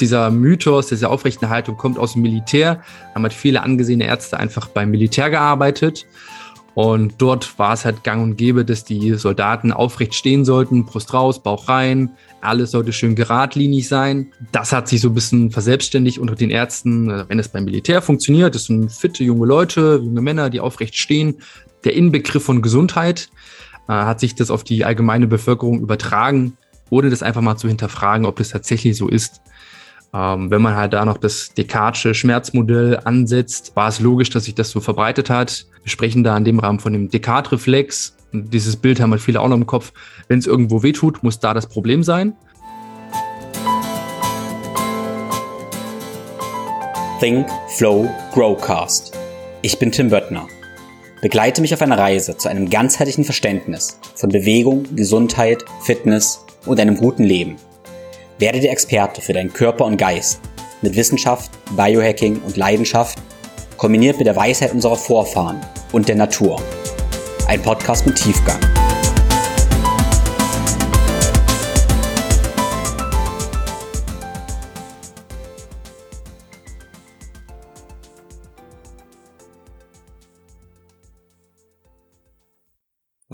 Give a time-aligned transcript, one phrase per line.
[0.00, 2.76] Dieser Mythos, diese aufrechten Haltung kommt aus dem Militär.
[2.76, 6.06] Da haben halt viele angesehene Ärzte einfach beim Militär gearbeitet.
[6.76, 11.14] Und dort war es halt gang und gäbe, dass die Soldaten aufrecht stehen sollten, Brust
[11.14, 12.10] raus, Bauch rein,
[12.42, 14.30] alles sollte schön geradlinig sein.
[14.52, 18.02] Das hat sich so ein bisschen verselbstständigt unter den Ärzten, äh, wenn es beim Militär
[18.02, 18.54] funktioniert.
[18.54, 21.36] Das sind fitte junge Leute, junge Männer, die aufrecht stehen.
[21.84, 23.30] Der Inbegriff von Gesundheit
[23.88, 26.58] äh, hat sich das auf die allgemeine Bevölkerung übertragen,
[26.90, 29.40] ohne das einfach mal zu hinterfragen, ob das tatsächlich so ist.
[30.14, 34.54] Ähm, wenn man halt da noch das Descartesche Schmerzmodell ansetzt, war es logisch, dass sich
[34.54, 35.66] das so verbreitet hat.
[35.82, 38.16] Wir sprechen da in dem Rahmen von dem Descartes-Reflex.
[38.32, 39.92] Dieses Bild haben halt viele auch noch im Kopf.
[40.28, 42.34] Wenn es irgendwo wehtut, muss da das Problem sein.
[47.20, 49.16] Think, Flow, Growcast.
[49.62, 50.46] Ich bin Tim Böttner.
[51.22, 56.96] Begleite mich auf einer Reise zu einem ganzheitlichen Verständnis von Bewegung, Gesundheit, Fitness und einem
[56.96, 57.56] guten Leben.
[58.38, 60.40] Werde der Experte für deinen Körper und Geist
[60.82, 63.18] mit Wissenschaft, Biohacking und Leidenschaft,
[63.78, 65.60] kombiniert mit der Weisheit unserer Vorfahren
[65.92, 66.60] und der Natur.
[67.48, 68.60] Ein Podcast mit Tiefgang.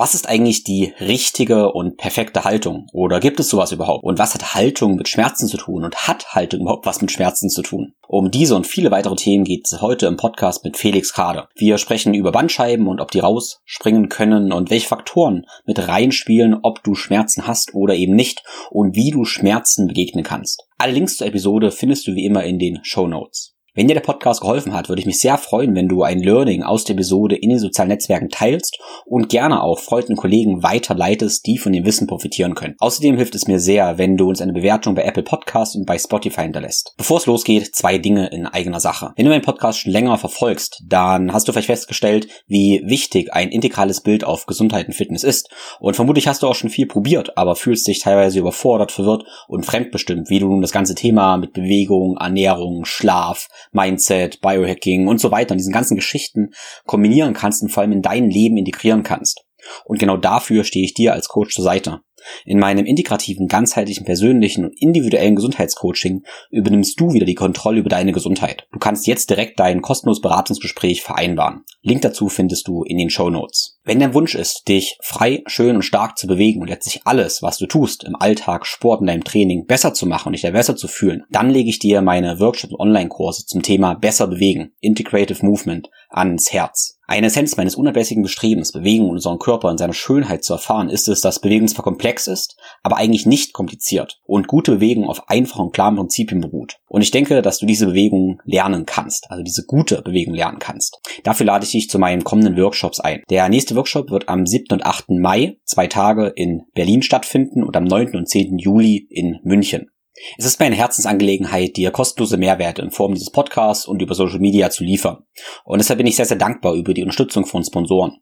[0.03, 2.89] Was ist eigentlich die richtige und perfekte Haltung?
[2.93, 4.03] Oder gibt es sowas überhaupt?
[4.03, 5.85] Und was hat Haltung mit Schmerzen zu tun?
[5.85, 7.95] Und hat Haltung überhaupt was mit Schmerzen zu tun?
[8.09, 11.47] Um diese und viele weitere Themen geht es heute im Podcast mit Felix Kade.
[11.55, 16.83] Wir sprechen über Bandscheiben und ob die rausspringen können und welche Faktoren mit reinspielen, ob
[16.83, 20.65] du Schmerzen hast oder eben nicht und wie du Schmerzen begegnen kannst.
[20.79, 23.55] Alle Links zur Episode findest du wie immer in den Show Notes.
[23.75, 26.63] Wenn dir der Podcast geholfen hat, würde ich mich sehr freuen, wenn du ein Learning
[26.63, 31.47] aus der Episode in den sozialen Netzwerken teilst und gerne auch Freunden und Kollegen weiterleitest,
[31.47, 32.75] die von dem Wissen profitieren können.
[32.81, 35.97] Außerdem hilft es mir sehr, wenn du uns eine Bewertung bei Apple Podcasts und bei
[35.97, 36.93] Spotify hinterlässt.
[36.99, 39.15] Bevor es losgeht, zwei Dinge in eigener Sache.
[39.17, 43.49] Wenn du meinen Podcast schon länger verfolgst, dann hast du vielleicht festgestellt, wie wichtig ein
[43.49, 45.49] integrales Bild auf Gesundheit und Fitness ist.
[45.81, 49.65] Und vermutlich hast du auch schon viel probiert, aber fühlst dich teilweise überfordert, verwirrt und
[49.65, 55.31] fremdbestimmt, wie du nun das ganze Thema mit Bewegung, Ernährung, Schlaf, Mindset, Biohacking und so
[55.31, 56.51] weiter und diesen ganzen Geschichten
[56.85, 59.42] kombinieren kannst und vor allem in dein Leben integrieren kannst.
[59.85, 62.01] Und genau dafür stehe ich dir als Coach zur Seite.
[62.45, 68.13] In meinem integrativen, ganzheitlichen, persönlichen und individuellen Gesundheitscoaching übernimmst du wieder die Kontrolle über deine
[68.13, 68.67] Gesundheit.
[68.73, 71.65] Du kannst jetzt direkt dein kostenloses Beratungsgespräch vereinbaren.
[71.83, 73.79] Link dazu findest du in den Show Notes.
[73.85, 77.59] Wenn dein Wunsch ist, dich frei, schön und stark zu bewegen und letztlich alles, was
[77.59, 80.77] du tust, im Alltag, Sport und deinem Training besser zu machen und dich da besser
[80.77, 85.45] zu fühlen, dann lege ich dir meine Workshops und Online-Kurse zum Thema besser bewegen, Integrative
[85.45, 87.01] Movement, ans Herz.
[87.13, 91.09] Eine Essenz meines unablässigen Bestrebens, Bewegung und unseren Körper in seiner Schönheit zu erfahren, ist
[91.09, 95.67] es, dass Bewegung zwar komplex ist, aber eigentlich nicht kompliziert und gute Bewegung auf einfachen
[95.67, 96.79] und klaren Prinzipien beruht.
[96.89, 101.03] Und ich denke, dass du diese Bewegung lernen kannst, also diese gute Bewegung lernen kannst.
[101.23, 103.23] Dafür lade ich dich zu meinen kommenden Workshops ein.
[103.29, 104.69] Der nächste Workshop wird am 7.
[104.71, 105.11] und 8.
[105.11, 108.17] Mai, zwei Tage in Berlin stattfinden und am 9.
[108.17, 108.57] und 10.
[108.57, 109.91] Juli in München.
[110.37, 114.71] Es ist meine Herzensangelegenheit, dir kostenlose Mehrwerte in Form dieses Podcasts und über Social Media
[114.71, 115.25] zu liefern.
[115.65, 118.19] Und deshalb bin ich sehr, sehr dankbar über die Unterstützung von Sponsoren.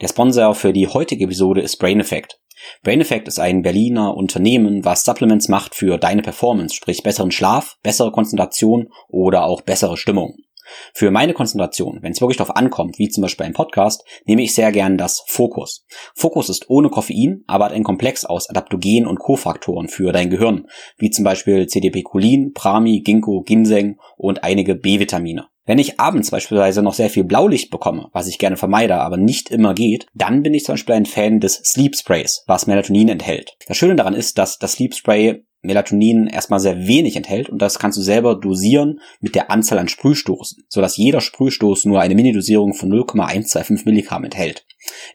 [0.00, 2.40] Der Sponsor für die heutige Episode ist Brain Effect.
[2.82, 7.76] Brain Effect ist ein Berliner Unternehmen, was Supplements macht für deine Performance, sprich besseren Schlaf,
[7.82, 10.36] bessere Konzentration oder auch bessere Stimmung.
[10.94, 14.54] Für meine Konzentration, wenn es wirklich darauf ankommt, wie zum Beispiel ein Podcast, nehme ich
[14.54, 15.84] sehr gern das Fokus.
[16.14, 20.66] Fokus ist ohne Koffein, aber hat ein Komplex aus Adaptogen und Kofaktoren für dein Gehirn,
[20.98, 25.46] wie zum Beispiel CDP-Cholin, Prami, Ginkgo, Ginseng und einige B-Vitamine.
[25.66, 29.50] Wenn ich abends beispielsweise noch sehr viel Blaulicht bekomme, was ich gerne vermeide, aber nicht
[29.50, 33.56] immer geht, dann bin ich zum Beispiel ein Fan des Sleep Sprays, was Melatonin enthält.
[33.66, 37.78] Das Schöne daran ist, dass das Sleep Spray Melatonin erstmal sehr wenig enthält und das
[37.78, 42.74] kannst du selber dosieren mit der Anzahl an Sprühstoßen, sodass jeder Sprühstoß nur eine Minidosierung
[42.74, 44.64] von 0,125 Milligramm enthält.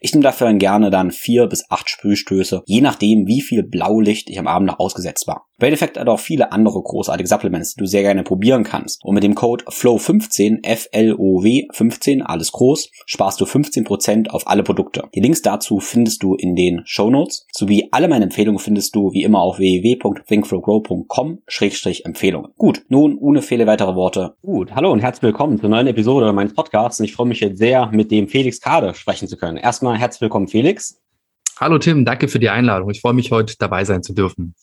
[0.00, 4.38] Ich nehme dafür gerne dann vier bis acht Sprühstöße, je nachdem, wie viel Blaulicht ich
[4.38, 5.46] am Abend noch ausgesetzt war.
[5.62, 9.04] Brain Effect hat auch viele andere großartige Supplements, die du sehr gerne probieren kannst.
[9.04, 15.04] Und mit dem Code FLOW15, F-L-O-W 15, alles groß, sparst du 15% auf alle Produkte.
[15.14, 19.12] Die Links dazu findest du in den Show Notes, sowie alle meine Empfehlungen findest du
[19.12, 22.50] wie immer auf www.thinkflowgrow.com-empfehlungen.
[22.58, 24.34] Gut, nun ohne viele weitere Worte.
[24.42, 26.98] Gut, hallo und herzlich willkommen zur neuen Episode meines Podcasts.
[26.98, 29.58] Und ich freue mich jetzt sehr, mit dem Felix Kade sprechen zu können.
[29.58, 31.00] Erstmal herzlich willkommen, Felix.
[31.60, 32.90] Hallo Tim, danke für die Einladung.
[32.90, 34.56] Ich freue mich heute dabei sein zu dürfen.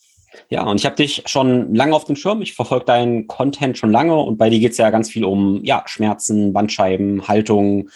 [0.49, 2.41] Ja, und ich habe dich schon lange auf dem Schirm.
[2.41, 5.63] Ich verfolge deinen Content schon lange und bei dir geht es ja ganz viel um
[5.63, 7.89] ja, Schmerzen, Bandscheiben, Haltung,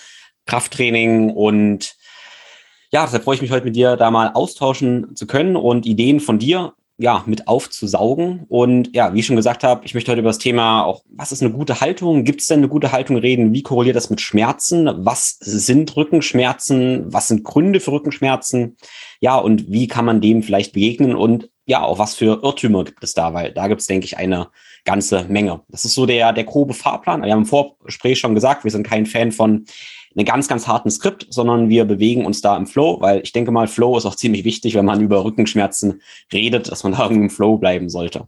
[0.45, 1.95] Krafttraining und
[2.91, 6.19] ja, deshalb freue ich mich heute mit dir da mal austauschen zu können und Ideen
[6.19, 8.45] von dir ja, mit aufzusaugen.
[8.47, 11.31] Und ja, wie ich schon gesagt habe, ich möchte heute über das Thema auch, was
[11.31, 12.23] ist eine gute Haltung?
[12.23, 13.53] Gibt es denn eine gute Haltung reden?
[13.53, 14.89] Wie korreliert das mit Schmerzen?
[15.03, 17.11] Was sind Rückenschmerzen?
[17.11, 18.77] Was sind Gründe für Rückenschmerzen?
[19.19, 21.15] Ja, und wie kann man dem vielleicht begegnen?
[21.15, 23.33] Und ja, auch was für Irrtümer gibt es da?
[23.33, 24.49] Weil da gibt es, denke ich, eine
[24.83, 25.61] ganze Menge.
[25.69, 27.23] Das ist so der, der grobe Fahrplan.
[27.23, 29.65] Wir haben im Vorgespräch schon gesagt, wir sind kein Fan von
[30.15, 33.51] einem ganz, ganz harten Skript, sondern wir bewegen uns da im Flow, weil ich denke
[33.51, 36.01] mal, Flow ist auch ziemlich wichtig, wenn man über Rückenschmerzen
[36.31, 38.27] redet, dass man da irgendwie im Flow bleiben sollte.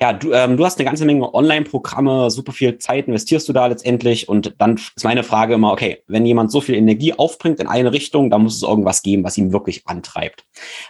[0.00, 3.66] Ja, du, ähm, du hast eine ganze Menge Online-Programme, super viel Zeit investierst du da
[3.66, 7.66] letztendlich und dann ist meine Frage immer, okay, wenn jemand so viel Energie aufbringt in
[7.66, 10.44] eine Richtung, dann muss es irgendwas geben, was ihn wirklich antreibt.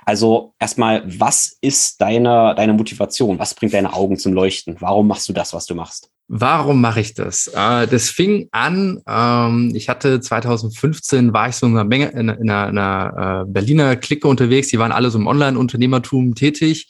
[0.05, 3.39] Also erstmal, was ist deine, deine Motivation?
[3.39, 4.77] Was bringt deine Augen zum Leuchten?
[4.81, 6.11] Warum machst du das, was du machst?
[6.33, 7.49] Warum mache ich das?
[7.49, 12.29] Äh, das fing an, ähm, ich hatte 2015, war ich so in einer, Menge, in,
[12.29, 16.89] in einer, in einer äh, Berliner Clique unterwegs, die waren alle so im Online-Unternehmertum tätig.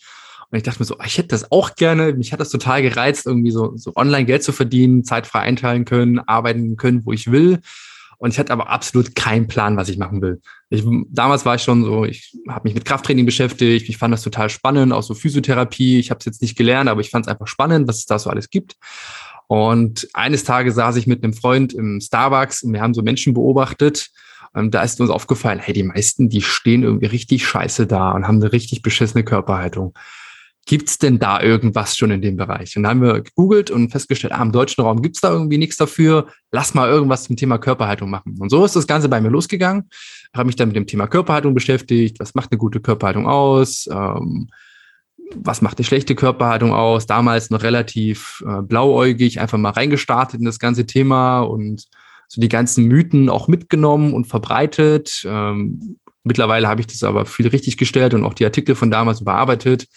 [0.50, 2.12] Und ich dachte mir so, ich hätte das auch gerne.
[2.12, 6.18] Mich hat das total gereizt, irgendwie so, so online Geld zu verdienen, zeitfrei einteilen können,
[6.18, 7.60] arbeiten können, wo ich will.
[8.18, 10.42] Und ich hatte aber absolut keinen Plan, was ich machen will.
[10.68, 14.22] Ich, damals war ich schon so, ich habe mich mit Krafttraining beschäftigt, ich fand das
[14.22, 15.98] total spannend, auch so Physiotherapie.
[15.98, 18.18] Ich habe es jetzt nicht gelernt, aber ich fand es einfach spannend, was es da
[18.18, 18.76] so alles gibt.
[19.46, 23.34] Und eines Tages saß ich mit einem Freund im Starbucks und wir haben so Menschen
[23.34, 24.10] beobachtet.
[24.52, 28.42] Da ist uns aufgefallen, hey, die meisten, die stehen irgendwie richtig scheiße da und haben
[28.42, 29.94] eine richtig beschissene Körperhaltung.
[30.70, 32.76] Gibt's denn da irgendwas schon in dem Bereich?
[32.76, 35.76] Und dann haben wir gegoogelt und festgestellt, ah, im deutschen Raum gibt's da irgendwie nichts
[35.76, 36.28] dafür.
[36.52, 38.36] Lass mal irgendwas zum Thema Körperhaltung machen.
[38.38, 39.90] Und so ist das Ganze bei mir losgegangen.
[40.32, 42.20] Habe mich dann mit dem Thema Körperhaltung beschäftigt.
[42.20, 43.88] Was macht eine gute Körperhaltung aus?
[43.90, 44.46] Ähm,
[45.34, 47.04] was macht eine schlechte Körperhaltung aus?
[47.04, 51.88] Damals noch relativ äh, blauäugig, einfach mal reingestartet in das ganze Thema und
[52.28, 55.24] so die ganzen Mythen auch mitgenommen und verbreitet.
[55.26, 59.20] Ähm, mittlerweile habe ich das aber viel richtig gestellt und auch die Artikel von damals
[59.20, 59.88] überarbeitet.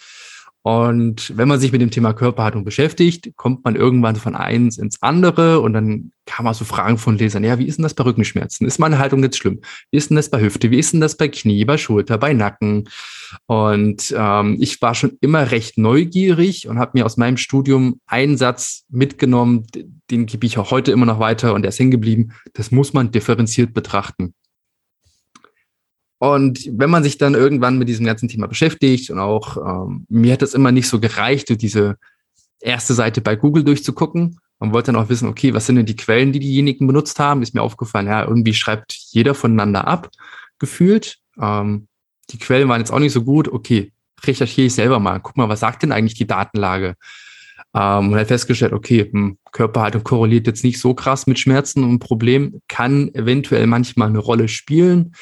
[0.66, 5.02] Und wenn man sich mit dem Thema Körperhaltung beschäftigt, kommt man irgendwann von eins ins
[5.02, 8.02] andere und dann kam auch so Fragen von Lesern, ja, wie ist denn das bei
[8.02, 8.66] Rückenschmerzen?
[8.66, 9.60] Ist meine Haltung jetzt schlimm?
[9.90, 10.70] Wie ist denn das bei Hüfte?
[10.70, 12.88] Wie ist denn das bei Knie, bei Schulter, bei Nacken?
[13.44, 18.38] Und ähm, ich war schon immer recht neugierig und habe mir aus meinem Studium einen
[18.38, 19.66] Satz mitgenommen,
[20.10, 22.32] den gebe ich auch heute immer noch weiter und der ist hängen geblieben.
[22.54, 24.32] Das muss man differenziert betrachten.
[26.18, 30.32] Und wenn man sich dann irgendwann mit diesem ganzen Thema beschäftigt und auch, ähm, mir
[30.32, 31.96] hat es immer nicht so gereicht, diese
[32.60, 34.38] erste Seite bei Google durchzugucken.
[34.58, 37.42] Man wollte dann auch wissen, okay, was sind denn die Quellen, die diejenigen benutzt haben?
[37.42, 40.08] Ist mir aufgefallen, ja, irgendwie schreibt jeder voneinander ab,
[40.58, 41.18] gefühlt.
[41.38, 41.88] Ähm,
[42.30, 43.48] die Quellen waren jetzt auch nicht so gut.
[43.48, 43.92] Okay,
[44.24, 45.20] recherchiere ich selber mal.
[45.20, 46.94] Guck mal, was sagt denn eigentlich die Datenlage?
[47.74, 51.98] Ähm, und hat festgestellt, okay, hm, Körperhaltung korreliert jetzt nicht so krass mit Schmerzen und
[51.98, 55.12] Problem kann eventuell manchmal eine Rolle spielen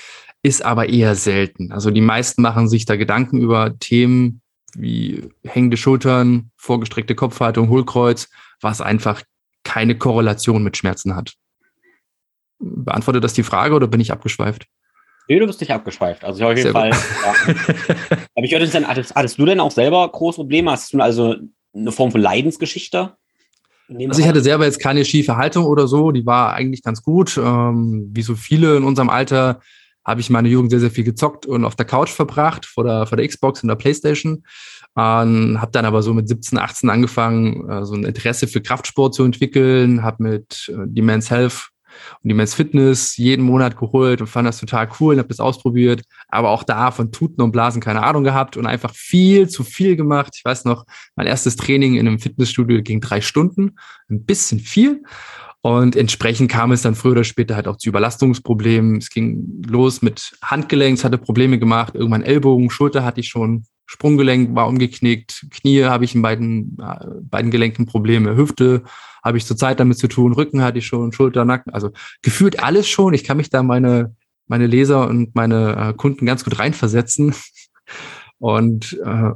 [0.42, 1.72] ist aber eher selten.
[1.72, 4.40] Also die meisten machen sich da Gedanken über Themen
[4.74, 8.28] wie hängende Schultern, vorgestreckte Kopfhaltung, Hohlkreuz,
[8.60, 9.22] was einfach
[9.64, 11.34] keine Korrelation mit Schmerzen hat.
[12.58, 14.66] Beantwortet das die Frage oder bin ich abgeschweift?
[15.28, 16.24] Nee, du bist nicht abgeschweift.
[16.24, 16.90] Also auf jeden Sehr Fall.
[16.90, 17.54] Ja.
[18.34, 20.70] Aber ich höre hattest, hattest du denn auch selber große Probleme?
[20.70, 21.36] Hast du also
[21.74, 23.16] eine Form von Leidensgeschichte?
[23.88, 27.36] Also ich hatte selber jetzt keine schiefe Haltung oder so, die war eigentlich ganz gut.
[27.36, 29.60] Ähm, wie so viele in unserem Alter
[30.04, 33.06] habe ich meine Jugend sehr, sehr viel gezockt und auf der Couch verbracht, vor der,
[33.06, 34.42] vor der Xbox und der Playstation.
[34.96, 39.14] Ähm, habe dann aber so mit 17, 18 angefangen, äh, so ein Interesse für Kraftsport
[39.14, 41.70] zu entwickeln, habe mit äh, Demen's Health
[42.22, 46.02] und Demen's Fitness jeden Monat geholt und fand das total cool und habe das ausprobiert.
[46.28, 49.96] Aber auch da von Tuten und Blasen keine Ahnung gehabt und einfach viel zu viel
[49.96, 50.34] gemacht.
[50.36, 50.84] Ich weiß noch,
[51.16, 53.76] mein erstes Training in einem Fitnessstudio ging drei Stunden,
[54.10, 55.02] ein bisschen viel.
[55.64, 58.96] Und entsprechend kam es dann früher oder später halt auch zu Überlastungsproblemen.
[58.96, 63.64] Es ging los mit Handgelenk, es hatte Probleme gemacht, irgendwann Ellbogen, Schulter hatte ich schon,
[63.86, 68.82] Sprunggelenk war umgeknickt, Knie habe ich in beiden, äh, beiden Gelenken Probleme, Hüfte
[69.22, 71.90] habe ich zurzeit damit zu tun, Rücken hatte ich schon, Schulter, Nacken, also
[72.22, 73.14] gefühlt alles schon.
[73.14, 74.16] Ich kann mich da meine,
[74.48, 77.34] meine Leser und meine äh, Kunden ganz gut reinversetzen.
[78.38, 79.30] Und äh,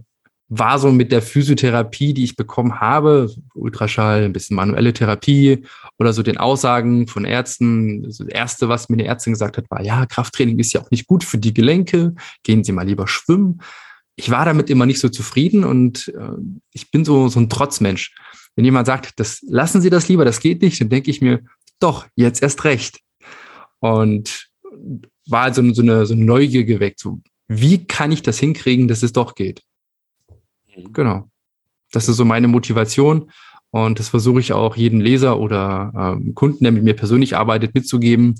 [0.48, 5.64] war so mit der Physiotherapie, die ich bekommen habe, Ultraschall, ein bisschen manuelle Therapie
[5.98, 8.04] oder so den Aussagen von Ärzten.
[8.04, 11.06] Das Erste, was mir eine Ärztin gesagt hat, war, ja, Krafttraining ist ja auch nicht
[11.06, 13.60] gut für die Gelenke, gehen Sie mal lieber schwimmen.
[14.14, 16.36] Ich war damit immer nicht so zufrieden und äh,
[16.72, 18.14] ich bin so, so ein Trotzmensch.
[18.54, 21.42] Wenn jemand sagt, das lassen Sie das lieber, das geht nicht, dann denke ich mir,
[21.80, 23.00] doch, jetzt erst recht.
[23.80, 24.48] Und
[25.28, 29.02] war also so eine, so eine Neugier geweckt, so, wie kann ich das hinkriegen, dass
[29.02, 29.62] es doch geht?
[30.76, 30.92] Mhm.
[30.92, 31.30] Genau.
[31.92, 33.30] Das ist so meine Motivation.
[33.70, 37.74] Und das versuche ich auch jedem Leser oder ähm, Kunden, der mit mir persönlich arbeitet,
[37.74, 38.36] mitzugeben.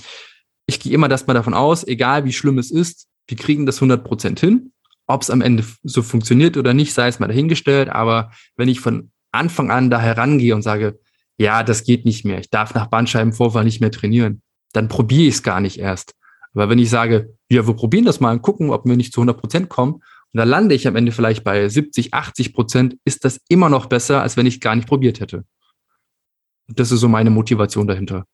[0.66, 3.76] Ich gehe immer das mal davon aus, egal wie schlimm es ist, wir kriegen das
[3.76, 4.72] 100 Prozent hin.
[5.06, 7.88] Ob es am Ende so funktioniert oder nicht, sei es mal dahingestellt.
[7.88, 10.98] Aber wenn ich von Anfang an da herangehe und sage,
[11.38, 15.34] ja, das geht nicht mehr, ich darf nach Bandscheibenvorfall nicht mehr trainieren, dann probiere ich
[15.34, 16.14] es gar nicht erst.
[16.54, 19.20] Aber wenn ich sage, ja, wir probieren das mal und gucken, ob wir nicht zu
[19.20, 20.02] 100 Prozent kommen,
[20.36, 23.86] und da lande ich am Ende vielleicht bei 70, 80 Prozent, ist das immer noch
[23.86, 25.46] besser, als wenn ich gar nicht probiert hätte.
[26.68, 28.26] Das ist so meine Motivation dahinter.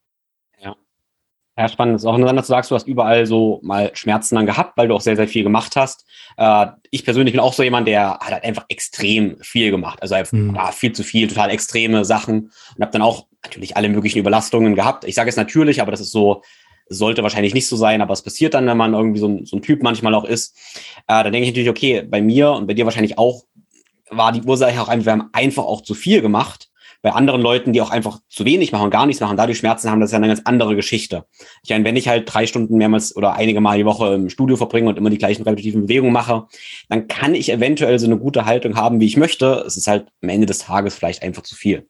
[1.56, 1.96] Ja, spannend.
[1.96, 4.76] Es ist auch interessant, dass du sagst, du hast überall so mal Schmerzen dann gehabt,
[4.78, 6.06] weil du auch sehr, sehr viel gemacht hast.
[6.38, 10.00] Äh, ich persönlich bin auch so jemand, der hat halt einfach extrem viel gemacht.
[10.00, 14.18] Also ja, viel zu viel, total extreme Sachen und habe dann auch natürlich alle möglichen
[14.18, 15.04] Überlastungen gehabt.
[15.04, 16.42] Ich sage es natürlich, aber das ist so,
[16.88, 19.56] sollte wahrscheinlich nicht so sein, aber es passiert dann, wenn man irgendwie so ein, so
[19.56, 20.56] ein Typ manchmal auch ist.
[21.08, 23.44] Äh, dann denke ich natürlich, okay, bei mir und bei dir wahrscheinlich auch
[24.10, 26.68] war die Ursache auch einfach, wir haben einfach auch zu viel gemacht
[27.02, 29.98] bei anderen Leuten, die auch einfach zu wenig machen, gar nichts machen, dadurch Schmerzen haben,
[29.98, 31.26] das ist ja eine ganz andere Geschichte.
[31.64, 34.56] Ich meine, wenn ich halt drei Stunden mehrmals oder einige Mal die Woche im Studio
[34.56, 36.46] verbringe und immer die gleichen repetitiven Bewegungen mache,
[36.88, 39.64] dann kann ich eventuell so eine gute Haltung haben, wie ich möchte.
[39.66, 41.88] Es ist halt am Ende des Tages vielleicht einfach zu viel.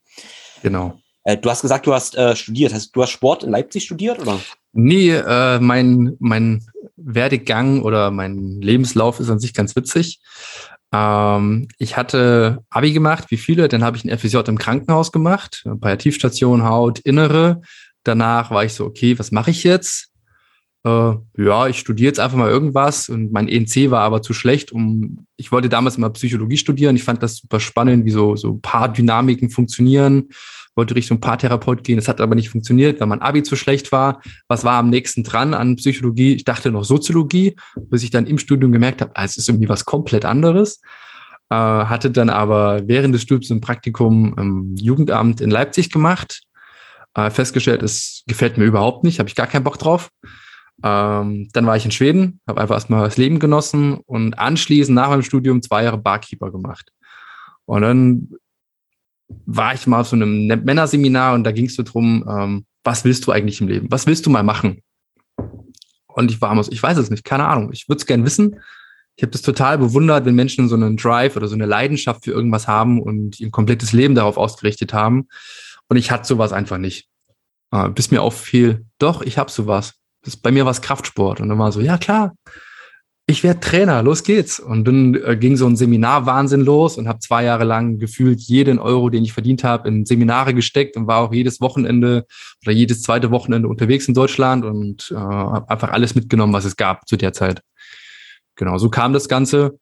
[0.63, 0.99] Genau.
[1.25, 2.73] Äh, du hast gesagt, du hast äh, studiert.
[2.73, 4.41] Hast, du hast Sport in Leipzig studiert, oder?
[4.73, 6.64] Nee, äh, mein, mein
[6.97, 10.21] Werdegang oder mein Lebenslauf ist an sich ganz witzig.
[10.93, 15.64] Ähm, ich hatte Abi gemacht, wie viele, dann habe ich ein FSJ im Krankenhaus gemacht,
[15.81, 17.61] Palliativstation, Haut, Innere.
[18.05, 20.11] Danach war ich so, okay, was mache ich jetzt?
[20.85, 24.73] Äh, ja, ich studiere jetzt einfach mal irgendwas und mein ENC war aber zu schlecht,
[24.73, 26.97] um, ich wollte damals immer Psychologie studieren.
[26.97, 30.29] Ich fand das super spannend, wie so, so Paardynamiken funktionieren
[30.75, 31.97] wollte Richtung Paartherapeut gehen.
[31.97, 34.21] Das hat aber nicht funktioniert, weil mein Abi zu schlecht war.
[34.49, 36.35] Was war am nächsten dran an Psychologie?
[36.35, 39.69] Ich dachte noch Soziologie, bis ich dann im Studium gemerkt habe, ah, es ist irgendwie
[39.69, 40.81] was komplett anderes.
[41.50, 46.43] Äh, hatte dann aber während des Studiums ein Praktikum im Jugendamt in Leipzig gemacht.
[47.14, 50.09] Äh, festgestellt, es gefällt mir überhaupt nicht, habe ich gar keinen Bock drauf.
[50.83, 55.11] Ähm, dann war ich in Schweden, habe einfach erstmal das Leben genossen und anschließend nach
[55.11, 56.91] meinem Studium zwei Jahre Barkeeper gemacht.
[57.67, 58.29] Und dann
[59.47, 63.05] war ich mal auf so einem Männerseminar und da ging es so drum, ähm, was
[63.05, 63.87] willst du eigentlich im Leben?
[63.91, 64.83] Was willst du mal machen?
[66.07, 67.71] Und ich war ich weiß es nicht, keine Ahnung.
[67.73, 68.61] Ich würde es gern wissen.
[69.17, 72.33] Ich habe das total bewundert, wenn Menschen so einen Drive oder so eine Leidenschaft für
[72.33, 75.29] irgendwas haben und ihr komplettes Leben darauf ausgerichtet haben.
[75.89, 77.09] Und ich hatte sowas einfach nicht.
[77.71, 79.95] Äh, bis mir auffiel, doch, ich habe sowas.
[80.23, 81.41] Das, bei mir war es Kraftsport.
[81.41, 82.35] Und dann war so, ja klar,
[83.26, 84.59] ich werde Trainer, los geht's.
[84.59, 88.79] Und dann äh, ging so ein Seminarwahnsinn los und habe zwei Jahre lang gefühlt jeden
[88.79, 92.26] Euro, den ich verdient habe, in Seminare gesteckt und war auch jedes Wochenende
[92.64, 96.76] oder jedes zweite Wochenende unterwegs in Deutschland und äh, habe einfach alles mitgenommen, was es
[96.76, 97.62] gab zu der Zeit.
[98.57, 99.79] Genau, so kam das Ganze.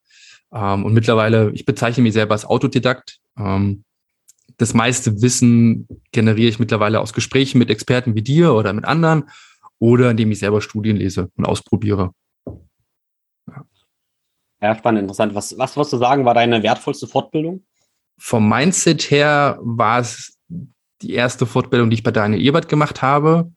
[0.53, 3.19] Ähm, und mittlerweile, ich bezeichne mich selber als Autodidakt.
[3.39, 3.85] Ähm,
[4.59, 9.31] das meiste Wissen generiere ich mittlerweile aus Gesprächen mit Experten wie dir oder mit anderen
[9.79, 12.13] oder indem ich selber Studien lese und ausprobiere.
[14.63, 15.35] Ja, spannend, interessant.
[15.35, 17.65] Was, was würdest du sagen, war deine wertvollste Fortbildung?
[18.19, 20.39] Vom Mindset her war es
[21.03, 23.51] die erste Fortbildung, die ich bei Daniel Ebert gemacht habe,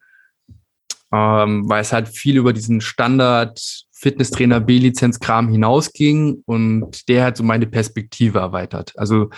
[1.12, 3.60] ähm, weil es halt viel über diesen Standard
[3.92, 8.94] Fitnesstrainer B-Lizenz-Kram hinausging und der hat so meine Perspektive erweitert.
[8.98, 9.30] Also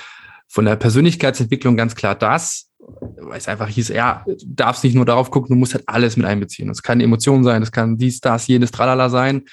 [0.47, 5.05] von der Persönlichkeitsentwicklung ganz klar das, weil es einfach hieß, ja, du darfst nicht nur
[5.05, 6.67] darauf gucken, du musst halt alles mit einbeziehen.
[6.67, 9.43] Das kann Emotionen sein, das kann dies, das, jenes, tralala sein.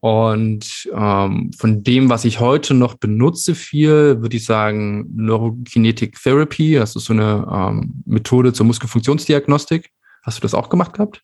[0.00, 6.74] Und ähm, von dem, was ich heute noch benutze viel, würde ich sagen Neurokinetic Therapy.
[6.74, 9.90] Das ist so eine ähm, Methode zur Muskelfunktionsdiagnostik.
[10.22, 11.22] Hast du das auch gemacht gehabt?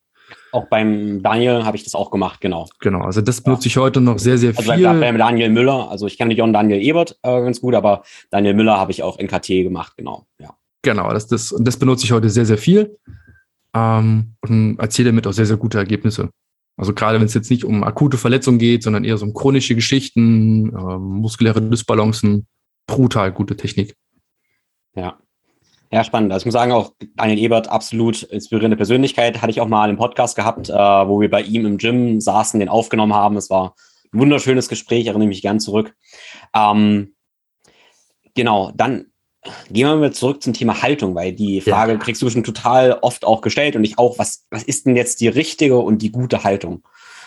[0.52, 2.66] Auch beim Daniel habe ich das auch gemacht, genau.
[2.80, 3.66] Genau, also das benutze ja.
[3.68, 4.86] ich heute noch sehr, sehr also viel.
[4.86, 8.02] Also beim Daniel Müller, also ich kenne nicht auch Daniel Ebert äh, ganz gut, aber
[8.30, 10.26] Daniel Müller habe ich auch NKT gemacht, genau.
[10.38, 10.54] Ja.
[10.82, 12.96] Genau, das, das, das benutze ich heute sehr, sehr viel
[13.74, 16.30] ähm, und erziele damit auch sehr, sehr gute Ergebnisse.
[16.76, 19.74] Also gerade wenn es jetzt nicht um akute Verletzungen geht, sondern eher so um chronische
[19.74, 22.46] Geschichten, äh, muskuläre Dysbalancen,
[22.86, 23.96] brutal gute Technik.
[24.94, 25.18] Ja.
[25.92, 26.32] Ja, spannend.
[26.32, 29.40] Also ich muss sagen, auch Daniel Ebert, absolut inspirierende Persönlichkeit.
[29.40, 32.58] Hatte ich auch mal einen Podcast gehabt, äh, wo wir bei ihm im Gym saßen,
[32.58, 33.36] den aufgenommen haben.
[33.36, 33.76] Es war
[34.12, 35.94] ein wunderschönes Gespräch, erinnere mich gern zurück.
[36.52, 37.14] Ähm,
[38.34, 39.06] genau, dann
[39.70, 41.98] Gehen wir mal zurück zum Thema Haltung, weil die Frage ja.
[41.98, 45.20] kriegst du schon total oft auch gestellt und ich auch, was, was ist denn jetzt
[45.20, 46.82] die richtige und die gute Haltung?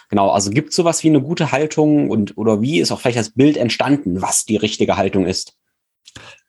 [0.10, 3.18] Genau, also gibt es sowas wie eine gute Haltung und oder wie ist auch vielleicht
[3.18, 5.58] das Bild entstanden, was die richtige Haltung ist?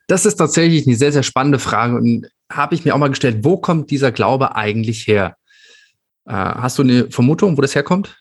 [0.07, 3.43] Das ist tatsächlich eine sehr, sehr spannende Frage und habe ich mir auch mal gestellt,
[3.43, 5.35] wo kommt dieser Glaube eigentlich her?
[6.25, 8.17] Äh, hast du eine Vermutung, wo das herkommt?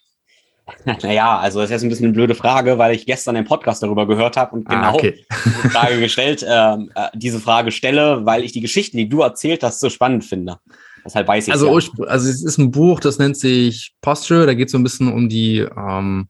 [1.02, 3.82] Naja, also das ist jetzt ein bisschen eine blöde Frage, weil ich gestern den Podcast
[3.82, 5.24] darüber gehört habe und ah, genau ah, okay.
[5.44, 9.62] diese Frage gestellt, ähm, äh, diese Frage stelle, weil ich die Geschichten, die du erzählt
[9.62, 10.58] hast, so spannend finde.
[11.04, 12.04] Deshalb weiß ich also, ja.
[12.06, 15.12] also es ist ein Buch, das nennt sich Posture, da geht es so ein bisschen
[15.12, 16.28] um die, ähm,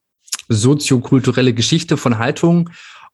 [0.49, 2.71] soziokulturelle Geschichte von Haltung.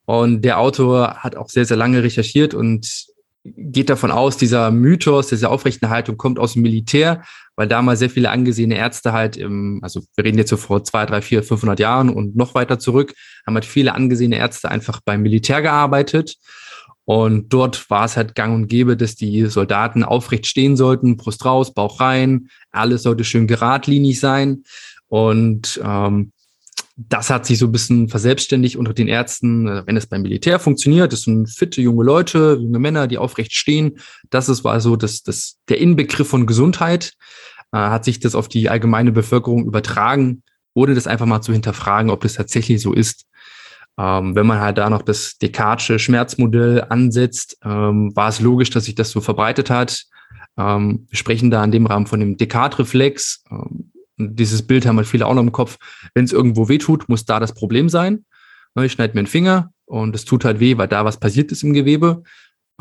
[0.06, 3.06] Und der Autor hat auch sehr, sehr lange recherchiert und
[3.44, 7.22] geht davon aus, dieser Mythos, diese aufrechten Haltung kommt aus dem Militär,
[7.56, 11.04] weil damals sehr viele angesehene Ärzte halt im, also wir reden jetzt so vor zwei,
[11.04, 13.14] drei, vier, 500 Jahren und noch weiter zurück,
[13.46, 16.36] haben halt viele angesehene Ärzte einfach beim Militär gearbeitet.
[17.06, 21.44] Und dort war es halt gang und gäbe, dass die Soldaten aufrecht stehen sollten, Brust
[21.44, 24.64] raus, Bauch rein, alles sollte schön geradlinig sein.
[25.08, 26.32] Und ähm,
[26.96, 30.58] das hat sich so ein bisschen verselbstständigt unter den Ärzten, äh, wenn es beim Militär
[30.58, 33.98] funktioniert, das sind fitte junge Leute, junge Männer, die aufrecht stehen.
[34.30, 37.14] Das ist war so das, das, der Inbegriff von Gesundheit.
[37.72, 40.42] Äh, hat sich das auf die allgemeine Bevölkerung übertragen,
[40.74, 43.26] ohne das einfach mal zu hinterfragen, ob das tatsächlich so ist.
[43.98, 48.84] Ähm, wenn man halt da noch das Descartesche Schmerzmodell ansetzt, ähm, war es logisch, dass
[48.84, 50.04] sich das so verbreitet hat.
[50.56, 53.44] Ähm, wir sprechen da in dem Rahmen von dem Descartes-Reflex.
[53.50, 55.78] Ähm, dieses Bild haben halt viele auch noch im Kopf.
[56.14, 58.24] Wenn es irgendwo weh tut, muss da das Problem sein.
[58.80, 61.62] Ich schneide mir einen Finger und es tut halt weh, weil da was passiert ist
[61.62, 62.22] im Gewebe.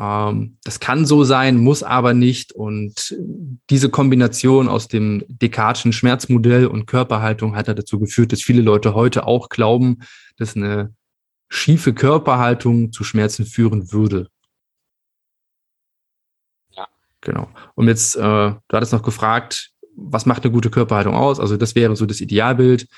[0.00, 2.52] Ähm, das kann so sein, muss aber nicht.
[2.52, 3.16] Und
[3.70, 9.26] diese Kombination aus dem Descarteschen Schmerzmodell und Körperhaltung hat dazu geführt, dass viele Leute heute
[9.26, 10.00] auch glauben,
[10.36, 10.94] dass eine
[11.48, 14.28] schiefe Körperhaltung zu Schmerzen führen würde.
[16.70, 16.88] Ja.
[17.20, 17.48] Genau.
[17.76, 21.40] Und jetzt, äh, du hattest noch gefragt, was macht eine gute Körperhaltung aus?
[21.40, 22.88] Also das wäre so das Idealbild.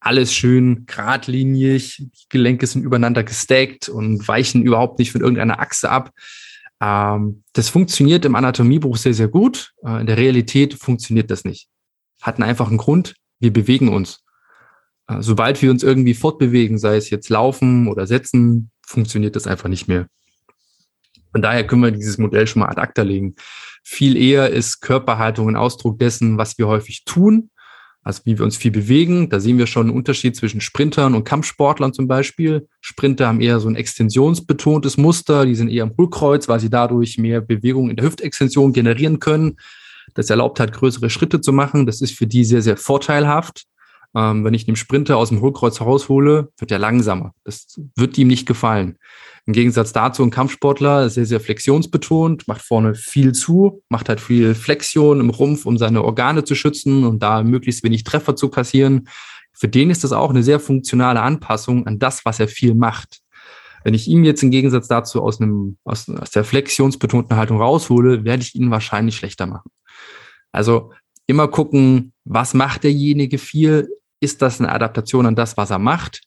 [0.00, 5.90] Alles schön geradlinig, die Gelenke sind übereinander gestackt und weichen überhaupt nicht von irgendeiner Achse
[5.90, 6.10] ab.
[6.80, 9.72] Ähm, das funktioniert im Anatomiebuch sehr, sehr gut.
[9.84, 11.68] Äh, in der Realität funktioniert das nicht.
[12.22, 13.14] Hat einen einfachen Grund.
[13.38, 14.24] Wir bewegen uns.
[15.06, 19.68] Äh, sobald wir uns irgendwie fortbewegen, sei es jetzt laufen oder setzen, funktioniert das einfach
[19.68, 20.06] nicht mehr.
[21.32, 23.36] Von daher können wir dieses Modell schon mal ad acta legen.
[23.82, 27.50] Viel eher ist Körperhaltung ein Ausdruck dessen, was wir häufig tun,
[28.02, 29.28] also wie wir uns viel bewegen.
[29.28, 32.68] Da sehen wir schon einen Unterschied zwischen Sprintern und Kampfsportlern zum Beispiel.
[32.80, 37.18] Sprinter haben eher so ein extensionsbetontes Muster, die sind eher am Hohlkreuz, weil sie dadurch
[37.18, 39.56] mehr Bewegung in der Hüftextension generieren können.
[40.14, 41.86] Das erlaubt halt größere Schritte zu machen.
[41.86, 43.66] Das ist für die sehr, sehr vorteilhaft.
[44.14, 47.32] Ähm, wenn ich den Sprinter aus dem Hohlkreuz heraushole, wird er langsamer.
[47.44, 48.96] Das wird ihm nicht gefallen.
[49.46, 54.20] Im Gegensatz dazu ein Kampfsportler ist sehr, sehr flexionsbetont, macht vorne viel zu, macht halt
[54.20, 58.48] viel Flexion im Rumpf, um seine Organe zu schützen und da möglichst wenig Treffer zu
[58.48, 59.08] kassieren.
[59.52, 63.20] Für den ist das auch eine sehr funktionale Anpassung an das, was er viel macht.
[63.82, 68.24] Wenn ich ihn jetzt im Gegensatz dazu aus, einem, aus, aus der flexionsbetonten Haltung raushole,
[68.24, 69.70] werde ich ihn wahrscheinlich schlechter machen.
[70.52, 70.92] Also
[71.26, 73.88] immer gucken, was macht derjenige viel?
[74.20, 76.22] Ist das eine Adaptation an das, was er macht?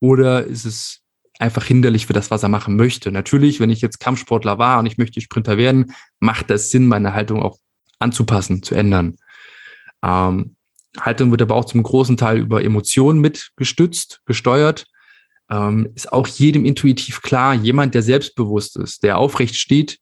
[0.00, 0.99] Oder ist es
[1.40, 3.10] einfach hinderlich für das, was er machen möchte.
[3.10, 7.14] Natürlich, wenn ich jetzt Kampfsportler war und ich möchte Sprinter werden, macht es Sinn, meine
[7.14, 7.58] Haltung auch
[7.98, 9.16] anzupassen, zu ändern.
[10.02, 10.56] Ähm,
[10.98, 14.86] Haltung wird aber auch zum großen Teil über Emotionen mitgestützt, gesteuert.
[15.50, 19.98] Ähm, ist auch jedem intuitiv klar, jemand, der selbstbewusst ist, der aufrecht steht,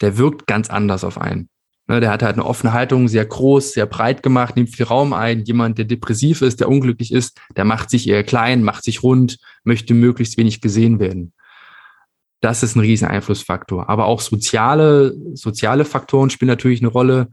[0.00, 1.48] der wirkt ganz anders auf einen.
[1.90, 5.14] Ne, der hat halt eine offene Haltung, sehr groß, sehr breit gemacht, nimmt viel Raum
[5.14, 5.44] ein.
[5.44, 9.38] Jemand, der depressiv ist, der unglücklich ist, der macht sich eher klein, macht sich rund,
[9.68, 11.32] möchte möglichst wenig gesehen werden.
[12.40, 13.88] Das ist ein riesen Einflussfaktor.
[13.88, 17.28] Aber auch soziale, soziale Faktoren spielen natürlich eine Rolle.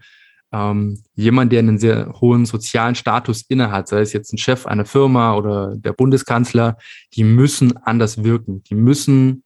[0.52, 4.86] Ähm, jemand, der einen sehr hohen sozialen Status innehat, sei es jetzt ein Chef einer
[4.86, 6.78] Firma oder der Bundeskanzler,
[7.14, 8.64] die müssen anders wirken.
[8.64, 9.44] Die müssen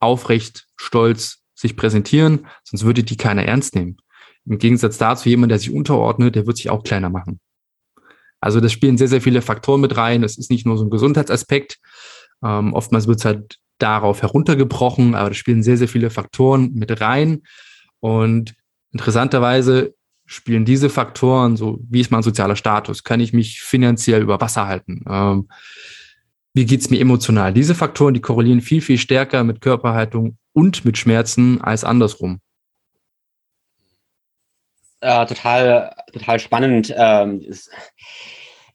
[0.00, 3.96] aufrecht, stolz sich präsentieren, sonst würde die keiner ernst nehmen.
[4.46, 7.40] Im Gegensatz dazu jemand, der sich unterordnet, der wird sich auch kleiner machen.
[8.40, 10.22] Also das spielen sehr, sehr viele Faktoren mit rein.
[10.22, 11.78] Es ist nicht nur so ein Gesundheitsaspekt.
[12.44, 17.00] Ähm, oftmals wird es halt darauf heruntergebrochen, aber da spielen sehr, sehr viele Faktoren mit
[17.00, 17.42] rein.
[18.00, 18.54] Und
[18.92, 19.94] interessanterweise
[20.26, 24.66] spielen diese Faktoren, so wie ist mein sozialer Status, kann ich mich finanziell über Wasser
[24.66, 25.48] halten, ähm,
[26.54, 27.52] wie geht's mir emotional.
[27.52, 32.40] Diese Faktoren, die korrelieren viel, viel stärker mit Körperhaltung und mit Schmerzen als andersrum
[35.00, 36.92] äh, total, total spannend.
[36.96, 37.70] Ähm, ist,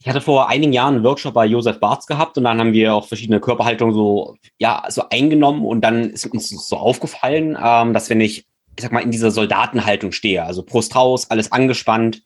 [0.03, 2.93] ich hatte vor einigen Jahren einen Workshop bei Josef Barz gehabt und dann haben wir
[2.93, 8.09] auch verschiedene Körperhaltungen so, ja, so eingenommen und dann ist uns so aufgefallen, ähm, dass
[8.09, 12.21] wenn ich, ich sag mal, in dieser Soldatenhaltung stehe, also Brust raus, alles angespannt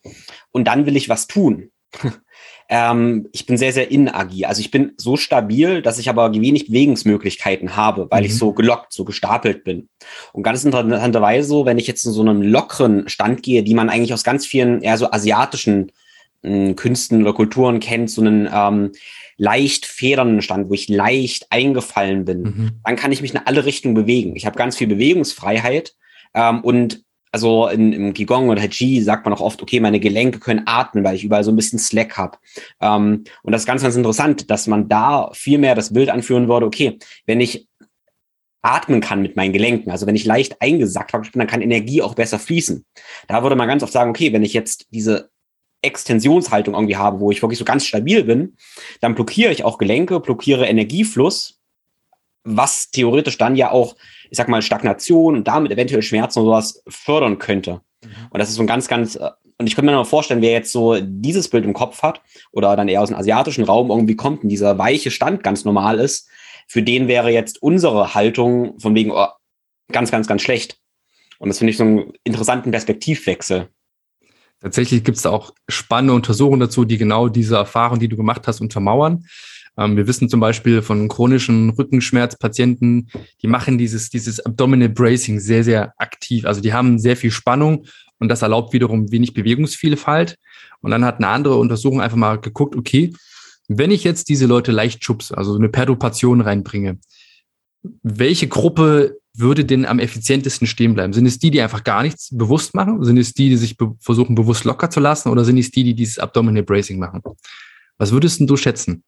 [0.52, 1.70] und dann will ich was tun.
[2.70, 4.44] Ähm, ich bin sehr, sehr inagil.
[4.44, 8.26] Also ich bin so stabil, dass ich aber wenig Bewegungsmöglichkeiten habe, weil mhm.
[8.26, 9.88] ich so gelockt, so gestapelt bin.
[10.34, 13.90] Und ganz interessanterweise so, wenn ich jetzt in so einem lockeren Stand gehe, die man
[13.90, 15.94] eigentlich aus ganz vielen eher so asiatischen
[16.44, 18.92] Künsten oder Kulturen kennt, so einen ähm,
[19.38, 22.72] leicht federnden Stand, wo ich leicht eingefallen bin, mhm.
[22.84, 24.36] dann kann ich mich in alle Richtungen bewegen.
[24.36, 25.96] Ich habe ganz viel Bewegungsfreiheit
[26.34, 30.40] ähm, und also in, im Qigong oder Qi sagt man auch oft, okay, meine Gelenke
[30.40, 32.38] können atmen, weil ich überall so ein bisschen Slack habe.
[32.82, 36.48] Ähm, und das ist ganz, ganz interessant, dass man da viel mehr das Bild anführen
[36.48, 37.68] würde, okay, wenn ich
[38.62, 42.16] atmen kann mit meinen Gelenken, also wenn ich leicht eingesackt bin, dann kann Energie auch
[42.16, 42.86] besser fließen.
[43.28, 45.30] Da würde man ganz oft sagen, okay, wenn ich jetzt diese
[45.88, 48.56] Extensionshaltung irgendwie habe, wo ich wirklich so ganz stabil bin,
[49.02, 51.60] dann blockiere ich auch Gelenke, blockiere Energiefluss,
[52.44, 53.96] was theoretisch dann ja auch,
[54.30, 57.82] ich sag mal, Stagnation und damit eventuell Schmerzen und sowas fördern könnte.
[58.04, 58.10] Mhm.
[58.30, 60.52] Und das ist so ein ganz, ganz, äh, und ich könnte mir noch vorstellen, wer
[60.52, 62.22] jetzt so dieses Bild im Kopf hat
[62.52, 66.00] oder dann eher aus dem asiatischen Raum irgendwie kommt und dieser weiche Stand ganz normal
[66.00, 66.30] ist,
[66.68, 69.28] für den wäre jetzt unsere Haltung von wegen oh,
[69.92, 70.80] ganz, ganz, ganz schlecht.
[71.40, 73.70] Und das finde ich so einen interessanten Perspektivwechsel.
[74.62, 78.60] Tatsächlich gibt es auch spannende Untersuchungen dazu, die genau diese Erfahrung, die du gemacht hast,
[78.60, 79.26] untermauern.
[79.78, 83.10] Ähm, wir wissen zum Beispiel von chronischen Rückenschmerzpatienten,
[83.42, 86.46] die machen dieses, dieses Abdominal Bracing sehr, sehr aktiv.
[86.46, 87.86] Also die haben sehr viel Spannung
[88.20, 90.38] und das erlaubt wiederum wenig Bewegungsvielfalt.
[90.82, 93.14] Und dann hat eine andere Untersuchung einfach mal geguckt, okay,
[93.68, 97.00] wenn ich jetzt diese Leute leicht schubse, also eine Perturbation reinbringe,
[98.02, 101.14] welche Gruppe würde denn am effizientesten stehen bleiben?
[101.14, 103.04] Sind es die, die einfach gar nichts bewusst machen?
[103.04, 105.30] Sind es die, die sich be versuchen, bewusst locker zu lassen?
[105.30, 107.22] Oder sind es die, die dieses Abdominal Bracing machen?
[107.98, 109.04] Was würdest du schätzen?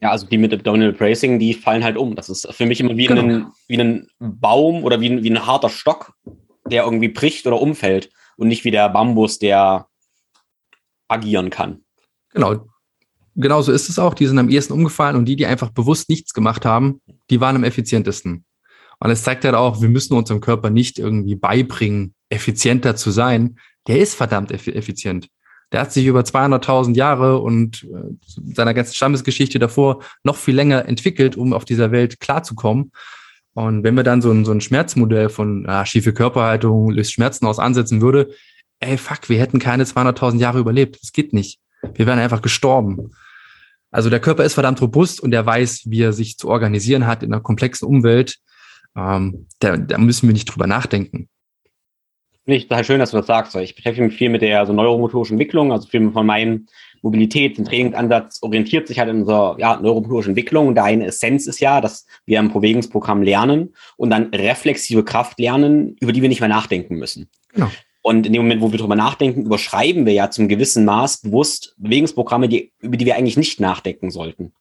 [0.00, 2.14] Ja, also die mit Abdominal Bracing, die fallen halt um.
[2.14, 3.22] Das ist für mich immer wie, genau.
[3.22, 6.14] ein, wie ein Baum oder wie ein, wie ein harter Stock,
[6.66, 9.86] der irgendwie bricht oder umfällt und nicht wie der Bambus, der
[11.08, 11.84] agieren kann.
[12.32, 12.66] Genau,
[13.36, 14.14] genau so ist es auch.
[14.14, 17.56] Die sind am ehesten umgefallen und die, die einfach bewusst nichts gemacht haben, die waren
[17.56, 18.44] am effizientesten.
[19.00, 23.58] Und es zeigt halt auch, wir müssen unserem Körper nicht irgendwie beibringen, effizienter zu sein.
[23.88, 25.28] Der ist verdammt effizient.
[25.72, 30.86] Der hat sich über 200.000 Jahre und äh, seiner ganzen Stammesgeschichte davor noch viel länger
[30.86, 32.92] entwickelt, um auf dieser Welt klarzukommen.
[33.54, 37.46] Und wenn wir dann so ein, so ein Schmerzmodell von ah, schiefe Körperhaltung löst Schmerzen
[37.46, 38.30] aus ansetzen würde,
[38.80, 40.98] ey, fuck, wir hätten keine 200.000 Jahre überlebt.
[41.02, 41.60] Das geht nicht.
[41.94, 43.12] Wir wären einfach gestorben.
[43.90, 47.22] Also der Körper ist verdammt robust und er weiß, wie er sich zu organisieren hat
[47.22, 48.36] in einer komplexen Umwelt.
[48.96, 51.28] Ähm, da, da müssen wir nicht drüber nachdenken.
[52.44, 53.54] Finde ich total schön, dass du das sagst.
[53.56, 56.66] Ich beschäftige mich viel mit der so neuromotorischen Entwicklung, also viel von meinem
[57.02, 60.68] Mobilitäts- und Trainingsansatz orientiert sich halt in unserer ja, neuromotorischen Entwicklung.
[60.68, 65.96] Und deine Essenz ist ja, dass wir im Bewegungsprogramm lernen und dann reflexive Kraft lernen,
[66.00, 67.28] über die wir nicht mehr nachdenken müssen.
[67.52, 67.70] Genau.
[68.02, 71.74] Und in dem Moment, wo wir darüber nachdenken, überschreiben wir ja zum gewissen Maß bewusst
[71.76, 74.52] Bewegungsprogramme, die, über die wir eigentlich nicht nachdenken sollten.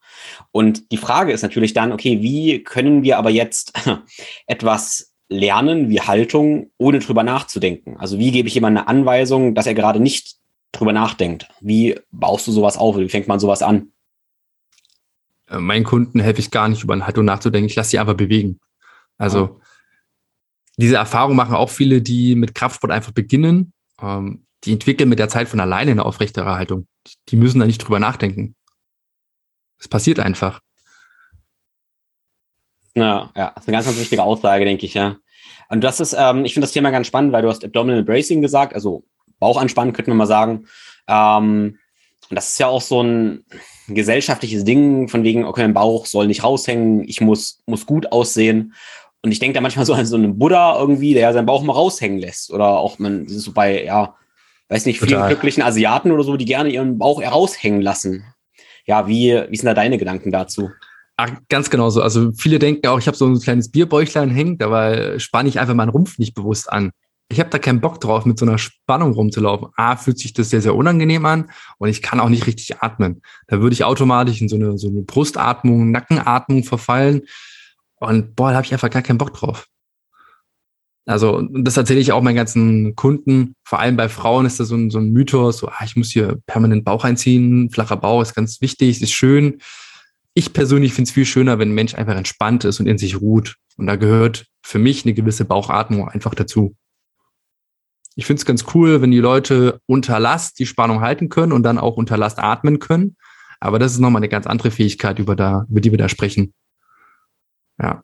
[0.52, 3.73] Und die Frage ist natürlich dann, okay, wie können wir aber jetzt
[4.47, 7.95] etwas lernen wie Haltung, ohne drüber nachzudenken?
[7.97, 10.36] Also wie gebe ich jemandem eine Anweisung, dass er gerade nicht
[10.73, 11.47] drüber nachdenkt?
[11.62, 12.97] Wie baust du sowas auf?
[12.97, 13.93] Wie fängt man sowas an?
[15.49, 17.69] Äh, meinen Kunden helfe ich gar nicht, über eine Haltung nachzudenken.
[17.69, 18.60] Ich lasse sie einfach bewegen.
[19.17, 19.62] Also
[20.80, 23.74] diese Erfahrung machen auch viele, die mit Kraftsport einfach beginnen.
[24.02, 26.88] Ähm, die entwickeln mit der Zeit von alleine eine aufrechtere Haltung.
[27.30, 28.56] Die müssen da nicht drüber nachdenken.
[29.78, 30.60] Es passiert einfach.
[32.96, 35.18] Ja, ja, das ist eine ganz, ganz wichtige Aussage, denke ich, ja.
[35.70, 38.42] Und das ist, ähm, ich finde das Thema ganz spannend, weil du hast Abdominal Bracing
[38.42, 39.04] gesagt, also
[39.39, 40.65] Bauchanspannen, könnte man mal sagen.
[41.08, 41.78] Ähm,
[42.30, 43.46] und das ist ja auch so ein
[43.88, 48.74] gesellschaftliches Ding, von wegen, okay, mein Bauch soll nicht raushängen, ich muss, muss gut aussehen.
[49.21, 51.73] Und ich denke da manchmal so an so einen Buddha irgendwie, der seinen Bauch mal
[51.73, 52.51] raushängen lässt.
[52.51, 54.15] Oder auch, man ist so bei, ja,
[54.69, 55.29] weiß nicht, vielen Total.
[55.29, 58.23] glücklichen Asiaten oder so, die gerne ihren Bauch heraushängen lassen.
[58.86, 60.69] Ja, wie, wie sind da deine Gedanken dazu?
[61.17, 62.01] Ach, ganz genau so.
[62.01, 65.73] Also viele denken auch, ich habe so ein kleines Bierbäuchlein hängen, dabei spanne ich einfach
[65.73, 66.91] meinen Rumpf nicht bewusst an.
[67.32, 69.67] Ich habe da keinen Bock drauf, mit so einer Spannung rumzulaufen.
[69.75, 73.21] A, fühlt sich das sehr, sehr unangenehm an und ich kann auch nicht richtig atmen.
[73.47, 77.23] Da würde ich automatisch in so eine, so eine Brustatmung, Nackenatmung verfallen.
[77.99, 79.67] Und boah, da habe ich einfach gar keinen Bock drauf.
[81.05, 83.55] Also, das erzähle ich auch meinen ganzen Kunden.
[83.63, 86.12] Vor allem bei Frauen ist das so ein, so ein Mythos, so, ah, ich muss
[86.12, 89.57] hier permanent Bauch einziehen, flacher Bauch ist ganz wichtig, ist schön.
[90.35, 93.19] Ich persönlich finde es viel schöner, wenn ein Mensch einfach entspannt ist und in sich
[93.19, 93.55] ruht.
[93.77, 96.75] Und da gehört für mich eine gewisse Bauchatmung einfach dazu.
[98.15, 101.63] Ich finde es ganz cool, wenn die Leute unter Last die Spannung halten können und
[101.63, 103.15] dann auch unter Last atmen können.
[103.59, 106.53] Aber das ist nochmal eine ganz andere Fähigkeit, über, da, über die wir da sprechen.
[107.82, 108.02] Ja.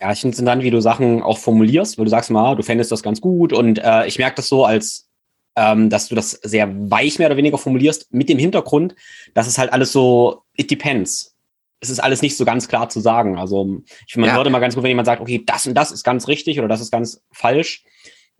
[0.00, 2.62] Ja, ich finde es dann, wie du Sachen auch formulierst, weil du sagst mal, du
[2.62, 5.08] fändest das ganz gut und äh, ich merke das so als,
[5.56, 8.94] ähm, dass du das sehr weich mehr oder weniger formulierst, mit dem Hintergrund,
[9.32, 11.34] dass es halt alles so, it depends.
[11.80, 13.38] Es ist alles nicht so ganz klar zu sagen.
[13.38, 14.36] Also ich finde, man ja.
[14.36, 16.68] hört immer ganz gut, wenn jemand sagt, okay, das und das ist ganz richtig oder
[16.68, 17.84] das ist ganz falsch.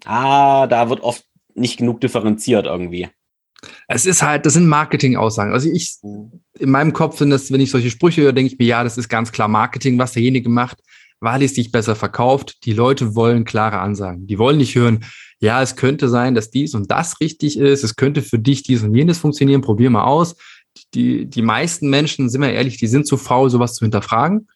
[0.05, 3.09] Ah, da wird oft nicht genug differenziert irgendwie.
[3.89, 5.53] Es ist halt, das sind Marketing-Aussagen.
[5.53, 5.97] Also ich,
[6.59, 8.99] in meinem Kopf sind das, wenn ich solche Sprüche höre, denke ich mir, ja, das
[8.99, 10.79] ist ganz klar Marketing, was derjenige macht.
[11.21, 12.65] weil es sich besser verkauft.
[12.65, 14.27] Die Leute wollen klare Ansagen.
[14.27, 15.05] Die wollen nicht hören,
[15.41, 17.85] ja, es könnte sein, dass dies und das richtig ist.
[17.85, 19.61] Es könnte für dich dies und jenes funktionieren.
[19.61, 20.37] Probier mal aus.
[20.95, 24.49] Die, die meisten Menschen, sind wir ehrlich, die sind zu faul, sowas zu hinterfragen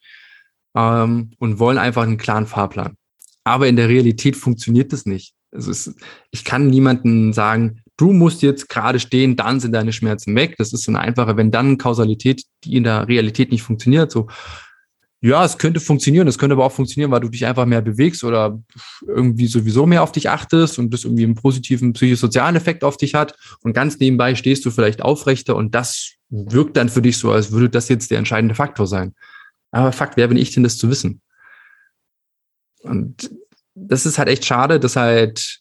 [0.75, 2.95] ähm, und wollen einfach einen klaren Fahrplan.
[3.43, 5.33] Aber in der Realität funktioniert das nicht.
[5.51, 5.95] Also es,
[6.31, 10.55] ich kann niemanden sagen, du musst jetzt gerade stehen, dann sind deine Schmerzen weg.
[10.57, 14.27] Das ist so eine einfache, wenn dann Kausalität, die in der Realität nicht funktioniert, so,
[15.23, 18.23] ja, es könnte funktionieren, es könnte aber auch funktionieren, weil du dich einfach mehr bewegst
[18.23, 18.59] oder
[19.05, 23.13] irgendwie sowieso mehr auf dich achtest und das irgendwie einen positiven psychosozialen Effekt auf dich
[23.13, 23.37] hat.
[23.61, 27.51] Und ganz nebenbei stehst du vielleicht aufrechter und das wirkt dann für dich so, als
[27.51, 29.13] würde das jetzt der entscheidende Faktor sein.
[29.69, 31.21] Aber Fakt, wer bin ich denn, das zu wissen?
[32.81, 33.29] Und
[33.75, 35.60] das ist halt echt schade, dass halt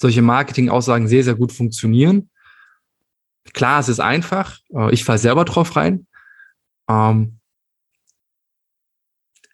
[0.00, 2.30] solche Marketing-Aussagen sehr, sehr gut funktionieren.
[3.52, 4.58] Klar, es ist einfach.
[4.74, 6.06] Äh, ich falle selber drauf rein.
[6.88, 7.40] Ähm,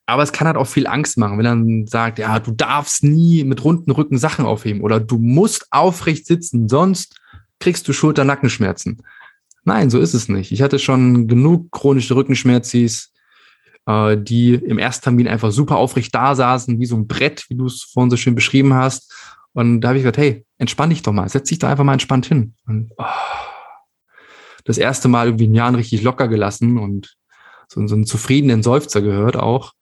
[0.07, 3.43] aber es kann halt auch viel Angst machen, wenn man sagt, ja, du darfst nie
[3.43, 7.21] mit runden Rücken Sachen aufheben oder du musst aufrecht sitzen, sonst
[7.59, 9.03] kriegst du Schulter-Nackenschmerzen.
[9.65, 10.53] Nein, so ist es nicht.
[10.53, 13.13] Ich hatte schon genug chronische Rückenschmerzis,
[13.87, 17.67] äh, die im Ersttermin einfach super aufrecht da saßen, wie so ein Brett, wie du
[17.67, 19.13] es vorhin so schön beschrieben hast.
[19.57, 21.95] Und da habe ich gesagt, hey, entspann dich doch mal, setz dich da einfach mal
[21.95, 22.55] entspannt hin.
[22.67, 23.05] Und oh,
[24.65, 27.17] das erste Mal irgendwie in Jahren richtig locker gelassen und
[27.67, 29.73] so, so einen zufriedenen Seufzer gehört auch.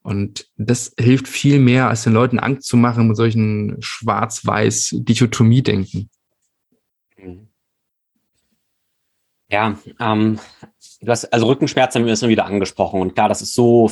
[0.00, 6.08] Und das hilft viel mehr, als den Leuten Angst zu machen mit solchen schwarz-weiß Dichotomie-Denken.
[9.50, 10.38] Ja, ähm,
[11.02, 13.02] du hast, also Rückenschmerzen haben wir jetzt wieder angesprochen.
[13.02, 13.88] Und klar, das ist so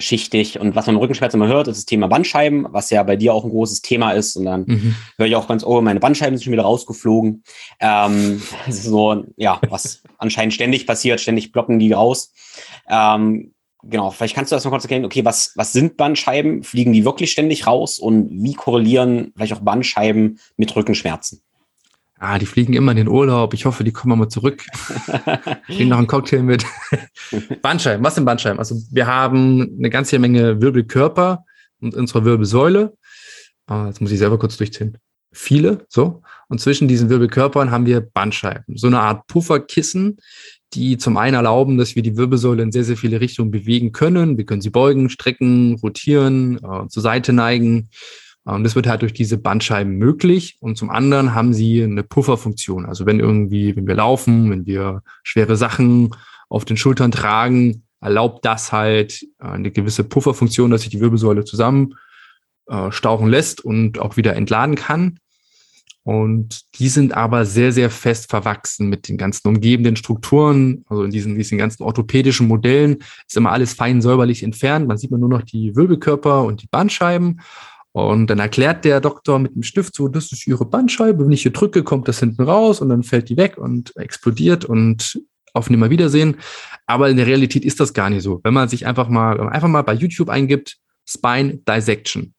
[0.00, 0.58] vielschichtig.
[0.58, 3.44] Und was man Rückenschmerzen immer hört, ist das Thema Bandscheiben, was ja bei dir auch
[3.44, 4.36] ein großes Thema ist.
[4.36, 4.96] Und dann mhm.
[5.16, 7.44] höre ich auch ganz, oh, meine Bandscheiben sind schon wieder rausgeflogen.
[7.78, 12.32] Ähm, das ist so, ja, was anscheinend ständig passiert, ständig blocken die raus.
[12.88, 16.62] Ähm, genau, vielleicht kannst du das noch kurz erklären, okay, was, was sind Bandscheiben?
[16.62, 17.98] Fliegen die wirklich ständig raus?
[17.98, 21.42] Und wie korrelieren vielleicht auch Bandscheiben mit Rückenschmerzen?
[22.22, 23.54] Ah, die fliegen immer in den Urlaub.
[23.54, 24.66] Ich hoffe, die kommen mal zurück.
[25.66, 26.66] Kriegen noch einen Cocktail mit.
[27.62, 28.04] Bandscheiben.
[28.04, 28.58] Was sind Bandscheiben?
[28.58, 31.46] Also wir haben eine ganze Menge Wirbelkörper
[31.80, 32.94] und unsere Wirbelsäule.
[33.66, 34.98] Ah, jetzt muss ich selber kurz durchziehen.
[35.32, 36.20] Viele, so.
[36.48, 38.76] Und zwischen diesen Wirbelkörpern haben wir Bandscheiben.
[38.76, 40.18] So eine Art Pufferkissen,
[40.74, 44.36] die zum einen erlauben, dass wir die Wirbelsäule in sehr, sehr viele Richtungen bewegen können.
[44.36, 47.88] Wir können sie beugen, strecken, rotieren, äh, zur Seite neigen.
[48.44, 50.56] Und das wird halt durch diese Bandscheiben möglich.
[50.60, 52.86] Und zum anderen haben sie eine Pufferfunktion.
[52.86, 56.14] Also wenn irgendwie, wenn wir laufen, wenn wir schwere Sachen
[56.48, 61.44] auf den Schultern tragen, erlaubt das halt äh, eine gewisse Pufferfunktion, dass sich die Wirbelsäule
[61.44, 61.94] zusammen
[62.66, 65.18] äh, stauchen lässt und auch wieder entladen kann.
[66.02, 70.84] Und die sind aber sehr, sehr fest verwachsen mit den ganzen umgebenden Strukturen.
[70.88, 72.98] Also in diesen, diesen ganzen orthopädischen Modellen
[73.28, 74.88] ist immer alles fein säuberlich entfernt.
[74.88, 77.40] Man sieht man nur noch die Wirbelkörper und die Bandscheiben.
[77.92, 81.24] Und dann erklärt der Doktor mit dem Stift so, das ist ihre Bandscheibe.
[81.24, 84.64] Wenn ich hier drücke, kommt das hinten raus und dann fällt die weg und explodiert
[84.64, 85.20] und
[85.54, 86.36] auf Nimmerwiedersehen.
[86.86, 88.40] Aber in der Realität ist das gar nicht so.
[88.44, 92.34] Wenn man sich einfach mal, einfach mal bei YouTube eingibt, Spine Dissection,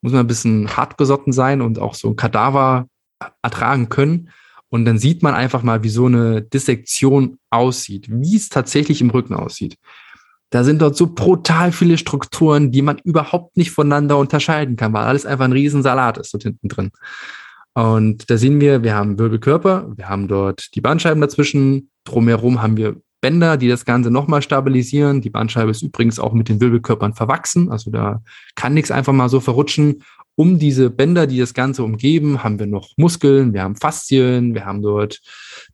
[0.00, 2.86] muss man ein bisschen hartgesotten sein und auch so ein Kadaver
[3.42, 4.30] ertragen können.
[4.68, 9.10] Und dann sieht man einfach mal, wie so eine Dissektion aussieht, wie es tatsächlich im
[9.10, 9.76] Rücken aussieht.
[10.50, 15.04] Da sind dort so brutal viele Strukturen, die man überhaupt nicht voneinander unterscheiden kann, weil
[15.04, 16.90] alles einfach ein Riesensalat ist dort hinten drin.
[17.74, 22.76] Und da sehen wir, wir haben Wirbelkörper, wir haben dort die Bandscheiben dazwischen, drumherum haben
[22.76, 25.20] wir Bänder, die das Ganze nochmal stabilisieren.
[25.20, 28.22] Die Bandscheibe ist übrigens auch mit den Wirbelkörpern verwachsen, also da
[28.54, 30.02] kann nichts einfach mal so verrutschen.
[30.34, 34.64] Um diese Bänder, die das Ganze umgeben, haben wir noch Muskeln, wir haben Faszien, wir
[34.64, 35.20] haben dort,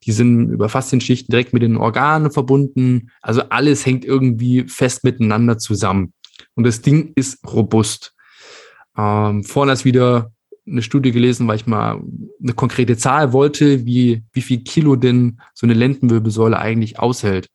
[0.05, 3.11] die sind über Faszienschichten direkt mit den Organen verbunden.
[3.23, 6.13] Also alles hängt irgendwie fest miteinander zusammen.
[6.55, 8.15] Und das Ding ist robust.
[8.97, 10.33] Ähm, vorne ist wieder
[10.67, 12.03] eine Studie gelesen, weil ich mal
[12.43, 17.49] eine konkrete Zahl wollte, wie, wie viel Kilo denn so eine Lendenwirbelsäule eigentlich aushält.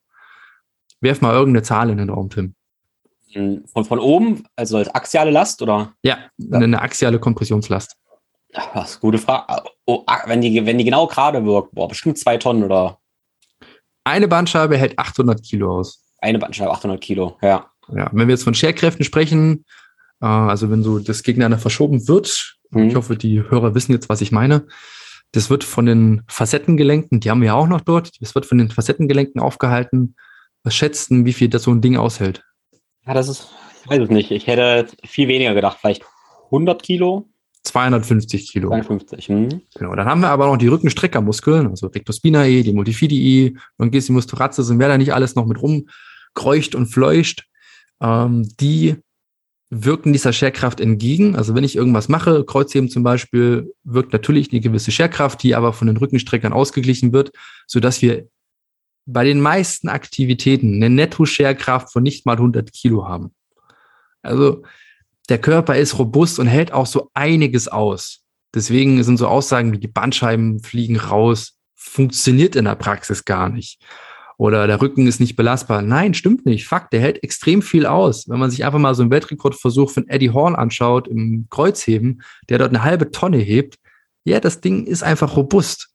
[1.02, 2.56] Werf mal irgendeine Zahl in den Raum, Tim.
[3.72, 5.94] Von, von oben, also als axiale Last, oder?
[6.04, 6.18] Ja,
[6.52, 7.96] eine axiale Kompressionslast.
[8.52, 9.70] Das ist eine gute Frage.
[9.90, 13.00] Oh, ah, wenn, die, wenn die genau gerade wirkt, boah, bestimmt zwei Tonnen oder?
[14.04, 16.06] Eine Bandscheibe hält 800 Kilo aus.
[16.20, 17.72] Eine Bandscheibe 800 Kilo, ja.
[17.92, 19.66] Ja, wenn wir jetzt von Scherkräften sprechen,
[20.22, 22.90] äh, also wenn so das gegeneinander verschoben wird, mhm.
[22.90, 24.68] ich hoffe, die Hörer wissen jetzt, was ich meine.
[25.32, 28.60] Das wird von den Facettengelenken, die haben wir ja auch noch dort, das wird von
[28.60, 30.16] den Facettengelenken aufgehalten.
[30.64, 32.44] Was schätzen, wie viel das so ein Ding aushält?
[33.08, 33.50] Ja, das ist,
[33.84, 34.30] ich weiß es nicht.
[34.30, 36.06] Ich hätte viel weniger gedacht, vielleicht
[36.52, 37.28] 100 Kilo.
[37.70, 38.70] 250 Kilo.
[38.70, 39.62] 250, hm.
[39.76, 39.96] Genau.
[39.96, 44.80] Dann haben wir aber noch die Rückenstreckermuskeln, also Rectus spinae, die Multifidii, Longisimus thoracis und
[44.80, 47.46] wer da nicht alles noch mit rumkreucht und fleucht.
[48.02, 48.96] ähm, die
[49.70, 51.36] wirken dieser Scherkraft entgegen.
[51.36, 55.74] Also wenn ich irgendwas mache, Kreuzheben zum Beispiel, wirkt natürlich eine gewisse Scherkraft, die aber
[55.74, 57.32] von den Rückenstreckern ausgeglichen wird,
[57.68, 58.28] sodass wir
[59.06, 63.32] bei den meisten Aktivitäten eine Netto-Scherkraft von nicht mal 100 Kilo haben.
[64.22, 64.64] Also
[65.30, 68.24] der Körper ist robust und hält auch so einiges aus.
[68.54, 73.80] Deswegen sind so Aussagen wie die Bandscheiben fliegen raus, funktioniert in der Praxis gar nicht.
[74.38, 75.82] Oder der Rücken ist nicht belastbar.
[75.82, 76.66] Nein, stimmt nicht.
[76.66, 78.28] Fakt, der hält extrem viel aus.
[78.30, 82.58] Wenn man sich einfach mal so einen Weltrekordversuch von Eddie Horn anschaut im Kreuzheben, der
[82.58, 83.78] dort eine halbe Tonne hebt,
[84.24, 85.90] ja, das Ding ist einfach robust.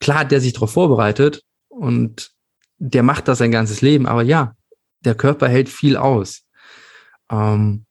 [0.00, 2.30] Klar der sich darauf vorbereitet und
[2.78, 4.54] der macht das sein ganzes Leben, aber ja,
[5.04, 6.44] der Körper hält viel aus.
[7.30, 7.84] Ähm,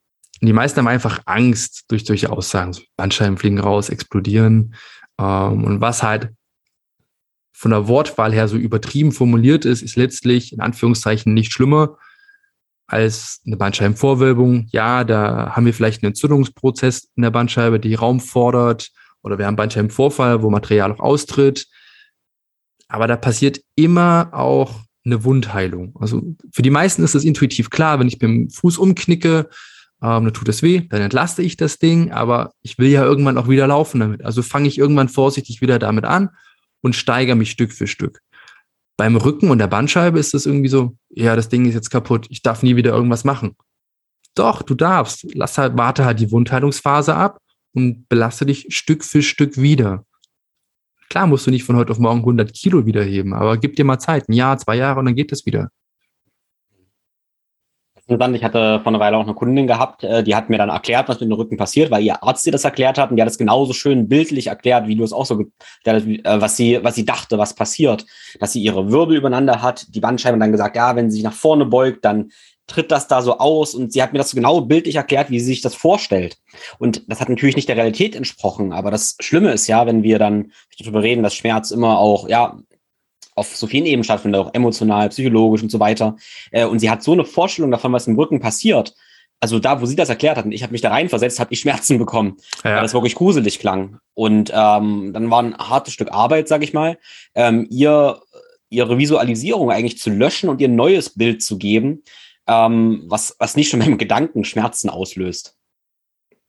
[0.46, 2.72] die meisten haben einfach Angst durch solche Aussagen.
[2.72, 4.74] So Bandscheiben fliegen raus, explodieren.
[5.18, 6.30] Ähm, und was halt
[7.52, 11.98] von der Wortwahl her so übertrieben formuliert ist, ist letztlich in Anführungszeichen nicht schlimmer
[12.86, 14.66] als eine Bandscheibenvorwölbung.
[14.70, 18.90] Ja, da haben wir vielleicht einen Entzündungsprozess in der Bandscheibe, die Raum fordert,
[19.22, 21.66] oder wir haben Bandscheibenvorfall, wo Material auch austritt.
[22.88, 25.94] Aber da passiert immer auch eine Wundheilung.
[26.00, 26.22] Also
[26.52, 29.48] für die meisten ist es intuitiv klar, wenn ich mit dem Fuß umknicke,
[30.02, 33.36] ähm, dann tut es weh, dann entlaste ich das Ding, aber ich will ja irgendwann
[33.36, 34.24] auch wieder laufen damit.
[34.24, 36.30] Also fange ich irgendwann vorsichtig wieder damit an
[36.80, 38.20] und steigere mich Stück für Stück.
[38.96, 42.26] Beim Rücken und der Bandscheibe ist es irgendwie so, ja, das Ding ist jetzt kaputt,
[42.30, 43.56] ich darf nie wieder irgendwas machen.
[44.34, 45.26] Doch, du darfst.
[45.34, 47.38] Lass halt, warte halt die Wundheilungsphase ab
[47.72, 50.04] und belaste dich Stück für Stück wieder.
[51.08, 53.98] Klar musst du nicht von heute auf morgen 100 Kilo wiederheben, aber gib dir mal
[53.98, 55.70] Zeit, ein Jahr, zwei Jahre und dann geht es wieder
[58.10, 58.36] interessant.
[58.36, 61.08] Ich hatte vor einer Weile auch eine Kundin gehabt, äh, die hat mir dann erklärt,
[61.08, 63.28] was mit dem Rücken passiert, weil ihr Arzt dir das erklärt hat und die hat
[63.28, 65.40] es genauso schön bildlich erklärt, wie du es auch so,
[65.84, 68.04] äh, was sie, was sie dachte, was passiert.
[68.38, 71.32] Dass sie ihre Wirbel übereinander hat, die Bandscheibe dann gesagt, ja, wenn sie sich nach
[71.32, 72.30] vorne beugt, dann
[72.70, 75.40] tritt das da so aus und sie hat mir das so genau bildlich erklärt, wie
[75.40, 76.38] sie sich das vorstellt.
[76.78, 80.18] Und das hat natürlich nicht der Realität entsprochen, aber das Schlimme ist ja, wenn wir
[80.18, 82.58] dann darüber reden, dass Schmerz immer auch, ja,
[83.40, 86.16] auf so vielen Ebenen stattfindet, auch emotional, psychologisch und so weiter.
[86.50, 88.94] Äh, und sie hat so eine Vorstellung davon, was im Rücken passiert.
[89.40, 91.60] Also da, wo sie das erklärt hat, und ich habe mich da reinversetzt, habe ich
[91.60, 92.74] Schmerzen bekommen, ja.
[92.76, 93.98] weil das wirklich gruselig klang.
[94.12, 96.98] Und ähm, dann war ein hartes Stück Arbeit, sag ich mal,
[97.34, 98.20] ähm, ihr
[98.70, 102.02] ihre Visualisierung eigentlich zu löschen und ihr ein neues Bild zu geben,
[102.46, 105.56] ähm, was, was nicht schon beim Gedanken Schmerzen auslöst.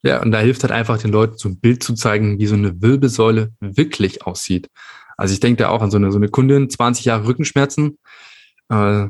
[0.04, 2.54] Ja, und da hilft halt einfach den Leuten so ein Bild zu zeigen, wie so
[2.54, 4.68] eine Wirbelsäule wirklich aussieht.
[5.22, 7.96] Also ich denke da auch an so eine, so eine Kundin, 20 Jahre Rückenschmerzen,
[8.70, 9.06] äh,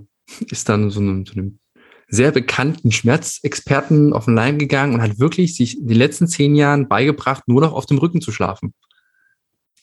[0.51, 1.59] ist dann so einem, so einem
[2.07, 6.55] sehr bekannten Schmerzexperten auf den Leim gegangen und hat wirklich sich in den letzten zehn
[6.55, 8.75] Jahren beigebracht, nur noch auf dem Rücken zu schlafen.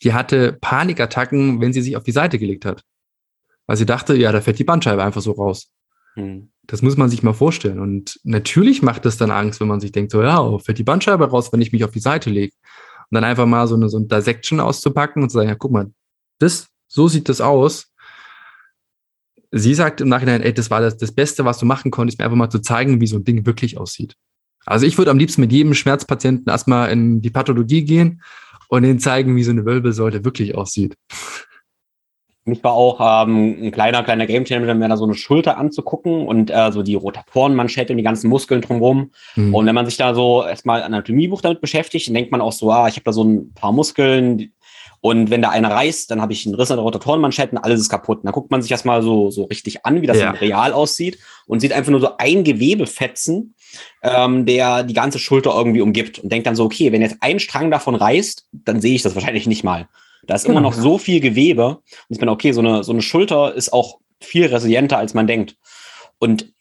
[0.04, 2.84] Die hatte Panikattacken, wenn sie sich auf die Seite gelegt hat.
[3.65, 5.72] Weil sie dachte, ja, da fällt die Bandscheibe einfach so raus.
[6.13, 6.52] Hm.
[6.68, 7.80] Das muss man sich mal vorstellen.
[7.80, 11.28] Und natürlich macht es dann Angst, wenn man sich denkt, so, ja, fällt die Bandscheibe
[11.28, 12.54] raus, wenn ich mich auf die Seite lege.
[13.10, 15.72] Und dann einfach mal so eine, so eine Dissection auszupacken und zu sagen, ja, guck
[15.72, 15.92] mal,
[16.39, 17.91] das, so sieht das aus.
[19.52, 22.25] Sie sagt im Nachhinein, ey, das war das, das Beste, was du machen konntest, mir
[22.25, 24.15] einfach mal zu zeigen, wie so ein Ding wirklich aussieht.
[24.65, 28.21] Also ich würde am liebsten mit jedem Schmerzpatienten erstmal in die Pathologie gehen
[28.67, 30.95] und ihnen zeigen, wie so eine Wirbelsäule wirklich aussieht.
[32.45, 36.28] Mich war auch ähm, ein kleiner, kleiner Game Changer, mir da so eine Schulter anzugucken
[36.28, 39.12] und äh, so die Rotatorenmanschette und die ganzen Muskeln drumherum.
[39.36, 39.54] Mhm.
[39.54, 42.71] Und wenn man sich da so erstmal Anatomiebuch damit beschäftigt, dann denkt man auch so,
[42.71, 44.52] ah, ich habe da so ein paar Muskeln,
[45.01, 47.89] und wenn da einer reißt, dann habe ich einen Riss an der Rotatorenmanschetten, alles ist
[47.89, 48.19] kaputt.
[48.19, 50.31] Und dann guckt man sich das mal so, so richtig an, wie das ja.
[50.31, 53.55] real aussieht und sieht einfach nur so ein Gewebefetzen,
[54.03, 57.39] ähm, der die ganze Schulter irgendwie umgibt und denkt dann so, okay, wenn jetzt ein
[57.39, 59.88] Strang davon reißt, dann sehe ich das wahrscheinlich nicht mal.
[60.27, 60.59] Da ist genau.
[60.59, 61.77] immer noch so viel Gewebe.
[61.77, 65.27] Und ich bin, okay, so eine, so eine Schulter ist auch viel resilienter, als man
[65.27, 65.55] denkt.
[66.17, 66.51] Und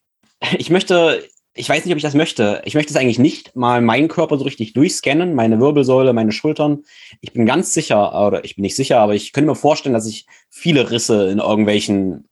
[0.57, 1.24] ich möchte
[1.59, 2.62] ich weiß nicht, ob ich das möchte.
[2.64, 6.85] Ich möchte es eigentlich nicht mal meinen Körper so richtig durchscannen, meine Wirbelsäule, meine Schultern.
[7.21, 10.07] Ich bin ganz sicher, oder ich bin nicht sicher, aber ich könnte mir vorstellen, dass
[10.07, 12.29] ich viele Risse in irgendwelchen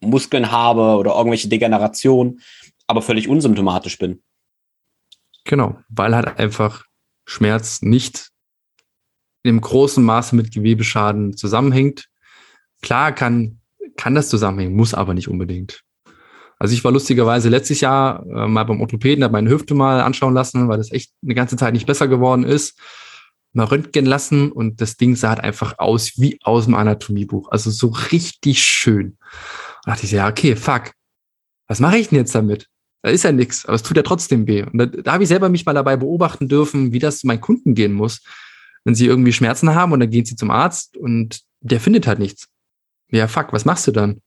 [0.00, 2.40] Muskeln habe oder irgendwelche Degenerationen,
[2.88, 4.22] aber völlig unsymptomatisch bin.
[5.44, 6.84] Genau, weil halt einfach
[7.26, 8.30] Schmerz nicht
[9.44, 12.08] im großen Maße mit Gewebeschaden zusammenhängt.
[12.82, 13.60] Klar kann,
[13.96, 15.84] kann das zusammenhängen, muss aber nicht unbedingt.
[16.58, 20.34] Also ich war lustigerweise letztes Jahr äh, mal beim Orthopäden, habe meine Hüfte mal anschauen
[20.34, 22.78] lassen, weil das echt eine ganze Zeit nicht besser geworden ist.
[23.52, 27.50] Mal röntgen lassen und das Ding sah halt einfach aus wie aus dem Anatomiebuch.
[27.50, 29.16] Also so richtig schön.
[29.84, 30.92] Da dachte ich, ja, okay, fuck.
[31.66, 32.66] Was mache ich denn jetzt damit?
[33.02, 34.62] Da ist ja nichts, aber es tut ja trotzdem weh.
[34.62, 37.74] Und da, da habe ich selber mich mal dabei beobachten dürfen, wie das meinen Kunden
[37.74, 38.22] gehen muss,
[38.84, 42.18] wenn sie irgendwie Schmerzen haben und dann gehen sie zum Arzt und der findet halt
[42.18, 42.48] nichts.
[43.10, 44.20] Ja, fuck, was machst du dann?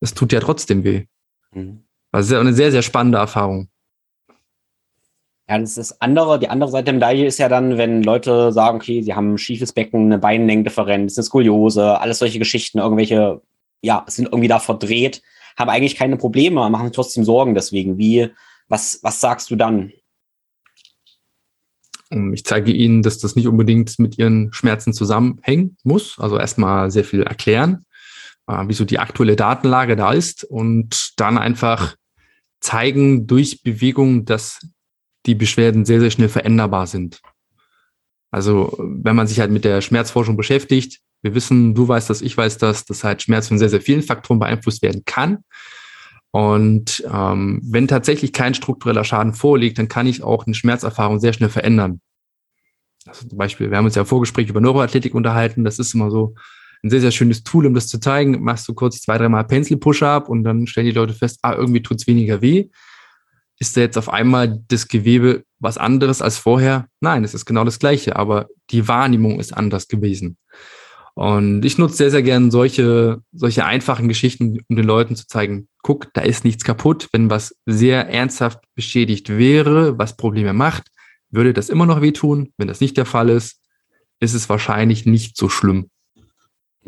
[0.00, 1.06] Es tut ja trotzdem weh.
[1.52, 1.84] Mhm.
[2.12, 3.68] Also eine sehr, sehr spannende Erfahrung.
[5.48, 8.52] Ja, das ist das andere, die andere Seite der Medaille ist ja dann, wenn Leute
[8.52, 13.40] sagen, okay, sie haben ein schiefes Becken, eine Beinlängendifferenz, eine Skoliose, alles solche Geschichten, irgendwelche,
[13.80, 15.22] ja, sind irgendwie da verdreht,
[15.56, 17.96] haben eigentlich keine Probleme, machen trotzdem Sorgen deswegen.
[17.96, 18.30] Wie,
[18.68, 19.92] was, was sagst du dann?
[22.32, 26.18] Ich zeige Ihnen, dass das nicht unbedingt mit Ihren Schmerzen zusammenhängen muss.
[26.18, 27.84] Also erstmal sehr viel erklären,
[28.48, 31.94] äh, wieso die aktuelle Datenlage da ist und dann einfach
[32.60, 34.60] zeigen durch Bewegung, dass
[35.26, 37.20] die Beschwerden sehr, sehr schnell veränderbar sind.
[38.30, 42.36] Also wenn man sich halt mit der Schmerzforschung beschäftigt, wir wissen, du weißt das, ich
[42.36, 45.38] weiß das, dass halt Schmerz von sehr, sehr vielen Faktoren beeinflusst werden kann.
[46.30, 51.32] Und ähm, wenn tatsächlich kein struktureller Schaden vorliegt, dann kann ich auch eine Schmerzerfahrung sehr
[51.32, 52.00] schnell verändern.
[53.06, 55.64] Also zum Beispiel, wir haben uns ja im Vorgespräch über Neuroathletik unterhalten.
[55.64, 56.34] Das ist immer so
[56.82, 58.42] ein sehr, sehr schönes Tool, um das zu zeigen.
[58.42, 62.06] Machst du kurz zwei, dreimal Pencil-Push-Up und dann stellen die Leute fest, ah, irgendwie tut's
[62.06, 62.68] weniger weh.
[63.58, 66.86] Ist da jetzt auf einmal das Gewebe was anderes als vorher?
[67.00, 70.36] Nein, es ist genau das Gleiche, aber die Wahrnehmung ist anders gewesen.
[71.18, 75.66] Und ich nutze sehr, sehr gern solche, solche einfachen Geschichten, um den Leuten zu zeigen,
[75.82, 77.08] guck, da ist nichts kaputt.
[77.10, 80.84] Wenn was sehr ernsthaft beschädigt wäre, was Probleme macht,
[81.30, 82.52] würde das immer noch wehtun.
[82.56, 83.60] Wenn das nicht der Fall ist,
[84.20, 85.90] ist es wahrscheinlich nicht so schlimm.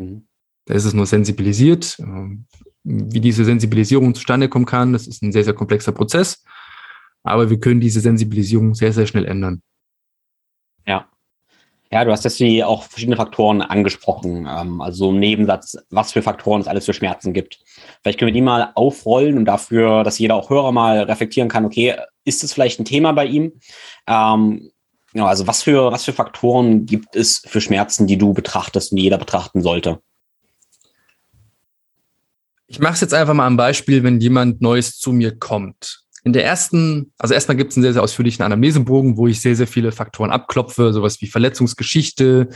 [0.01, 0.27] Mhm.
[0.65, 1.97] Da ist es nur sensibilisiert.
[1.99, 2.45] Ähm,
[2.83, 6.43] wie diese Sensibilisierung zustande kommen kann, das ist ein sehr, sehr komplexer Prozess.
[7.23, 9.61] Aber wir können diese Sensibilisierung sehr, sehr schnell ändern.
[10.87, 11.07] Ja.
[11.91, 14.47] Ja, du hast jetzt die auch verschiedene Faktoren angesprochen.
[14.49, 17.59] Ähm, also im Nebensatz, was für Faktoren es alles für Schmerzen gibt.
[18.01, 21.65] Vielleicht können wir die mal aufrollen und dafür, dass jeder auch Hörer mal reflektieren kann,
[21.65, 23.59] okay, ist es vielleicht ein Thema bei ihm?
[24.07, 24.71] Ähm,
[25.13, 28.97] genau, also was für, was für Faktoren gibt es für Schmerzen, die du betrachtest und
[28.97, 30.01] jeder betrachten sollte?
[32.67, 36.33] Ich mache es jetzt einfach mal am Beispiel, wenn jemand Neues zu mir kommt in
[36.33, 39.67] der ersten, also erstmal gibt es einen sehr, sehr ausführlichen Anamnesebogen, wo ich sehr, sehr
[39.67, 42.49] viele Faktoren abklopfe, sowas wie Verletzungsgeschichte,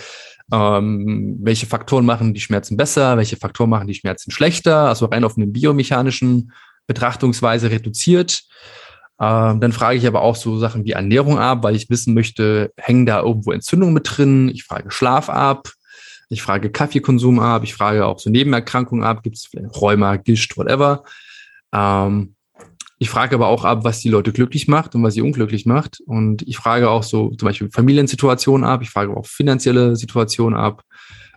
[0.51, 5.23] ähm, welche Faktoren machen die Schmerzen besser, welche Faktoren machen die Schmerzen schlechter, also rein
[5.23, 6.51] auf eine biomechanischen
[6.85, 8.43] Betrachtungsweise reduziert.
[9.19, 12.73] Ähm, dann frage ich aber auch so Sachen wie Ernährung ab, weil ich wissen möchte,
[12.77, 14.49] hängen da irgendwo Entzündungen mit drin?
[14.49, 15.69] Ich frage Schlaf ab,
[16.29, 20.57] ich frage Kaffeekonsum ab, ich frage auch so Nebenerkrankungen ab, gibt es vielleicht Rheuma, Gischt,
[20.57, 21.03] whatever.
[21.73, 22.35] Ähm,
[22.97, 25.99] ich frage aber auch ab, was die Leute glücklich macht und was sie unglücklich macht.
[26.05, 28.81] Und ich frage auch so zum Beispiel Familiensituationen ab.
[28.81, 30.83] Ich frage auch finanzielle Situationen ab.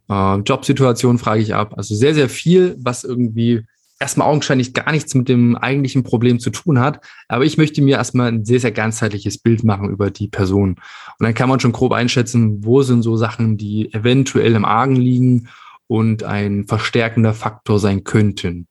[0.08, 1.74] Äh, Jobsituationen frage ich ab.
[1.76, 3.64] Also sehr, sehr viel, was irgendwie
[3.98, 7.00] erstmal augenscheinlich gar nichts mit dem eigentlichen Problem zu tun hat.
[7.28, 10.70] Aber ich möchte mir erstmal ein sehr, sehr ganzheitliches Bild machen über die Person.
[10.70, 14.96] Und dann kann man schon grob einschätzen, wo sind so Sachen, die eventuell im Argen
[14.96, 15.48] liegen
[15.86, 18.68] und ein verstärkender Faktor sein könnten.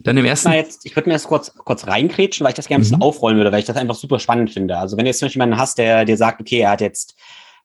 [0.00, 0.52] Dann im ersten.
[0.52, 3.02] Jetzt, ich würde mir das kurz, kurz reinkrätschen, weil ich das gerne ein bisschen mhm.
[3.02, 4.76] aufrollen würde, weil ich das einfach super spannend finde.
[4.76, 7.14] Also wenn du jetzt zum Beispiel jemanden hast, der dir sagt, okay, er hat jetzt,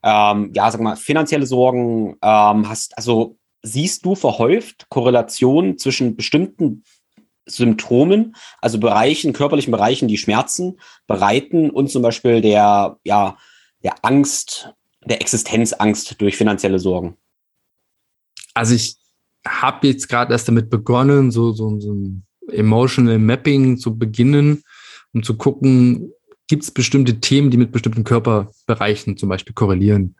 [0.03, 6.83] ähm, ja, sag mal, finanzielle Sorgen, ähm, hast, also siehst du verhäuft Korrelationen zwischen bestimmten
[7.45, 13.37] Symptomen, also Bereichen, körperlichen Bereichen, die Schmerzen bereiten und zum Beispiel der, ja,
[13.83, 14.73] der Angst,
[15.05, 17.17] der Existenzangst durch finanzielle Sorgen?
[18.53, 18.97] Also ich
[19.47, 24.63] habe jetzt gerade erst damit begonnen, so, so, so ein Emotional Mapping zu beginnen,
[25.13, 26.11] um zu gucken,
[26.47, 30.15] gibt es bestimmte Themen, die mit bestimmten Körperbereichen zum Beispiel korrelieren.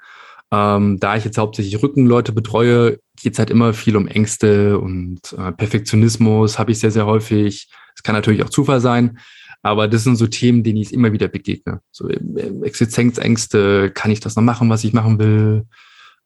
[0.51, 5.19] Ähm, da ich jetzt hauptsächlich Rückenleute betreue, geht es halt immer viel um Ängste und
[5.37, 7.69] äh, Perfektionismus habe ich sehr, sehr häufig.
[7.95, 9.19] Es kann natürlich auch Zufall sein,
[9.61, 11.81] aber das sind so Themen, denen ich immer wieder begegne.
[11.91, 12.19] So äh,
[12.63, 15.65] Existenzängste, kann ich das noch machen, was ich machen will?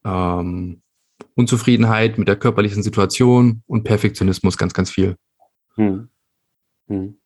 [0.06, 0.82] Ähm,
[1.36, 5.16] Unzufriedenheit mit der körperlichen Situation und Perfektionismus ganz, ganz viel.
[5.76, 6.10] Hm.
[6.88, 7.18] Hm.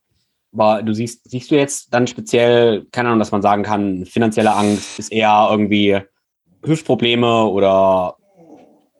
[0.53, 4.53] Aber du siehst, siehst du jetzt dann speziell, keine Ahnung, dass man sagen kann, finanzielle
[4.53, 5.99] Angst ist eher irgendwie
[6.65, 8.17] Hüftprobleme oder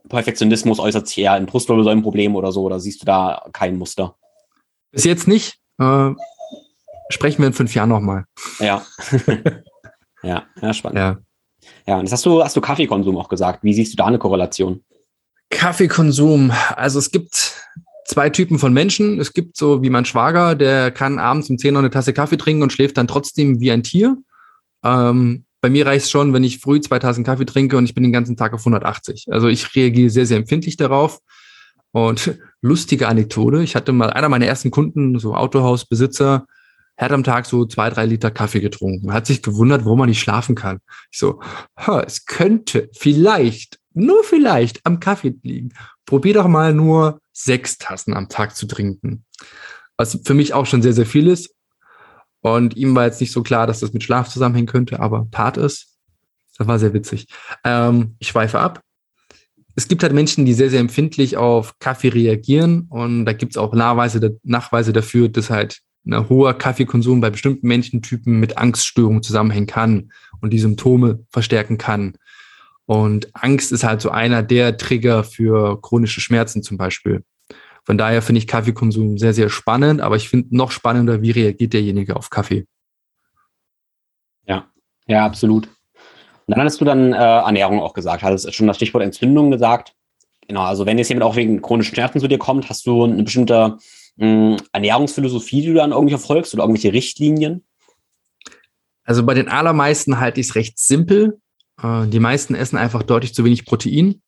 [0.10, 4.16] Perfektionismus äußert sich eher in Brustwirbelsäulenproblem oder so, oder siehst du da kein Muster?
[4.92, 5.58] Bis jetzt nicht.
[5.80, 6.12] Äh,
[7.10, 8.26] sprechen wir in fünf Jahren nochmal.
[8.60, 8.86] Ja.
[10.24, 10.98] ja, ja, spannend.
[10.98, 11.18] Ja.
[11.88, 13.64] Ja, und das hast du, hast du Kaffeekonsum auch gesagt.
[13.64, 14.84] Wie siehst du da eine Korrelation?
[15.50, 16.52] Kaffeekonsum.
[16.76, 17.54] Also es gibt
[18.06, 19.20] zwei Typen von Menschen.
[19.20, 22.38] Es gibt so wie mein Schwager, der kann abends um 10 noch eine Tasse Kaffee
[22.38, 24.18] trinken und schläft dann trotzdem wie ein Tier.
[24.84, 27.96] Ähm, bei mir reicht es schon, wenn ich früh zwei Tassen Kaffee trinke und ich
[27.96, 29.26] bin den ganzen Tag auf 180.
[29.32, 31.22] Also ich reagiere sehr, sehr empfindlich darauf.
[31.90, 36.46] Und lustige Anekdote, ich hatte mal einer meiner ersten Kunden, so Autohausbesitzer,
[36.98, 40.10] er hat am Tag so zwei, drei Liter Kaffee getrunken, hat sich gewundert, warum man
[40.10, 40.82] nicht schlafen kann.
[41.12, 41.42] Ich so,
[42.06, 45.74] es könnte vielleicht, nur vielleicht am Kaffee liegen.
[46.06, 49.26] Probier doch mal nur sechs Tassen am Tag zu trinken.
[49.98, 51.56] Was für mich auch schon sehr, sehr viel ist.
[52.46, 55.58] Und ihm war jetzt nicht so klar, dass das mit Schlaf zusammenhängen könnte, aber tat
[55.58, 55.98] es.
[56.60, 57.26] Das war sehr witzig.
[57.64, 58.82] Ähm, ich schweife ab.
[59.76, 62.86] Es gibt halt Menschen, die sehr, sehr empfindlich auf Kaffee reagieren.
[62.90, 67.68] Und da gibt es auch Nachweise, Nachweise dafür, dass halt ein hoher Kaffeekonsum bei bestimmten
[67.68, 72.14] Menschentypen mit Angststörungen zusammenhängen kann und die Symptome verstärken kann.
[72.86, 77.24] Und Angst ist halt so einer der Trigger für chronische Schmerzen zum Beispiel.
[77.86, 81.74] Von daher finde ich Kaffeekonsum sehr, sehr spannend, aber ich finde noch spannender, wie reagiert
[81.74, 82.66] derjenige auf Kaffee.
[84.48, 84.66] Ja,
[85.08, 85.68] ja, absolut.
[85.68, 89.94] Und dann hattest du dann äh, Ernährung auch gesagt, hattest schon das Stichwort Entzündung gesagt.
[90.48, 93.24] Genau, also wenn jetzt jemand auch wegen chronischen Schmerzen zu dir kommt, hast du eine
[93.24, 93.78] bestimmte
[94.18, 97.64] mh, hm, Ernährungsphilosophie, die du dann irgendwie verfolgst oder irgendwelche Richtlinien?
[99.04, 101.40] Also bei den allermeisten halte ich es recht simpel.
[101.82, 104.22] Äh, die meisten essen einfach deutlich zu wenig Protein,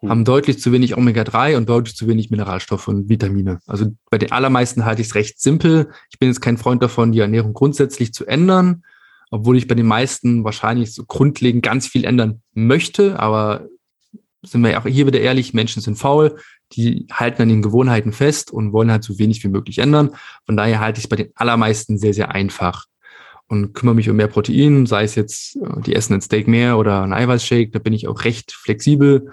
[0.00, 0.10] hm.
[0.10, 3.60] haben deutlich zu wenig Omega-3 und deutlich zu wenig Mineralstoffe und Vitamine.
[3.66, 5.90] Also bei den allermeisten halte ich es recht simpel.
[6.10, 8.84] Ich bin jetzt kein Freund davon, die Ernährung grundsätzlich zu ändern,
[9.30, 13.18] obwohl ich bei den meisten wahrscheinlich so grundlegend ganz viel ändern möchte.
[13.18, 13.68] Aber
[14.42, 16.36] sind wir auch hier wieder ehrlich, Menschen sind faul,
[16.72, 20.10] die halten an den Gewohnheiten fest und wollen halt so wenig wie möglich ändern.
[20.46, 22.86] Von daher halte ich es bei den allermeisten sehr, sehr einfach
[23.48, 26.78] und kümmere mich um mehr Protein, sei es jetzt, äh, die essen ein Steak mehr
[26.78, 29.32] oder ein Eiweißshake, da bin ich auch recht flexibel.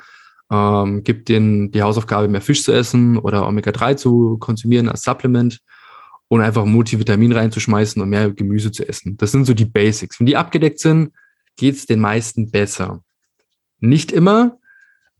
[0.51, 5.59] Ähm, gibt denen die Hausaufgabe, mehr Fisch zu essen oder Omega-3 zu konsumieren als Supplement
[6.27, 9.17] und einfach Multivitamin reinzuschmeißen und mehr Gemüse zu essen.
[9.17, 10.19] Das sind so die Basics.
[10.19, 11.11] Wenn die abgedeckt sind,
[11.55, 13.01] geht's den meisten besser.
[13.79, 14.57] Nicht immer.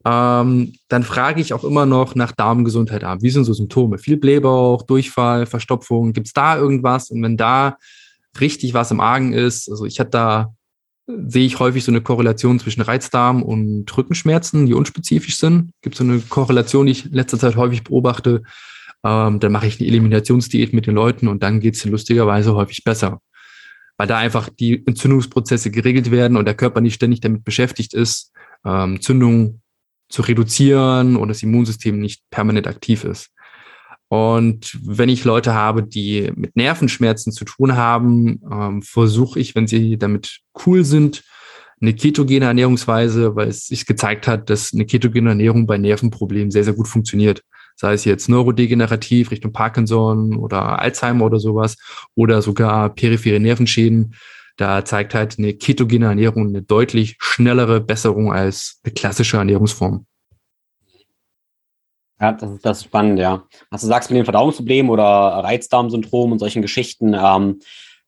[0.06, 3.20] Ähm, dann frage ich auch immer noch nach Darmgesundheit ab.
[3.22, 3.98] Wie sind so Symptome?
[3.98, 6.14] Viel Blähbauch, Durchfall, Verstopfung.
[6.14, 7.10] Gibt's da irgendwas?
[7.10, 7.78] Und wenn da
[8.40, 9.70] richtig was im Argen ist.
[9.70, 10.55] Also ich hatte da,
[11.08, 15.72] sehe ich häufig so eine Korrelation zwischen Reizdarm und Rückenschmerzen, die unspezifisch sind.
[15.82, 18.44] Gibt so eine Korrelation, die ich in letzter Zeit häufig beobachte.
[19.04, 22.84] Ähm, dann mache ich eine Eliminationsdiät mit den Leuten und dann geht es lustigerweise häufig
[22.84, 23.22] besser.
[23.98, 28.34] Weil da einfach die Entzündungsprozesse geregelt werden und der Körper nicht ständig damit beschäftigt ist,
[28.66, 29.62] ähm, Zündung
[30.10, 33.30] zu reduzieren und das Immunsystem nicht permanent aktiv ist.
[34.08, 39.68] Und wenn ich Leute habe, die mit Nervenschmerzen zu tun haben, ähm, versuche ich, wenn
[39.68, 41.24] sie damit cool sind,
[41.82, 46.64] eine ketogene Ernährungsweise, weil es sich gezeigt hat, dass eine ketogene Ernährung bei Nervenproblemen sehr,
[46.64, 47.42] sehr gut funktioniert.
[47.76, 51.76] Sei es jetzt neurodegenerativ Richtung Parkinson oder Alzheimer oder sowas
[52.16, 54.16] oder sogar periphere Nervenschäden.
[54.56, 60.06] Da zeigt halt eine ketogene Ernährung eine deutlich schnellere Besserung als eine klassische Ernährungsform.
[62.20, 63.44] Ja, das ist, das ist spannend, ja.
[63.70, 67.60] Was du sagst mit den Verdauungsproblemen oder Reizdarmsyndrom und solchen Geschichten, ähm,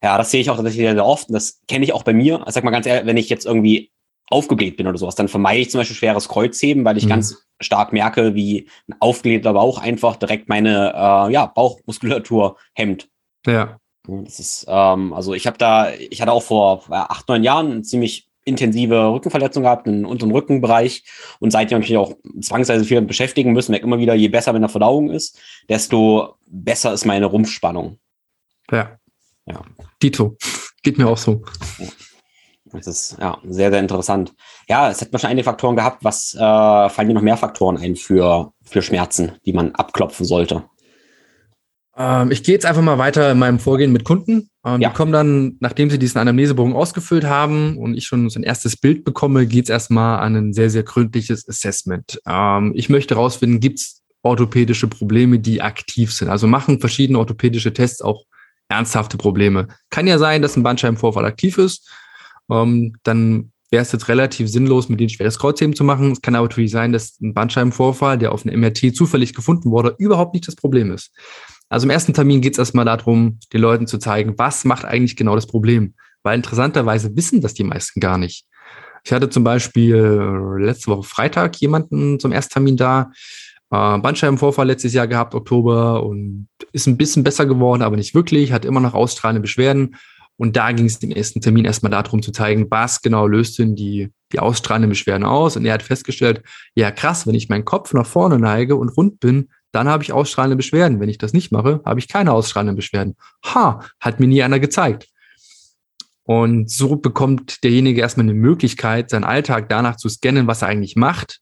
[0.01, 1.29] ja, das sehe ich auch tatsächlich sehr, sehr oft.
[1.29, 2.43] Und das kenne ich auch bei mir.
[2.47, 3.91] Ich sag mal ganz ehrlich, wenn ich jetzt irgendwie
[4.29, 7.09] aufgebläht bin oder sowas, dann vermeide ich zum Beispiel schweres Kreuzheben, weil ich mhm.
[7.09, 13.09] ganz stark merke, wie ein aufgeblähter Bauch einfach direkt meine äh, ja, Bauchmuskulatur hemmt.
[13.45, 13.79] Ja.
[14.07, 17.83] Das ist, ähm, also ich habe da, ich hatte auch vor acht, neun Jahren einen
[17.83, 21.03] ziemlich intensive Rückenverletzung gehabt, in unteren Rückenbereich
[21.39, 23.71] und seitdem natürlich auch zwangsweise viel beschäftigen müssen.
[23.71, 25.39] Merke immer wieder, je besser wenn der Verdauung ist,
[25.69, 27.99] desto besser ist meine Rumpfspannung.
[28.71, 28.97] Ja.
[29.45, 29.61] Ja.
[30.01, 30.37] Dito.
[30.83, 31.43] Geht mir auch so.
[32.71, 34.33] Das ist ja sehr, sehr interessant.
[34.67, 36.03] Ja, es hat man schon einige Faktoren gehabt.
[36.03, 40.63] Was äh, fallen dir noch mehr Faktoren ein für, für Schmerzen, die man abklopfen sollte?
[41.97, 44.49] Ähm, ich gehe jetzt einfach mal weiter in meinem Vorgehen mit Kunden.
[44.63, 44.89] Ähm, ja.
[44.89, 48.77] Die kommen dann, nachdem sie diesen Anamnesebogen ausgefüllt haben und ich schon so ein erstes
[48.77, 52.21] Bild bekomme, geht es erstmal an ein sehr, sehr gründliches Assessment.
[52.27, 56.29] Ähm, ich möchte herausfinden, gibt es orthopädische Probleme, die aktiv sind?
[56.29, 58.25] Also machen verschiedene orthopädische Tests auch
[58.69, 59.67] ernsthafte Probleme.
[59.89, 61.89] Kann ja sein, dass ein Bandscheibenvorfall aktiv ist.
[62.51, 66.11] Ähm, dann wäre es jetzt relativ sinnlos, mit denen schweres Kreuzheben zu machen.
[66.11, 69.95] Es kann aber natürlich sein, dass ein Bandscheibenvorfall, der auf einem MRT zufällig gefunden wurde,
[69.97, 71.11] überhaupt nicht das Problem ist.
[71.69, 75.15] Also im ersten Termin geht es erstmal darum, den Leuten zu zeigen, was macht eigentlich
[75.15, 75.93] genau das Problem.
[76.23, 78.45] Weil interessanterweise wissen das die meisten gar nicht.
[79.03, 83.11] Ich hatte zum Beispiel äh, letzte Woche Freitag jemanden zum Ersttermin da,
[83.71, 88.51] äh, Bandscheibenvorfall letztes Jahr gehabt, Oktober, und ist ein bisschen besser geworden, aber nicht wirklich,
[88.51, 89.95] hat immer noch ausstrahlende Beschwerden.
[90.37, 93.75] Und da ging es im ersten Termin erstmal darum zu zeigen, was genau löst denn
[93.75, 95.57] die, die ausstrahlenden Beschwerden aus.
[95.57, 96.43] Und er hat festgestellt,
[96.75, 100.11] ja krass, wenn ich meinen Kopf nach vorne neige und rund bin, dann habe ich
[100.11, 100.99] ausstrahlende Beschwerden.
[100.99, 103.15] Wenn ich das nicht mache, habe ich keine ausstrahlenden Beschwerden.
[103.45, 105.07] Ha, hat mir nie einer gezeigt.
[106.23, 110.95] Und so bekommt derjenige erstmal eine Möglichkeit, seinen Alltag danach zu scannen, was er eigentlich
[110.95, 111.41] macht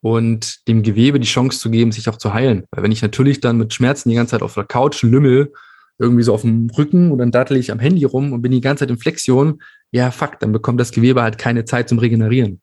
[0.00, 2.64] und dem Gewebe die Chance zu geben, sich auch zu heilen.
[2.72, 5.52] Weil wenn ich natürlich dann mit Schmerzen die ganze Zeit auf der Couch lümmel,
[6.00, 8.60] irgendwie so auf dem Rücken und dann dattel ich am Handy rum und bin die
[8.60, 12.60] ganze Zeit in Flexion, ja, fuck, dann bekommt das Gewebe halt keine Zeit zum Regenerieren.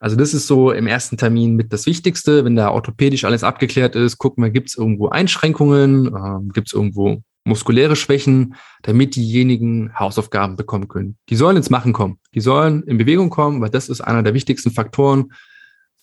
[0.00, 2.44] Also das ist so im ersten Termin mit das Wichtigste.
[2.44, 6.74] Wenn da orthopädisch alles abgeklärt ist, gucken wir, gibt es irgendwo Einschränkungen, ähm, gibt es
[6.74, 11.16] irgendwo muskuläre Schwächen, damit diejenigen Hausaufgaben bekommen können.
[11.28, 12.18] Die sollen ins Machen kommen.
[12.34, 15.32] Die sollen in Bewegung kommen, weil das ist einer der wichtigsten Faktoren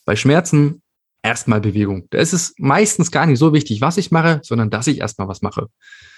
[0.04, 0.82] bei Schmerzen.
[1.24, 2.06] Erstmal Bewegung.
[2.10, 5.26] Da ist es meistens gar nicht so wichtig, was ich mache, sondern dass ich erstmal
[5.26, 5.68] was mache.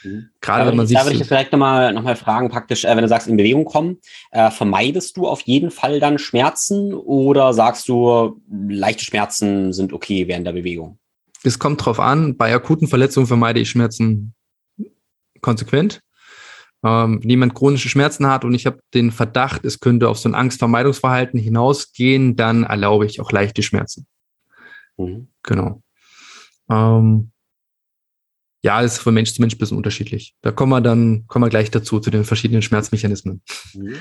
[0.02, 0.30] Mhm.
[0.40, 0.96] Gerade wenn man sich.
[0.96, 3.36] Da würde ich jetzt vielleicht nochmal noch mal fragen, praktisch, äh, wenn du sagst, in
[3.36, 3.98] Bewegung kommen,
[4.32, 10.26] äh, vermeidest du auf jeden Fall dann Schmerzen oder sagst du, leichte Schmerzen sind okay
[10.26, 10.98] während der Bewegung?
[11.44, 12.36] Es kommt drauf an.
[12.36, 14.34] Bei akuten Verletzungen vermeide ich Schmerzen
[15.40, 16.00] konsequent.
[16.84, 20.28] Ähm, wenn jemand chronische Schmerzen hat und ich habe den Verdacht, es könnte auf so
[20.28, 24.08] ein Angstvermeidungsverhalten hinausgehen, dann erlaube ich auch leichte Schmerzen.
[24.96, 25.28] Mhm.
[25.42, 25.82] Genau.
[26.70, 27.30] Ähm,
[28.62, 30.34] ja, ist von Mensch zu Mensch ein bisschen unterschiedlich.
[30.42, 33.42] Da kommen wir dann, kommen wir gleich dazu, zu den verschiedenen Schmerzmechanismen.
[33.74, 33.96] Mhm.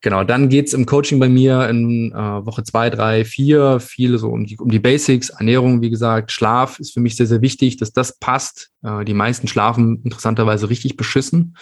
[0.00, 4.28] Genau, dann geht's im Coaching bei mir in äh, Woche zwei, drei, vier, viel so
[4.28, 7.78] um die, um die Basics, Ernährung, wie gesagt, Schlaf ist für mich sehr, sehr wichtig,
[7.78, 8.70] dass das passt.
[8.82, 11.56] Äh, die meisten schlafen interessanterweise richtig beschissen.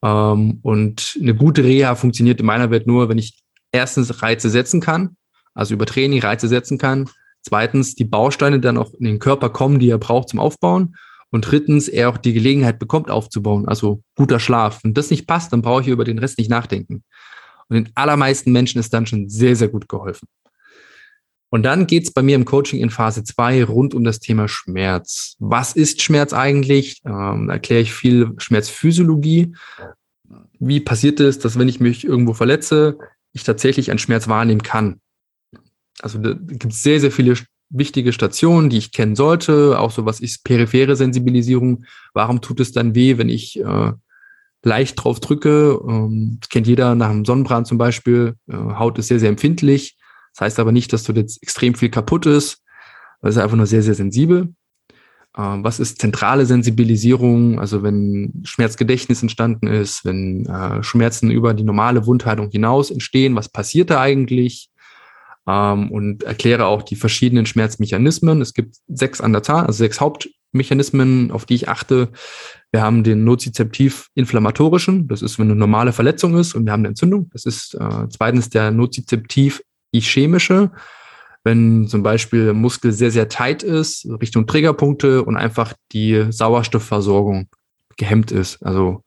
[0.00, 4.80] Ähm, und eine gute Reha funktioniert in meiner Welt nur, wenn ich erstens Reize setzen
[4.80, 5.16] kann,
[5.52, 7.10] also über Training Reize setzen kann.
[7.46, 10.96] Zweitens die Bausteine dann auch in den Körper kommen, die er braucht zum Aufbauen.
[11.30, 14.80] Und drittens, er auch die Gelegenheit bekommt, aufzubauen, also guter Schlaf.
[14.82, 17.04] Wenn das nicht passt, dann brauche ich über den Rest nicht nachdenken.
[17.68, 20.26] Und den allermeisten Menschen ist dann schon sehr, sehr gut geholfen.
[21.50, 25.36] Und dann geht's bei mir im Coaching in Phase zwei rund um das Thema Schmerz.
[25.38, 27.00] Was ist Schmerz eigentlich?
[27.04, 29.54] Ähm, da erkläre ich viel Schmerzphysiologie.
[30.58, 32.98] Wie passiert es, dass wenn ich mich irgendwo verletze,
[33.32, 35.00] ich tatsächlich einen Schmerz wahrnehmen kann?
[36.00, 37.34] Also da gibt es sehr, sehr viele
[37.68, 39.78] wichtige Stationen, die ich kennen sollte.
[39.78, 41.84] Auch so was ist periphere Sensibilisierung.
[42.14, 43.92] Warum tut es dann weh, wenn ich äh,
[44.62, 45.80] leicht drauf drücke?
[45.88, 48.34] Ähm, das kennt jeder nach einem Sonnenbrand zum Beispiel.
[48.48, 49.96] Äh, Haut ist sehr, sehr empfindlich.
[50.34, 52.62] Das heißt aber nicht, dass dort jetzt extrem viel kaputt ist.
[53.22, 54.54] Das ist einfach nur sehr, sehr sensibel.
[55.36, 57.58] Ähm, was ist zentrale Sensibilisierung?
[57.58, 63.48] Also wenn Schmerzgedächtnis entstanden ist, wenn äh, Schmerzen über die normale Wundheilung hinaus entstehen, was
[63.48, 64.70] passiert da eigentlich?
[65.46, 68.40] Ähm, und erkläre auch die verschiedenen Schmerzmechanismen.
[68.40, 72.10] Es gibt sechs an der Zahl, also sechs Hauptmechanismen, auf die ich achte.
[72.72, 76.88] Wir haben den nozizeptiv-inflammatorischen, das ist, wenn eine normale Verletzung ist und wir haben eine
[76.88, 77.30] Entzündung.
[77.32, 80.72] Das ist äh, zweitens der nozizeptiv-ischämische,
[81.44, 87.48] wenn zum Beispiel der Muskel sehr, sehr tight ist, Richtung Triggerpunkte und einfach die Sauerstoffversorgung
[87.96, 88.62] gehemmt ist.
[88.64, 89.04] Also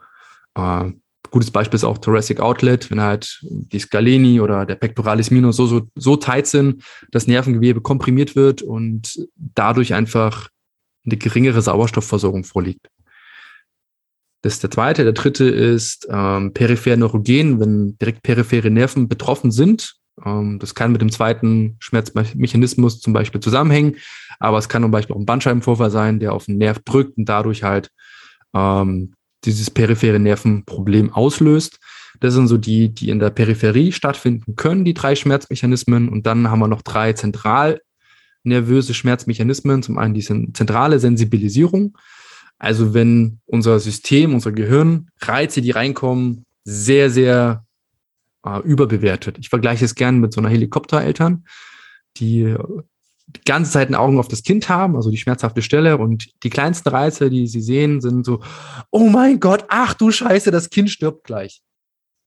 [0.55, 0.91] äh,
[1.31, 5.65] Gutes Beispiel ist auch Thoracic Outlet, wenn halt die Scaleni oder der Pectoralis minor so,
[5.65, 10.49] so, so tight sind, dass Nervengewebe komprimiert wird und dadurch einfach
[11.05, 12.89] eine geringere Sauerstoffversorgung vorliegt.
[14.41, 15.03] Das ist der zweite.
[15.03, 19.95] Der dritte ist ähm, peripher neurogen, wenn direkt periphere Nerven betroffen sind.
[20.25, 23.97] Ähm, das kann mit dem zweiten Schmerzmechanismus zum Beispiel zusammenhängen,
[24.39, 27.25] aber es kann zum Beispiel auch ein Bandscheibenvorfall sein, der auf den Nerv drückt und
[27.25, 27.89] dadurch halt
[28.53, 29.13] ähm,
[29.45, 31.79] dieses periphere Nervenproblem auslöst.
[32.19, 36.09] Das sind so die, die in der Peripherie stattfinden können, die drei Schmerzmechanismen.
[36.09, 37.81] Und dann haben wir noch drei zentral
[38.43, 39.83] nervöse Schmerzmechanismen.
[39.83, 41.97] Zum einen die zentrale Sensibilisierung.
[42.57, 47.65] Also wenn unser System, unser Gehirn Reize, die reinkommen, sehr, sehr
[48.45, 49.37] äh, überbewertet.
[49.39, 51.45] Ich vergleiche es gern mit so einer Helikoptereltern,
[52.17, 52.55] die
[53.35, 56.49] die ganze Zeit ein Augen auf das Kind haben, also die schmerzhafte Stelle und die
[56.49, 58.41] kleinsten Reize, die sie sehen, sind so,
[58.89, 61.61] oh mein Gott, ach du Scheiße, das Kind stirbt gleich.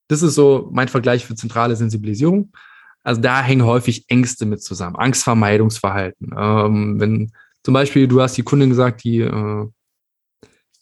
[0.09, 2.53] Das ist so mein Vergleich für zentrale Sensibilisierung.
[3.03, 6.35] Also da hängen häufig Ängste mit zusammen, Angstvermeidungsverhalten.
[6.37, 7.33] Ähm, wenn
[7.65, 9.67] zum Beispiel, du hast die Kundin gesagt, die äh,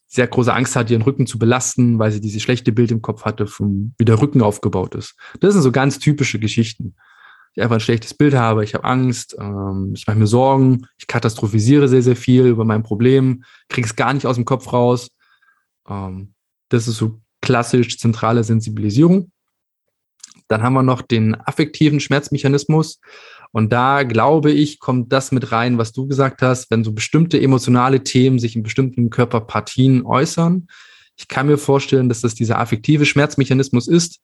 [0.06, 3.24] sehr große Angst hat, ihren Rücken zu belasten, weil sie dieses schlechte Bild im Kopf
[3.24, 5.14] hatte, vom, wie der Rücken aufgebaut ist.
[5.38, 6.96] Das sind so ganz typische Geschichten
[7.54, 11.06] ich einfach ein schlechtes Bild habe, ich habe Angst, ähm, ich mache mir Sorgen, ich
[11.06, 15.10] katastrophisiere sehr, sehr viel über mein Problem, kriege es gar nicht aus dem Kopf raus.
[15.88, 16.34] Ähm,
[16.68, 19.32] das ist so klassisch zentrale Sensibilisierung.
[20.48, 23.00] Dann haben wir noch den affektiven Schmerzmechanismus.
[23.52, 27.40] Und da glaube ich, kommt das mit rein, was du gesagt hast, wenn so bestimmte
[27.40, 30.68] emotionale Themen sich in bestimmten Körperpartien äußern.
[31.16, 34.20] Ich kann mir vorstellen, dass das dieser affektive Schmerzmechanismus ist,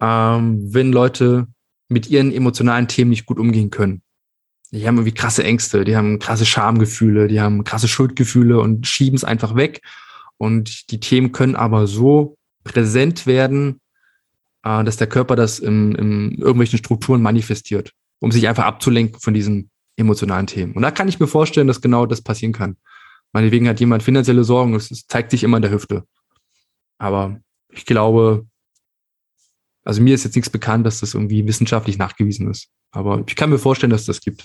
[0.00, 1.46] ähm, wenn Leute
[1.90, 4.02] mit ihren emotionalen Themen nicht gut umgehen können.
[4.70, 9.16] Die haben irgendwie krasse Ängste, die haben krasse Schamgefühle, die haben krasse Schuldgefühle und schieben
[9.16, 9.82] es einfach weg.
[10.38, 13.80] Und die Themen können aber so präsent werden,
[14.62, 19.34] äh, dass der Körper das in, in irgendwelchen Strukturen manifestiert, um sich einfach abzulenken von
[19.34, 20.72] diesen emotionalen Themen.
[20.74, 22.76] Und da kann ich mir vorstellen, dass genau das passieren kann.
[23.32, 26.04] Meinetwegen hat jemand finanzielle Sorgen, es zeigt sich immer in der Hüfte.
[26.98, 27.40] Aber
[27.72, 28.46] ich glaube,
[29.84, 32.68] Also mir ist jetzt nichts bekannt, dass das irgendwie wissenschaftlich nachgewiesen ist.
[32.92, 34.44] Aber ich kann mir vorstellen, dass es das gibt.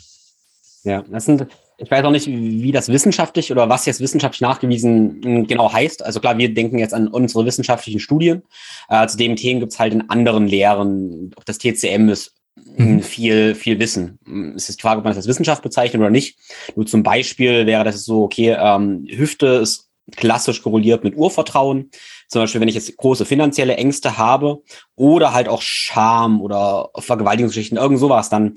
[0.83, 1.47] Ja, das sind,
[1.79, 6.05] ich weiß auch nicht, wie das wissenschaftlich oder was jetzt wissenschaftlich nachgewiesen genau heißt.
[6.05, 8.43] Also klar, wir denken jetzt an unsere wissenschaftlichen Studien.
[8.87, 12.35] Äh, zu dem Themen gibt es halt in anderen Lehren, auch das TCM ist
[12.77, 13.01] mhm.
[13.01, 14.19] viel, viel Wissen.
[14.55, 16.37] Es ist die Frage, ob man das als Wissenschaft bezeichnet oder nicht.
[16.75, 19.84] Nur zum Beispiel wäre das so, okay, ähm, Hüfte ist
[20.15, 21.89] klassisch korreliert mit Urvertrauen.
[22.27, 24.61] Zum Beispiel, wenn ich jetzt große finanzielle Ängste habe
[24.95, 28.55] oder halt auch Scham oder Vergewaltigungsgeschichten, irgend sowas, dann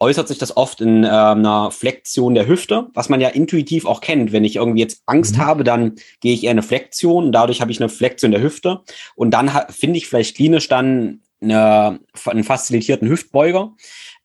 [0.00, 4.00] äußert sich das oft in äh, einer Flexion der Hüfte, was man ja intuitiv auch
[4.00, 4.32] kennt.
[4.32, 5.40] Wenn ich irgendwie jetzt Angst mhm.
[5.40, 8.80] habe, dann gehe ich eher eine Flexion dadurch habe ich eine Flexion der Hüfte
[9.16, 13.74] und dann finde ich vielleicht klinisch dann eine, einen facilitierten Hüftbeuger.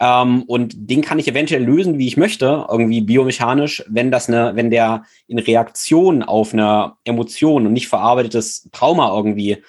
[0.04, 4.54] Ähm, und den kann ich eventuell lösen, wie ich möchte, irgendwie biomechanisch, wenn das eine,
[4.56, 9.64] wenn der in Reaktion auf eine Emotion und nicht verarbeitetes Trauma irgendwie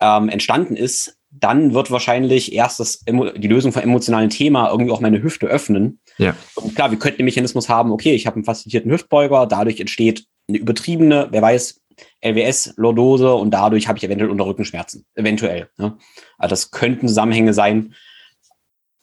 [0.00, 5.00] ähm, entstanden ist, dann wird wahrscheinlich erst das, die Lösung von emotionalen Thema irgendwie auch
[5.00, 5.98] meine Hüfte öffnen.
[6.18, 6.36] Ja.
[6.54, 10.26] Und klar, wir könnten den Mechanismus haben, okay, ich habe einen facilitierten Hüftbeuger, dadurch entsteht
[10.46, 11.80] eine übertriebene, wer weiß,
[12.24, 15.04] LWS-Lordose und dadurch habe ich eventuell Unterrückenschmerzen.
[15.16, 15.68] Eventuell.
[15.78, 15.96] Ne?
[16.38, 17.94] Also das könnten Zusammenhänge sein,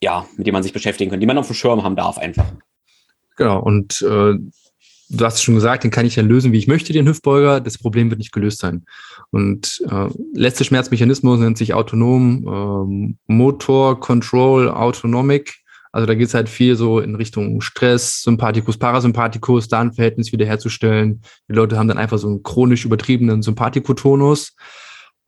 [0.01, 2.45] ja, mit denen man sich beschäftigen könnte, die man auf dem Schirm haben darf einfach.
[3.37, 4.33] Genau, und äh,
[5.11, 7.61] du hast schon gesagt, den kann ich ja lösen, wie ich möchte, den Hüftbeuger.
[7.61, 8.85] Das Problem wird nicht gelöst sein.
[9.31, 15.61] Und äh, letzter Schmerzmechanismus nennt sich autonom, ähm, Motor Control Autonomic.
[15.93, 20.31] Also da geht es halt viel so in Richtung Stress, Sympathikus, Parasympathikus, da ein Verhältnis
[20.31, 21.21] wiederherzustellen.
[21.49, 24.55] Die Leute haben dann einfach so einen chronisch übertriebenen Sympathikotonus.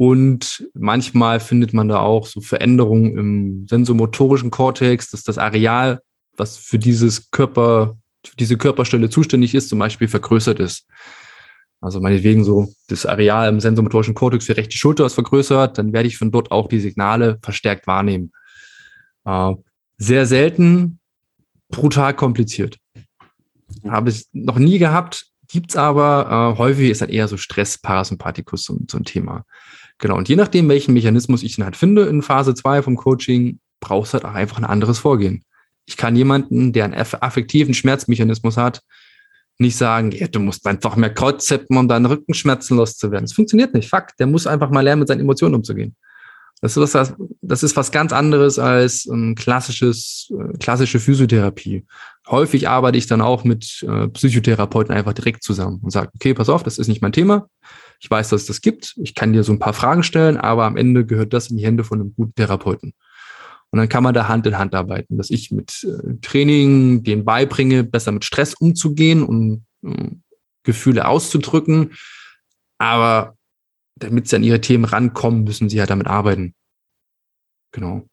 [0.04, 6.01] Und manchmal findet man da auch so Veränderungen im sensomotorischen Kortex, dass das Areal,
[6.36, 10.88] was für dieses Körper, für diese Körperstelle zuständig ist, zum Beispiel vergrößert ist.
[11.80, 16.10] Also meinetwegen so das Areal im sensomotorischen Kortex für rechte Schulter ist vergrößert, dann werde
[16.10, 18.34] ich von dort auch die Signale verstärkt wahrnehmen.
[19.24, 19.54] Äh,
[19.97, 20.99] sehr selten,
[21.70, 22.78] brutal kompliziert.
[23.88, 26.56] Habe ich noch nie gehabt, gibt's aber.
[26.56, 29.45] Äh, häufig ist halt eher so Stress, Parasympathikus so, so ein Thema.
[30.04, 30.18] Genau.
[30.18, 34.14] Und je nachdem, welchen Mechanismus ich dann halt finde in Phase 2 vom Coaching, brauchst
[34.14, 35.45] halt auch einfach ein anderes Vorgehen.
[35.86, 38.82] Ich kann jemanden, der einen affektiven Schmerzmechanismus hat,
[39.60, 43.24] nicht sagen, ja, du musst einfach mehr Kreuz zeppen, um deine Rückenschmerzen loszuwerden.
[43.24, 43.88] Das funktioniert nicht.
[43.88, 44.20] Fakt.
[44.20, 45.95] Der muss einfach mal lernen, mit seinen Emotionen umzugehen.
[46.60, 51.86] Das ist was, das ist was ganz anderes als ein klassisches, äh, klassische Physiotherapie.
[52.28, 56.49] Häufig arbeite ich dann auch mit äh, Psychotherapeuten einfach direkt zusammen und sage, okay, pass
[56.49, 57.47] auf, das ist nicht mein Thema.
[58.04, 58.95] Ich weiß, dass es das gibt.
[59.01, 61.66] Ich kann dir so ein paar Fragen stellen, aber am Ende gehört das in die
[61.66, 62.93] Hände von einem guten Therapeuten.
[63.72, 67.24] Und dann kann man da Hand in Hand arbeiten, dass ich mit äh, Training denen
[67.24, 69.66] beibringe, besser mit Stress umzugehen und
[70.64, 71.93] Gefühle auszudrücken.
[72.78, 73.38] Aber
[73.95, 76.56] damit sie an ihre Themen rankommen, müssen sie ja damit arbeiten.
[77.72, 78.06] Genau.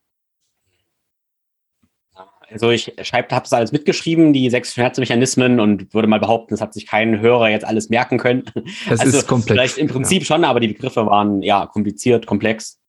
[2.50, 6.74] Also ich habe es alles mitgeschrieben, die sechs Schmerzmechanismen und würde mal behaupten, das hat
[6.74, 8.44] sich kein Hörer jetzt alles merken können.
[8.88, 9.52] Das also ist komplex.
[9.52, 10.26] Vielleicht im Prinzip ja.
[10.26, 12.80] schon, aber die Begriffe waren ja kompliziert, komplex.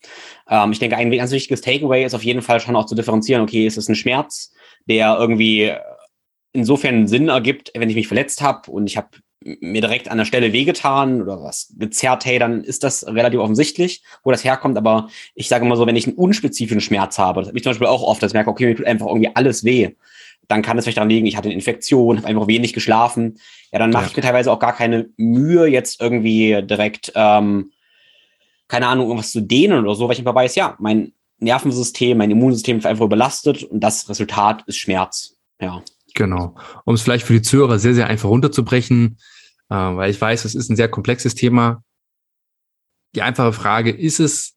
[0.49, 3.41] Ähm, ich denke, ein ganz wichtiges Takeaway ist auf jeden Fall schon auch zu differenzieren,
[3.41, 4.53] okay, ist es ein Schmerz,
[4.87, 5.71] der irgendwie
[6.53, 9.09] insofern Sinn ergibt, wenn ich mich verletzt habe und ich habe
[9.43, 14.03] mir direkt an der Stelle wehgetan oder was gezerrt, hey, dann ist das relativ offensichtlich,
[14.23, 14.77] wo das herkommt.
[14.77, 17.71] Aber ich sage mal so, wenn ich einen unspezifischen Schmerz habe, das habe ich zum
[17.71, 19.95] Beispiel auch oft, dass ich merke, okay, mir tut einfach irgendwie alles weh,
[20.47, 23.39] dann kann es vielleicht daran liegen, ich hatte eine Infektion, habe einfach wenig geschlafen.
[23.71, 24.09] Ja, dann mache ja.
[24.09, 27.71] ich mir teilweise auch gar keine Mühe, jetzt irgendwie direkt, ähm,
[28.67, 32.31] keine Ahnung, irgendwas zu dehnen oder so, weil ich einfach weiß, ja, mein Nervensystem, mein
[32.31, 35.37] Immunsystem ist einfach überlastet und das Resultat ist Schmerz.
[35.59, 35.83] Ja.
[36.13, 36.55] Genau.
[36.85, 39.17] Um es vielleicht für die Zuhörer sehr, sehr einfach runterzubrechen,
[39.69, 41.83] äh, weil ich weiß, es ist ein sehr komplexes Thema.
[43.15, 44.55] Die einfache Frage, ist es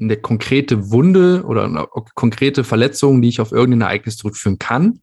[0.00, 5.00] eine konkrete Wunde oder eine konkrete Verletzung, die ich auf irgendein Ereignis zurückführen kann?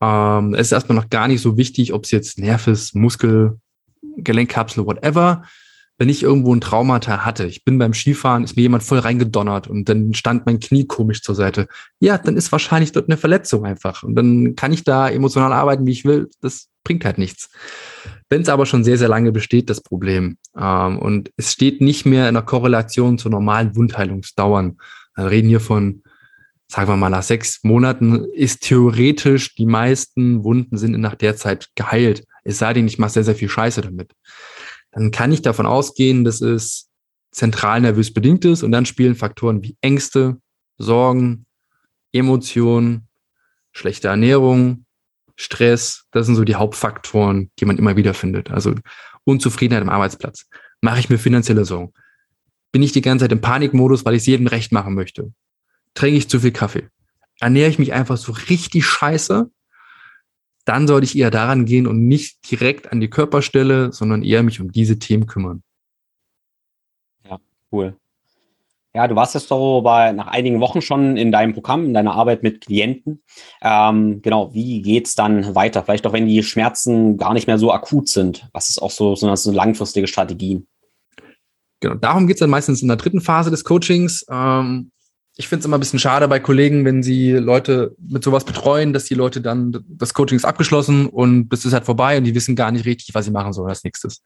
[0.00, 3.60] Ähm, es ist erstmal noch gar nicht so wichtig, ob es jetzt Nerv ist, Muskel,
[4.16, 5.44] Gelenkkapsel, whatever
[5.98, 9.66] wenn ich irgendwo ein Traumata hatte, ich bin beim Skifahren, ist mir jemand voll reingedonnert
[9.66, 11.68] und dann stand mein Knie komisch zur Seite.
[12.00, 14.02] Ja, dann ist wahrscheinlich dort eine Verletzung einfach.
[14.02, 16.28] Und dann kann ich da emotional arbeiten, wie ich will.
[16.42, 17.48] Das bringt halt nichts.
[18.28, 22.04] Wenn es aber schon sehr, sehr lange besteht, das Problem, ähm, und es steht nicht
[22.04, 24.76] mehr in der Korrelation zur normalen Wundheilungsdauern.
[25.16, 26.02] Wir reden hier von,
[26.68, 31.70] sagen wir mal, nach sechs Monaten ist theoretisch die meisten Wunden sind nach der Zeit
[31.74, 32.24] geheilt.
[32.44, 34.12] Es sei denn, ich mache sehr, sehr viel Scheiße damit
[34.96, 36.88] dann kann ich davon ausgehen, dass es
[37.30, 40.40] zentral nervös bedingt ist und dann spielen Faktoren wie Ängste,
[40.78, 41.44] Sorgen,
[42.12, 43.06] Emotionen,
[43.72, 44.86] schlechte Ernährung,
[45.36, 48.50] Stress, das sind so die Hauptfaktoren, die man immer wieder findet.
[48.50, 48.74] Also
[49.24, 50.46] Unzufriedenheit am Arbeitsplatz.
[50.80, 51.92] Mache ich mir finanzielle Sorgen?
[52.72, 55.30] Bin ich die ganze Zeit im Panikmodus, weil ich es jedem recht machen möchte?
[55.92, 56.88] Trinke ich zu viel Kaffee?
[57.38, 59.50] Ernähre ich mich einfach so richtig scheiße?
[60.66, 64.60] Dann sollte ich eher daran gehen und nicht direkt an die Körperstelle, sondern eher mich
[64.60, 65.62] um diese Themen kümmern.
[67.24, 67.38] Ja,
[67.72, 67.96] cool.
[68.92, 72.14] Ja, du warst jetzt so bei, nach einigen Wochen schon in deinem Programm, in deiner
[72.14, 73.22] Arbeit mit Klienten.
[73.62, 75.84] Ähm, genau, wie geht's dann weiter?
[75.84, 78.48] Vielleicht auch, wenn die Schmerzen gar nicht mehr so akut sind.
[78.52, 80.66] Was ist auch so, so, so langfristige Strategien?
[81.80, 84.24] Genau, darum geht's dann meistens in der dritten Phase des Coachings.
[84.30, 84.90] Ähm,
[85.38, 88.94] ich finde es immer ein bisschen schade bei Kollegen, wenn sie Leute mit sowas betreuen,
[88.94, 92.34] dass die Leute dann, das Coaching ist abgeschlossen und bis ist halt vorbei und die
[92.34, 94.22] wissen gar nicht richtig, was sie machen sollen als nächstes.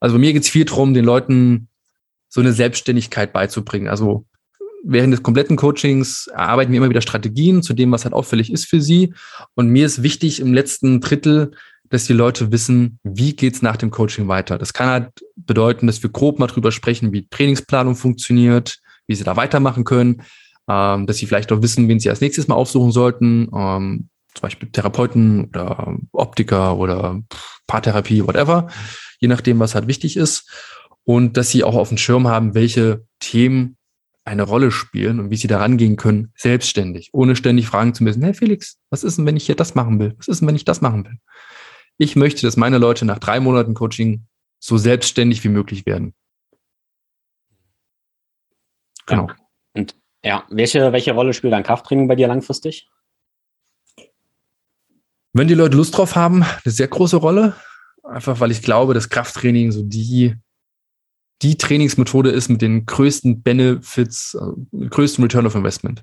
[0.00, 1.68] Also bei mir geht's viel darum, den Leuten
[2.28, 3.86] so eine Selbstständigkeit beizubringen.
[3.86, 4.24] Also
[4.82, 8.66] während des kompletten Coachings erarbeiten wir immer wieder Strategien zu dem, was halt auffällig ist
[8.66, 9.14] für sie.
[9.54, 11.52] Und mir ist wichtig im letzten Drittel,
[11.88, 14.58] dass die Leute wissen, wie geht's nach dem Coaching weiter.
[14.58, 19.24] Das kann halt bedeuten, dass wir grob mal drüber sprechen, wie Trainingsplanung funktioniert, wie sie
[19.24, 20.22] da weitermachen können,
[20.68, 24.42] ähm, dass sie vielleicht auch wissen, wen sie als nächstes mal aufsuchen sollten, ähm, zum
[24.42, 27.20] Beispiel Therapeuten oder Optiker oder
[27.66, 28.68] Paartherapie, whatever,
[29.18, 30.50] je nachdem, was halt wichtig ist
[31.04, 33.76] und dass sie auch auf dem Schirm haben, welche Themen
[34.24, 38.22] eine Rolle spielen und wie sie da rangehen können, selbstständig, ohne ständig fragen zu müssen,
[38.22, 40.14] hey Felix, was ist denn, wenn ich hier das machen will?
[40.16, 41.16] Was ist denn, wenn ich das machen will?
[41.98, 44.26] Ich möchte, dass meine Leute nach drei Monaten Coaching
[44.60, 46.14] so selbstständig wie möglich werden.
[49.12, 49.28] Genau.
[49.28, 49.36] Ja.
[49.74, 49.94] Und
[50.24, 52.88] ja, welche, welche Rolle spielt dann Krafttraining bei dir langfristig?
[55.32, 57.54] Wenn die Leute Lust drauf haben, eine sehr große Rolle.
[58.04, 60.34] Einfach weil ich glaube, dass Krafttraining so die
[61.42, 66.02] die Trainingsmethode ist mit den größten Benefits, äh, größten Return of Investment.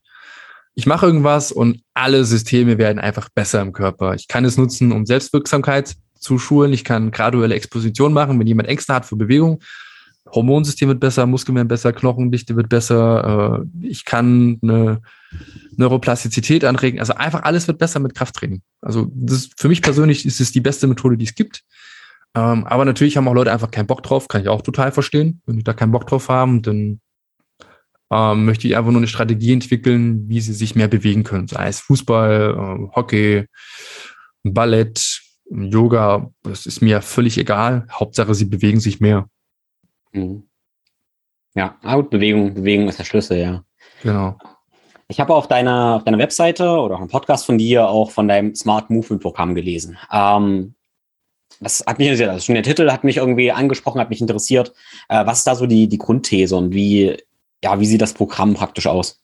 [0.76, 4.16] Ich mache irgendwas und alle Systeme werden einfach besser im Körper.
[4.16, 6.74] Ich kann es nutzen, um Selbstwirksamkeit zu schulen.
[6.74, 9.62] Ich kann graduelle Exposition machen, wenn jemand Ängste hat für Bewegung.
[10.32, 13.63] Hormonsystem wird besser, Muskeln werden besser, Knochendichte wird besser.
[13.82, 15.01] Äh, ich kann eine
[15.75, 16.99] Neuroplastizität anregen.
[16.99, 18.61] Also einfach alles wird besser mit Krafttraining.
[18.82, 21.63] Also das, für mich persönlich ist es die beste Methode, die es gibt.
[22.36, 25.41] Ähm, aber natürlich haben auch Leute einfach keinen Bock drauf, kann ich auch total verstehen.
[25.45, 27.01] Wenn die da keinen Bock drauf haben, dann
[28.11, 31.47] ähm, möchte ich einfach nur eine Strategie entwickeln, wie sie sich mehr bewegen können.
[31.47, 33.45] Sei es Fußball, äh, Hockey,
[34.43, 35.21] Ballett,
[35.51, 37.88] Yoga, das ist mir völlig egal.
[37.91, 39.27] Hauptsache, sie bewegen sich mehr.
[40.12, 40.43] Mhm.
[41.55, 43.64] Ja, gut, Bewegung, Bewegung ist der Schlüssel, ja.
[44.03, 44.38] Genau.
[45.07, 48.28] Ich habe auf deiner, auf deiner Webseite oder auch im Podcast von dir auch von
[48.28, 49.97] deinem Smart Movement Programm gelesen.
[50.12, 50.76] Ähm,
[51.60, 52.30] das hat mich interessiert.
[52.30, 54.74] Also schon der Titel hat mich irgendwie angesprochen, hat mich interessiert.
[55.10, 57.18] Äh, was ist da so die, die Grundthese und wie,
[57.64, 59.20] ja, wie sieht das Programm praktisch aus?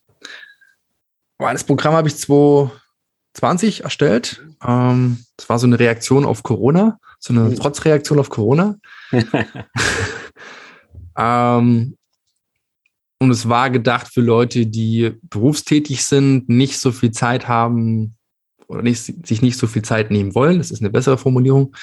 [1.37, 4.43] Das Programm habe ich 2020 erstellt.
[4.65, 7.55] Ähm, das war so eine Reaktion auf Corona, so eine mhm.
[7.55, 8.75] Trotzreaktion auf Corona.
[11.17, 11.97] ähm,
[13.19, 18.15] und es war gedacht für Leute, die berufstätig sind, nicht so viel Zeit haben
[18.67, 20.57] oder nicht, sich nicht so viel Zeit nehmen wollen.
[20.57, 21.75] Das ist eine bessere Formulierung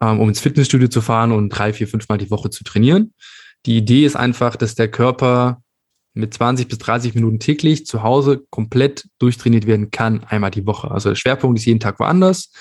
[0.00, 3.14] ähm, um ins Fitnessstudio zu fahren und drei, vier, fünfmal die Woche zu trainieren.
[3.66, 5.62] Die Idee ist einfach, dass der Körper
[6.14, 10.90] mit 20 bis 30 Minuten täglich zu Hause komplett durchtrainiert werden kann, einmal die Woche.
[10.90, 12.52] Also der Schwerpunkt ist jeden Tag woanders.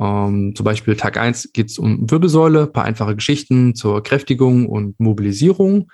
[0.00, 4.98] Ähm, zum Beispiel Tag eins geht es um Wirbelsäule, paar einfache Geschichten zur Kräftigung und
[4.98, 5.90] Mobilisierung.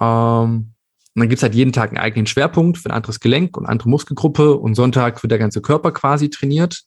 [0.00, 0.74] Ähm,
[1.14, 3.88] und dann gibt's halt jeden Tag einen eigenen Schwerpunkt für ein anderes Gelenk und andere
[3.88, 6.84] Muskelgruppe und Sonntag wird der ganze Körper quasi trainiert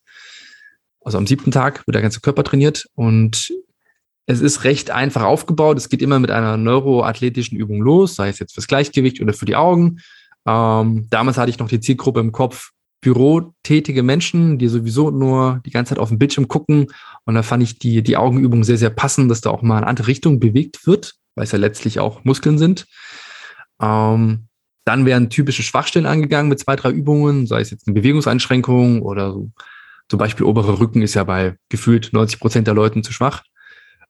[1.06, 3.54] also am siebten Tag wird der ganze Körper trainiert und
[4.26, 5.78] es ist recht einfach aufgebaut.
[5.78, 9.46] Es geht immer mit einer neuroathletischen Übung los, sei es jetzt fürs Gleichgewicht oder für
[9.46, 10.00] die Augen.
[10.48, 12.72] Ähm, damals hatte ich noch die Zielgruppe im Kopf,
[13.02, 16.88] bürotätige Menschen, die sowieso nur die ganze Zeit auf den Bildschirm gucken.
[17.26, 19.84] Und da fand ich die, die Augenübung sehr, sehr passend, dass da auch mal in
[19.84, 22.86] andere Richtung bewegt wird, weil es ja letztlich auch Muskeln sind.
[23.82, 24.48] Ähm,
[24.86, 29.32] dann werden typische Schwachstellen angegangen mit zwei, drei Übungen, sei es jetzt eine Bewegungseinschränkung oder
[29.34, 29.52] so
[30.10, 33.44] zum Beispiel oberer Rücken ist ja bei gefühlt 90 Prozent der Leuten zu schwach.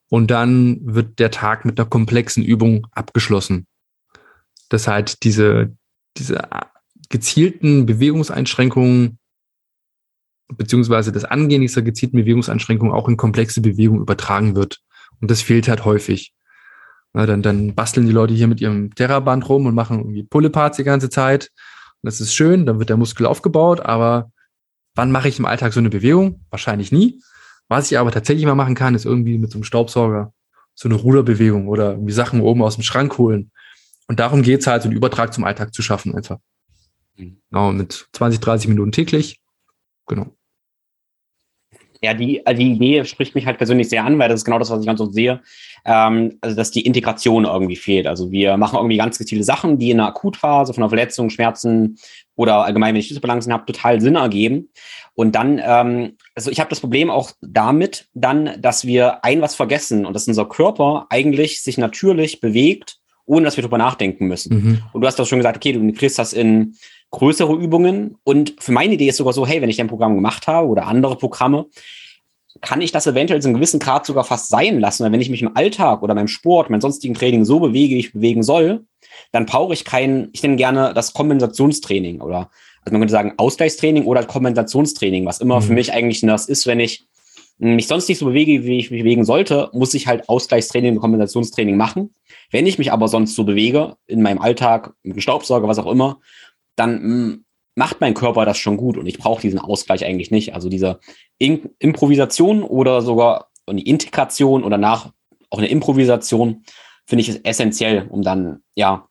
[0.09, 3.65] Und dann wird der Tag mit einer komplexen Übung abgeschlossen.
[4.69, 5.75] Das heißt, diese,
[6.17, 6.47] diese
[7.09, 9.19] gezielten Bewegungseinschränkungen
[10.47, 14.81] beziehungsweise das Angehen dieser gezielten Bewegungseinschränkungen auch in komplexe Bewegungen übertragen wird.
[15.19, 16.33] Und das fehlt halt häufig.
[17.13, 20.77] Na, dann, dann basteln die Leute hier mit ihrem Terraband rum und machen irgendwie Pulleparts
[20.77, 21.49] die ganze Zeit.
[22.01, 24.31] Und das ist schön, dann wird der Muskel aufgebaut, aber
[24.95, 26.45] Wann mache ich im Alltag so eine Bewegung?
[26.49, 27.21] Wahrscheinlich nie.
[27.67, 30.33] Was ich aber tatsächlich mal machen kann, ist irgendwie mit so einem Staubsauger
[30.73, 33.51] so eine Ruderbewegung oder irgendwie Sachen oben aus dem Schrank holen.
[34.07, 36.37] Und darum geht es halt, so einen Übertrag zum Alltag zu schaffen einfach.
[37.15, 39.39] Genau, mit 20, 30 Minuten täglich.
[40.07, 40.35] Genau.
[42.05, 44.59] Ja, die, also die Idee spricht mich halt persönlich sehr an, weil das ist genau
[44.59, 45.41] das, was ich ganz oft sehe.
[45.85, 48.05] Ähm, also, dass die Integration irgendwie fehlt.
[48.05, 51.97] Also, wir machen irgendwie ganz gezielte Sachen, die in der Akutphase von einer Verletzung, Schmerzen
[52.35, 54.69] oder allgemein, wenn ich Schlüsselbalancen habe, total Sinn ergeben.
[55.15, 59.55] Und dann, ähm, also ich habe das Problem auch damit dann, dass wir ein was
[59.55, 64.55] vergessen und dass unser Körper eigentlich sich natürlich bewegt, ohne dass wir darüber nachdenken müssen.
[64.55, 64.83] Mhm.
[64.93, 66.75] Und du hast doch schon gesagt, okay, du integrierst das in
[67.15, 68.17] größere Übungen.
[68.23, 70.87] Und für meine Idee ist sogar so, hey, wenn ich ein Programm gemacht habe oder
[70.87, 71.65] andere Programme,
[72.61, 75.03] kann ich das eventuell zu einem gewissen Grad sogar fast sein lassen.
[75.03, 77.99] Weil wenn ich mich im Alltag oder beim Sport, meinem sonstigen Training so bewege, wie
[77.99, 78.85] ich bewegen soll,
[79.31, 82.49] dann brauche ich kein, ich nenne gerne das Kompensationstraining oder
[82.85, 85.63] also man könnte sagen Ausgleichstraining oder Kompensationstraining, was immer mhm.
[85.63, 87.05] für mich eigentlich das ist, wenn ich
[87.57, 90.99] mich sonst nicht so bewege, wie ich mich bewegen sollte, muss ich halt Ausgleichstraining und
[90.99, 92.13] Kompensationstraining machen.
[92.51, 95.89] Wenn ich mich aber sonst so bewege, in meinem Alltag, mit dem Staubsauger, was auch
[95.89, 96.19] immer,
[96.75, 97.45] dann mm,
[97.75, 100.53] macht mein Körper das schon gut und ich brauche diesen Ausgleich eigentlich nicht.
[100.53, 100.99] Also diese
[101.37, 105.11] In Improvisation oder sogar die Integration oder nach
[105.49, 106.63] auch eine Improvisation
[107.05, 109.07] finde ich es essentiell, um dann ja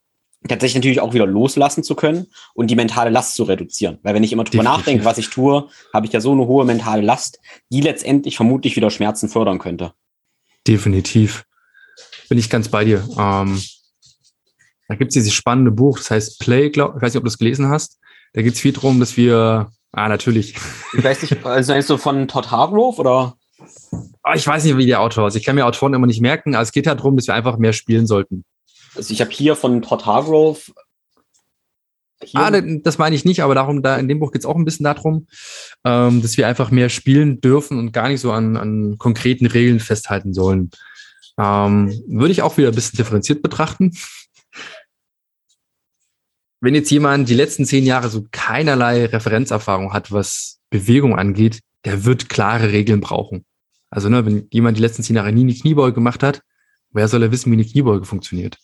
[0.48, 3.98] tatsächlich natürlich auch wieder loslassen zu können und die mentale Last zu reduzieren.
[4.02, 4.78] Weil wenn ich immer drüber Definitiv.
[4.78, 7.40] nachdenke, was ich tue, habe ich ja so eine hohe mentale Last,
[7.70, 9.92] die letztendlich vermutlich wieder Schmerzen fördern könnte.
[10.66, 11.46] Definitiv.
[12.28, 13.08] Bin ich ganz bei dir.
[13.18, 13.60] Ähm,
[14.89, 17.28] da gibt es dieses spannende Buch, das heißt Play, glaub, ich weiß nicht, ob du
[17.28, 17.99] es gelesen hast.
[18.32, 20.55] Da geht es viel darum, dass wir, ah, natürlich.
[20.97, 23.37] Ich weiß nicht, also ist du von Todd Hargrove oder?
[24.22, 25.37] Ah, ich weiß nicht, wie der Autor ist.
[25.37, 27.57] Ich kann mir Autoren immer nicht merken, aber es geht halt darum, dass wir einfach
[27.59, 28.45] mehr spielen sollten.
[28.95, 30.72] Also ich habe hier von Todd Hargrove.
[32.32, 34.64] Ah, das meine ich nicht, aber darum, da in dem Buch geht es auch ein
[34.64, 35.26] bisschen darum,
[35.85, 39.78] ähm, dass wir einfach mehr spielen dürfen und gar nicht so an, an konkreten Regeln
[39.78, 40.70] festhalten sollen.
[41.39, 43.93] Ähm, würde ich auch wieder ein bisschen differenziert betrachten.
[46.64, 52.06] Wenn jetzt jemand die letzten zehn Jahre so keinerlei Referenzerfahrung hat, was Bewegung angeht, der
[52.06, 53.44] wird klare Regeln brauchen.
[53.90, 56.40] Also, ne, wenn jemand die letzten zehn Jahre nie eine Kniebeuge gemacht hat,
[56.90, 58.56] wer soll er wissen, wie eine Kniebeuge funktioniert?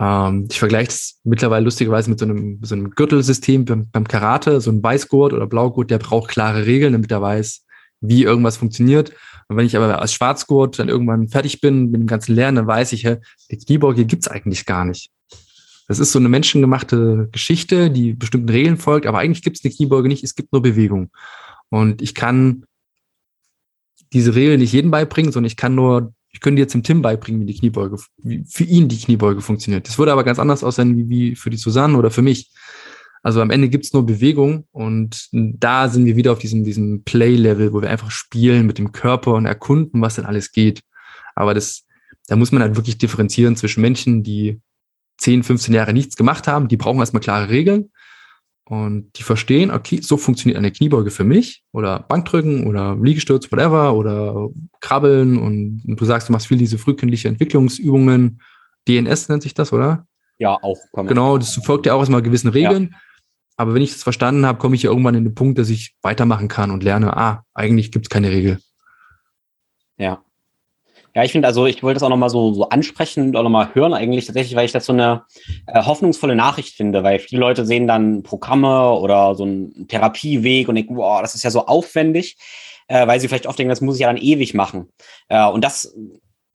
[0.00, 4.60] Ähm, ich vergleiche es mittlerweile lustigerweise mit so einem, so einem Gürtelsystem beim, beim Karate,
[4.60, 7.64] so ein Weißgurt oder Blaugurt, der braucht klare Regeln, damit er weiß,
[8.00, 9.12] wie irgendwas funktioniert.
[9.46, 12.66] Und wenn ich aber als Schwarzgurt dann irgendwann fertig bin mit dem ganzen Lernen, dann
[12.66, 15.13] weiß ich, die Kniebeuge gibt's eigentlich gar nicht.
[15.86, 20.08] Das ist so eine menschengemachte Geschichte, die bestimmten Regeln folgt, aber eigentlich gibt's eine Kniebeuge
[20.08, 21.10] nicht, es gibt nur Bewegung.
[21.68, 22.64] Und ich kann
[24.12, 27.40] diese Regeln nicht jedem beibringen, sondern ich kann nur ich könnte jetzt dem Tim beibringen,
[27.40, 29.86] wie die Kniebeuge, wie für ihn die Kniebeuge funktioniert.
[29.86, 32.50] Das würde aber ganz anders aussehen wie, wie für die Susanne oder für mich.
[33.22, 37.72] Also am Ende gibt's nur Bewegung und da sind wir wieder auf diesem, diesem Play-Level,
[37.72, 40.80] wo wir einfach spielen mit dem Körper und erkunden, was denn alles geht.
[41.36, 41.84] Aber das,
[42.26, 44.60] da muss man halt wirklich differenzieren zwischen Menschen, die
[45.18, 47.90] 10, 15 Jahre nichts gemacht haben, die brauchen erstmal klare Regeln
[48.66, 53.94] und die verstehen, okay, so funktioniert eine Kniebeuge für mich oder Bankdrücken oder Liegestütz, whatever
[53.94, 54.48] oder
[54.80, 58.40] Krabbeln und, du sagst, du machst viel diese frühkindliche Entwicklungsübungen.
[58.88, 60.06] DNS nennt sich das, oder?
[60.38, 60.78] Ja, auch.
[60.92, 62.90] Genau, das folgt ja auch erstmal gewissen Regeln.
[62.92, 62.98] Ja.
[63.56, 65.94] Aber wenn ich das verstanden habe, komme ich ja irgendwann in den Punkt, dass ich
[66.02, 68.58] weitermachen kann und lerne, ah, eigentlich gibt es keine Regel.
[69.96, 70.23] Ja.
[71.16, 73.72] Ja, ich finde also, ich wollte das auch nochmal so, so ansprechen und auch nochmal
[73.74, 75.22] hören eigentlich tatsächlich, weil ich das so eine
[75.66, 80.74] äh, hoffnungsvolle Nachricht finde, weil viele Leute sehen dann Programme oder so einen Therapieweg und
[80.74, 82.36] denken, boah, das ist ja so aufwendig,
[82.88, 84.88] äh, weil sie vielleicht oft denken, das muss ich ja dann ewig machen.
[85.28, 85.94] Äh, und das,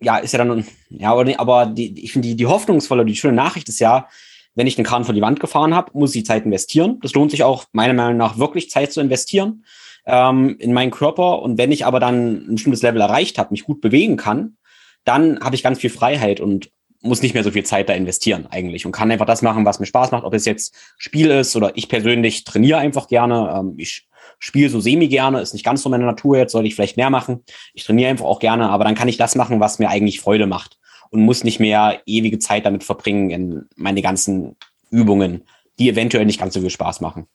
[0.02, 3.70] ja, ist ja dann, ja, aber die, ich finde die, die hoffnungsvolle, die schöne Nachricht
[3.70, 4.08] ist ja,
[4.56, 7.00] wenn ich den Kran vor die Wand gefahren habe, muss ich Zeit investieren.
[7.02, 9.64] Das lohnt sich auch meiner Meinung nach wirklich Zeit zu investieren
[10.10, 11.42] ähm, in meinen Körper.
[11.42, 14.58] Und wenn ich aber dann ein bestimmtes Level erreicht habe, mich gut bewegen kann,
[15.06, 18.48] dann habe ich ganz viel Freiheit und muss nicht mehr so viel Zeit da investieren
[18.50, 21.56] eigentlich und kann einfach das machen, was mir Spaß macht, ob es jetzt Spiel ist
[21.56, 23.54] oder ich persönlich trainiere einfach gerne.
[23.58, 24.08] Ähm, ich
[24.38, 27.10] spiele so semi gerne, ist nicht ganz so meine Natur jetzt, sollte ich vielleicht mehr
[27.10, 27.44] machen.
[27.74, 30.48] Ich trainiere einfach auch gerne, aber dann kann ich das machen, was mir eigentlich Freude
[30.48, 30.78] macht
[31.10, 34.58] und muss nicht mehr ewige Zeit damit verbringen in meine ganzen
[34.92, 35.46] Übungen,
[35.80, 37.28] die eventuell nicht ganz so viel Spaß machen.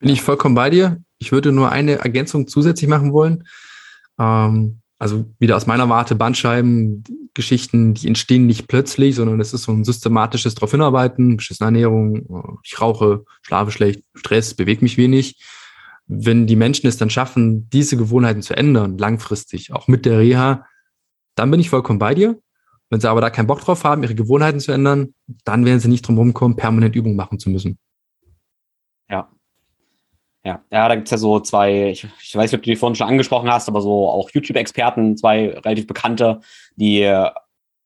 [0.00, 1.02] Bin ich vollkommen bei dir.
[1.18, 3.44] Ich würde nur eine Ergänzung zusätzlich machen wollen.
[4.18, 9.72] Ähm, also wieder aus meiner Warte, Bandscheiben-Geschichten, die entstehen nicht plötzlich, sondern es ist so
[9.72, 15.42] ein systematisches darauf hinarbeiten, beschissene Ernährung, ich rauche, schlafe schlecht, Stress, bewege mich wenig.
[16.06, 20.66] Wenn die Menschen es dann schaffen, diese Gewohnheiten zu ändern, langfristig, auch mit der Reha,
[21.34, 22.38] dann bin ich vollkommen bei dir.
[22.90, 25.88] Wenn sie aber da keinen Bock drauf haben, ihre Gewohnheiten zu ändern, dann werden sie
[25.88, 27.78] nicht drum rumkommen, permanent Übungen machen zu müssen.
[29.08, 29.30] Ja,
[30.44, 32.96] ja, ja, da gibt's ja so zwei, ich, ich weiß nicht, ob du die vorhin
[32.96, 36.40] schon angesprochen hast, aber so auch YouTube-Experten, zwei relativ bekannte,
[36.76, 37.34] die ja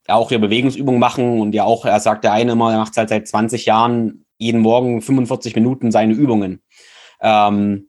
[0.06, 3.08] auch ihre Bewegungsübungen machen und ja auch, er sagt der eine immer, er macht halt
[3.08, 6.62] seit 20 Jahren jeden Morgen 45 Minuten seine Übungen.
[7.20, 7.88] Ähm,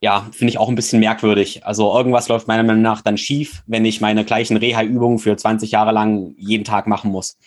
[0.00, 1.64] ja, finde ich auch ein bisschen merkwürdig.
[1.64, 5.70] Also irgendwas läuft meiner Meinung nach dann schief, wenn ich meine gleichen Reha-Übungen für 20
[5.70, 7.38] Jahre lang jeden Tag machen muss.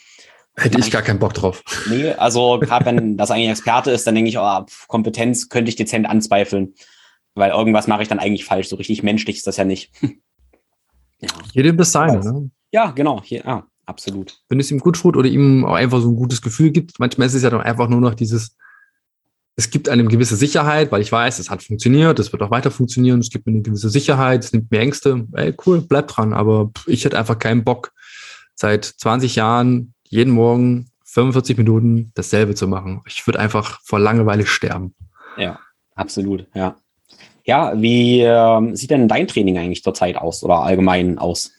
[0.59, 1.63] Hätte ich gar keinen Bock drauf.
[1.87, 5.75] Nee, also gerade wenn das eigentlich Experte ist, dann denke ich, oh, Kompetenz könnte ich
[5.75, 6.73] dezent anzweifeln,
[7.35, 8.69] weil irgendwas mache ich dann eigentlich falsch.
[8.69, 9.91] So richtig menschlich ist das ja nicht.
[11.19, 11.29] ja.
[11.53, 12.49] Jedem das seine, ne?
[12.71, 13.21] Ja, genau.
[13.23, 14.39] Hier, ja, absolut.
[14.49, 17.27] Wenn es ihm gut tut oder ihm auch einfach so ein gutes Gefühl gibt, manchmal
[17.27, 18.57] ist es ja dann einfach nur noch dieses,
[19.55, 22.71] es gibt eine gewisse Sicherheit, weil ich weiß, es hat funktioniert, es wird auch weiter
[22.71, 26.33] funktionieren, es gibt mir eine gewisse Sicherheit, es nimmt mir Ängste, ey, cool, bleib dran,
[26.33, 27.91] aber ich hätte einfach keinen Bock,
[28.55, 33.01] seit 20 Jahren jeden Morgen 45 Minuten dasselbe zu machen.
[33.07, 34.93] Ich würde einfach vor Langeweile sterben.
[35.37, 35.59] Ja,
[35.95, 36.75] absolut, ja.
[37.45, 41.51] Ja, wie äh, sieht denn dein Training eigentlich zurzeit aus oder allgemein aus?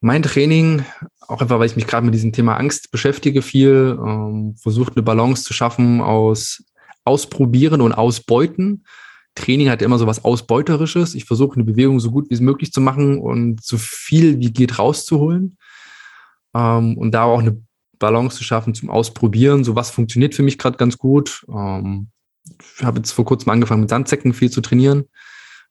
[0.00, 0.84] Mein Training
[1.26, 5.02] auch einfach, weil ich mich gerade mit diesem Thema Angst beschäftige, viel ähm, versucht eine
[5.02, 6.62] Balance zu schaffen aus
[7.04, 8.84] Ausprobieren und Ausbeuten.
[9.34, 11.14] Training hat immer so was Ausbeuterisches.
[11.14, 14.52] Ich versuche eine Bewegung so gut wie es möglich zu machen und so viel wie
[14.52, 15.58] geht rauszuholen.
[16.54, 17.60] Ähm, und da auch eine
[17.98, 19.64] Balance zu schaffen zum Ausprobieren.
[19.64, 21.44] So was funktioniert für mich gerade ganz gut.
[21.48, 22.08] Ähm,
[22.76, 25.04] ich habe jetzt vor kurzem angefangen mit Sandsäcken viel zu trainieren.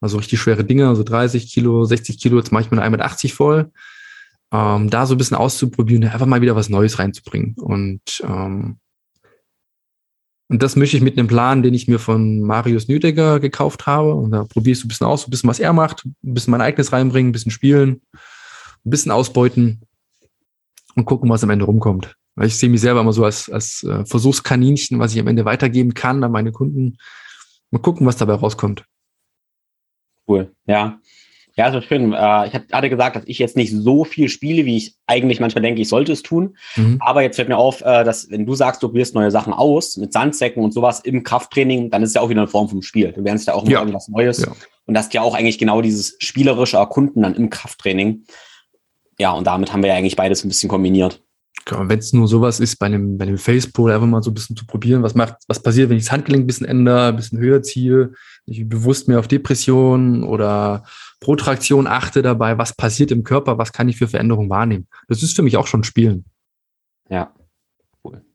[0.02, 3.72] Also richtig schwere Dinge, also 30 Kilo, 60 Kilo, jetzt mache ich mir 1,80 voll
[4.54, 7.56] ähm, da so ein bisschen auszuprobieren, einfach mal wieder was Neues reinzubringen.
[7.56, 8.78] Und, ähm,
[10.48, 14.14] und das mische ich mit einem Plan, den ich mir von Marius Nüdecker gekauft habe.
[14.14, 16.16] Und da probiere ich so ein bisschen aus, so ein bisschen was er macht, ein
[16.22, 19.82] bisschen mein eigenes reinbringen, ein bisschen spielen, ein bisschen ausbeuten
[20.96, 22.16] und gucken, was am Ende rumkommt.
[22.36, 25.46] Weil ich sehe mich selber immer so als, als äh, Versuchskaninchen, was ich am Ende
[25.46, 26.98] weitergeben kann an meine Kunden.
[27.70, 28.86] Mal gucken, was dabei rauskommt.
[30.28, 31.00] Cool, ja.
[31.56, 32.14] Ja, ist schön.
[32.14, 35.62] Äh, ich hatte gesagt, dass ich jetzt nicht so viel spiele, wie ich eigentlich manchmal
[35.62, 36.58] denke, ich sollte es tun.
[36.76, 36.98] Mhm.
[37.00, 39.98] Aber jetzt fällt mir auf, äh, dass wenn du sagst, du probierst neue Sachen aus,
[39.98, 42.82] mit Sandsäcken und sowas im Krafttraining, dann ist es ja auch wieder eine Form vom
[42.82, 43.12] Spiel.
[43.12, 43.80] Du lernst ja auch ja.
[43.80, 44.41] irgendwas Neues.
[44.41, 44.52] Ja.
[44.86, 48.24] Und das ist ja auch eigentlich genau dieses spielerische Erkunden dann im Krafttraining.
[49.24, 51.24] Ja, und damit haben wir ja eigentlich beides ein bisschen kombiniert.
[51.63, 54.34] Genau, wenn es nur sowas ist, bei einem, bei einem Facepole einfach mal so ein
[54.34, 57.15] bisschen zu probieren, was macht, was passiert, wenn ich das Handgelenk ein bisschen ändere, ein
[57.15, 58.11] bisschen höher ziehe,
[58.45, 60.84] ich bewusst mehr auf Depressionen oder
[61.21, 64.89] Protraktion achte dabei, was passiert im Körper, was kann ich für Veränderungen wahrnehmen.
[65.07, 66.26] Das ist für mich auch schon Spielen.
[67.09, 67.34] Ja,
[68.03, 68.26] cool.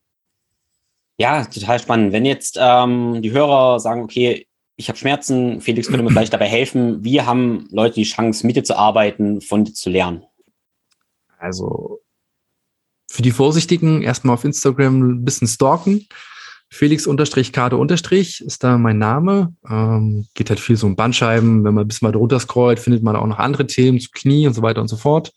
[1.21, 2.15] Ja, total spannend.
[2.15, 6.49] Wenn jetzt ähm, die Hörer sagen, okay, ich habe Schmerzen, Felix könnte mir vielleicht dabei
[6.49, 10.23] helfen, wie haben Leute die Chance, mit dir zu arbeiten, von dir zu lernen?
[11.39, 12.01] Also
[13.11, 16.07] für die Vorsichtigen erstmal auf Instagram ein bisschen stalken.
[16.71, 19.55] Unterstrich ist da mein Name.
[19.69, 21.65] Ähm, geht halt viel so um Bandscheiben.
[21.65, 24.47] Wenn man ein bisschen mal drunter scrollt, findet man auch noch andere Themen zu Knie
[24.47, 25.33] und so weiter und so fort.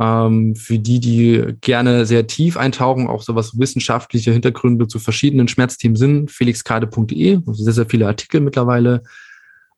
[0.00, 5.48] Ähm, für die, die gerne sehr tief eintauchen, auch so was wissenschaftliche Hintergründe zu verschiedenen
[5.48, 9.02] Schmerzthemen sind, felixkade.de, also sehr, sehr viele Artikel mittlerweile.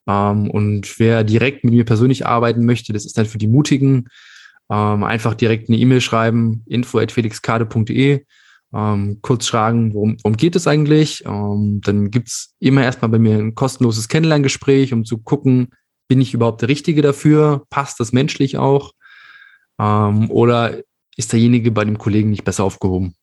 [0.07, 4.09] Ähm, und wer direkt mit mir persönlich arbeiten möchte, das ist dann für die Mutigen,
[4.73, 8.25] ähm, einfach direkt eine E-Mail schreiben, info at felixkade.de
[8.75, 11.25] ähm, kurz fragen, worum, worum geht es eigentlich?
[11.27, 15.69] Ähm, dann gibt's immer erstmal bei mir ein kostenloses Kennenlerngespräch, um zu gucken,
[16.09, 17.67] bin ich überhaupt der Richtige dafür?
[17.69, 18.93] Passt das menschlich auch?
[19.79, 20.81] Ähm, oder
[21.17, 23.15] ist derjenige bei dem Kollegen nicht besser aufgehoben?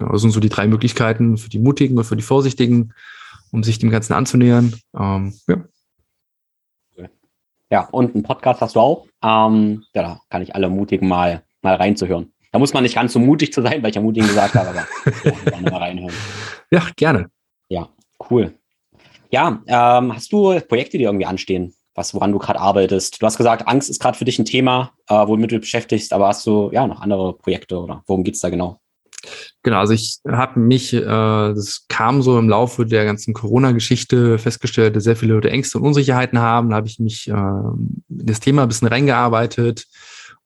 [0.00, 2.92] Ja, das sind so die drei Möglichkeiten für die Mutigen und für die Vorsichtigen,
[3.50, 4.76] um sich dem Ganzen anzunähern.
[4.96, 5.64] Ähm, ja.
[7.70, 9.06] Ja, und einen Podcast hast du auch.
[9.22, 12.32] Ähm, ja, da kann ich alle Mutigen mal, mal reinzuhören.
[12.52, 14.70] Da muss man nicht ganz so mutig zu sein, weil ich ja mutig gesagt habe,
[14.70, 14.86] aber
[15.50, 16.14] ja, mal reinhören.
[16.70, 17.30] Ja, gerne.
[17.68, 17.88] Ja,
[18.30, 18.54] cool.
[19.30, 23.20] Ja, ähm, hast du Projekte, die irgendwie anstehen, was woran du gerade arbeitest?
[23.20, 26.28] Du hast gesagt, Angst ist gerade für dich ein Thema, äh, womit du beschäftigst, aber
[26.28, 28.80] hast du ja noch andere Projekte oder worum geht es da genau?
[29.62, 34.96] Genau, also ich habe mich, äh, das kam so im Laufe der ganzen Corona-Geschichte festgestellt,
[34.96, 36.70] dass sehr viele Leute Ängste und Unsicherheiten haben.
[36.70, 39.86] Da habe ich mich äh, in das Thema ein bisschen reingearbeitet,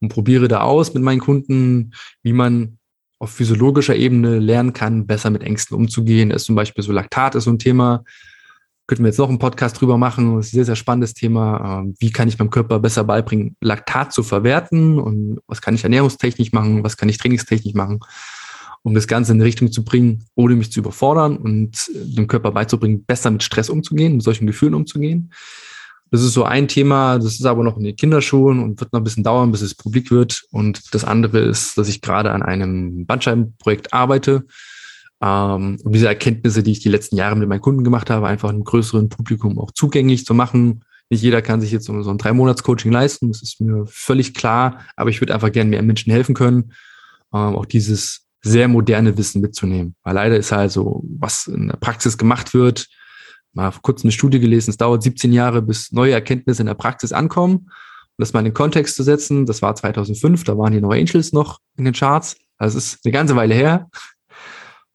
[0.02, 1.92] und probiere da aus mit meinen Kunden,
[2.22, 2.78] wie man
[3.20, 6.30] auf physiologischer Ebene lernen kann, besser mit Ängsten umzugehen.
[6.30, 8.04] Das ist zum Beispiel so Laktat ist so ein Thema.
[8.88, 10.36] Könnten wir jetzt noch einen Podcast drüber machen.
[10.36, 11.82] Das ist ein sehr, sehr spannendes Thema.
[11.82, 14.98] Ähm, wie kann ich meinem Körper besser beibringen, Laktat zu verwerten?
[14.98, 16.82] Und was kann ich ernährungstechnisch machen?
[16.82, 18.00] Was kann ich trainingstechnisch machen?
[18.82, 22.50] Um das Ganze in eine Richtung zu bringen, ohne mich zu überfordern und dem Körper
[22.50, 25.30] beizubringen, besser mit Stress umzugehen, mit solchen Gefühlen umzugehen.
[26.12, 29.00] Das ist so ein Thema, das ist aber noch in den Kinderschuhen und wird noch
[29.00, 30.42] ein bisschen dauern, bis es publik wird.
[30.50, 34.44] Und das andere ist, dass ich gerade an einem Bandscheibenprojekt arbeite,
[35.22, 38.50] ähm, um diese Erkenntnisse, die ich die letzten Jahre mit meinen Kunden gemacht habe, einfach
[38.50, 40.84] einem größeren Publikum auch zugänglich zu machen.
[41.08, 45.08] Nicht jeder kann sich jetzt so ein Drei-Monats-Coaching leisten, das ist mir völlig klar, aber
[45.08, 46.72] ich würde einfach gerne mehr Menschen helfen können,
[47.32, 49.94] ähm, auch dieses sehr moderne Wissen mitzunehmen.
[50.02, 52.88] Weil leider ist halt so, was in der Praxis gemacht wird,
[53.52, 56.74] mal vor kurzem eine Studie gelesen, es dauert 17 Jahre, bis neue Erkenntnisse in der
[56.74, 57.54] Praxis ankommen.
[57.56, 60.90] Um das mal in den Kontext zu setzen, das war 2005, da waren die No
[60.90, 62.36] Angels noch in den Charts.
[62.58, 63.88] Das ist eine ganze Weile her.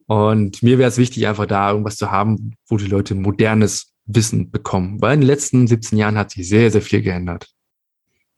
[0.06, 4.52] Und mir wäre es wichtig, einfach da irgendwas zu haben, wo die Leute modernes Wissen
[4.52, 5.02] bekommen.
[5.02, 7.48] Weil in den letzten 17 Jahren hat sich sehr, sehr viel geändert.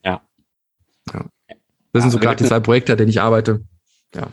[0.04, 0.22] Ja.
[1.14, 1.26] ja.
[1.92, 3.64] Das sind so gerade die zwei Projekte, an denen ich arbeite.
[4.16, 4.30] Ja.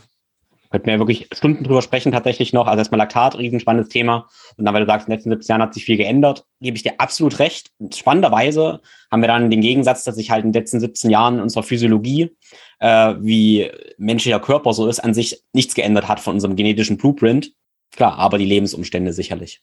[0.71, 2.67] Könnten wir wirklich Stunden drüber sprechen tatsächlich noch.
[2.67, 4.29] Also erstmal Laktat, riesenspannendes Thema.
[4.57, 6.77] Und dann, weil du sagst, in den letzten 17 Jahren hat sich viel geändert, gebe
[6.77, 7.71] ich dir absolut recht.
[7.95, 8.81] Spannenderweise
[9.11, 11.63] haben wir dann den Gegensatz, dass sich halt in den letzten 17 Jahren in unserer
[11.63, 12.37] Physiologie,
[12.81, 17.53] äh, wie menschlicher Körper so ist, an sich nichts geändert hat von unserem genetischen Blueprint.
[17.95, 19.63] Klar, aber die Lebensumstände sicherlich.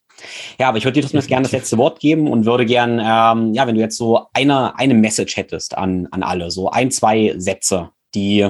[0.59, 3.53] Ja, aber ich würde dir trotzdem gerne das letzte Wort geben und würde gern, ähm,
[3.53, 7.35] ja, wenn du jetzt so eine, eine Message hättest an, an alle, so ein, zwei
[7.38, 8.49] Sätze, die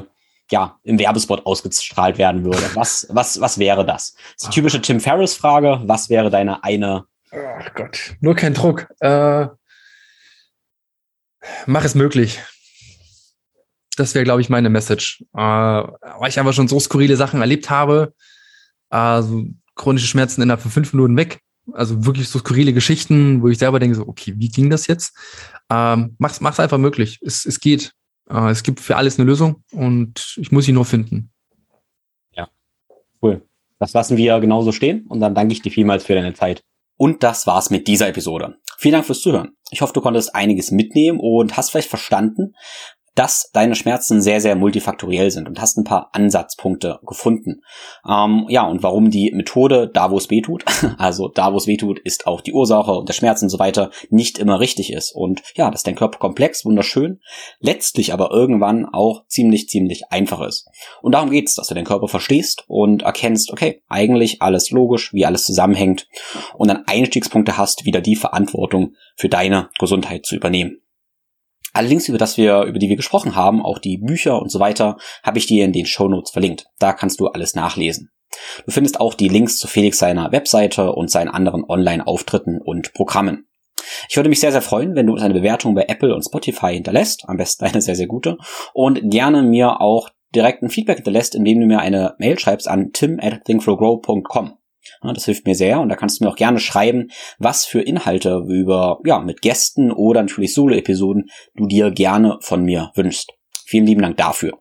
[0.51, 2.63] ja im Werbespot ausgestrahlt werden würde.
[2.75, 4.13] Was, was, was wäre das?
[4.13, 5.81] Das ist die typische Tim Ferriss-Frage.
[5.85, 7.05] Was wäre deine eine?
[7.31, 8.87] Ach Gott, nur kein Druck.
[8.99, 9.47] Äh,
[11.65, 12.39] mach es möglich.
[13.95, 15.23] Das wäre, glaube ich, meine Message.
[15.33, 18.13] Äh, weil ich einfach schon so skurrile Sachen erlebt habe.
[18.89, 19.45] Also
[19.75, 21.39] chronische Schmerzen innerhalb von fünf Minuten weg.
[21.71, 25.15] Also wirklich so skurrile Geschichten, wo ich selber denke, so, okay, wie ging das jetzt?
[25.69, 27.19] Ähm, mach's, mach's einfach möglich.
[27.21, 27.93] Es, es geht.
[28.33, 31.31] Äh, es gibt für alles eine Lösung und ich muss sie nur finden.
[32.35, 32.49] Ja,
[33.21, 33.47] cool.
[33.79, 36.63] Das lassen wir genauso stehen und dann danke ich dir vielmals für deine Zeit.
[36.97, 38.57] Und das war's mit dieser Episode.
[38.77, 39.51] Vielen Dank fürs Zuhören.
[39.71, 42.53] Ich hoffe, du konntest einiges mitnehmen und hast vielleicht verstanden,
[43.15, 47.61] dass deine Schmerzen sehr, sehr multifaktoriell sind und hast ein paar Ansatzpunkte gefunden.
[48.07, 50.65] Ähm, ja, und warum die Methode da, wo es weh tut,
[50.97, 53.59] also da, wo es weh tut, ist auch die Ursache und der Schmerz und so
[53.59, 55.11] weiter, nicht immer richtig ist.
[55.13, 57.19] Und ja, dass dein Körper komplex, wunderschön,
[57.59, 60.67] letztlich aber irgendwann auch ziemlich, ziemlich einfach ist.
[61.01, 65.25] Und darum geht's, dass du den Körper verstehst und erkennst, okay, eigentlich alles logisch, wie
[65.25, 66.07] alles zusammenhängt
[66.55, 70.82] und dann Einstiegspunkte hast, wieder die Verantwortung für deine Gesundheit zu übernehmen.
[71.73, 74.59] Alle Links, über das wir, über die wir gesprochen haben, auch die Bücher und so
[74.59, 76.67] weiter, habe ich dir in den Show Notes verlinkt.
[76.79, 78.11] Da kannst du alles nachlesen.
[78.65, 83.47] Du findest auch die Links zu Felix seiner Webseite und seinen anderen Online-Auftritten und Programmen.
[84.09, 86.73] Ich würde mich sehr, sehr freuen, wenn du uns eine Bewertung bei Apple und Spotify
[86.73, 88.37] hinterlässt, am besten eine sehr, sehr gute,
[88.73, 92.91] und gerne mir auch direkt ein Feedback hinterlässt, indem du mir eine Mail schreibst an
[92.93, 94.57] tim at thinkflowgrow.com.
[95.01, 98.43] Das hilft mir sehr und da kannst du mir auch gerne schreiben, was für Inhalte
[98.47, 103.31] über, ja, mit Gästen oder natürlich Solo-Episoden du dir gerne von mir wünschst.
[103.65, 104.59] Vielen lieben Dank dafür.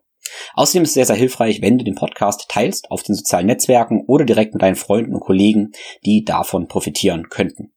[0.53, 4.03] Außerdem ist es sehr, sehr hilfreich, wenn du den Podcast teilst auf den sozialen Netzwerken
[4.07, 5.71] oder direkt mit deinen Freunden und Kollegen,
[6.05, 7.73] die davon profitieren könnten.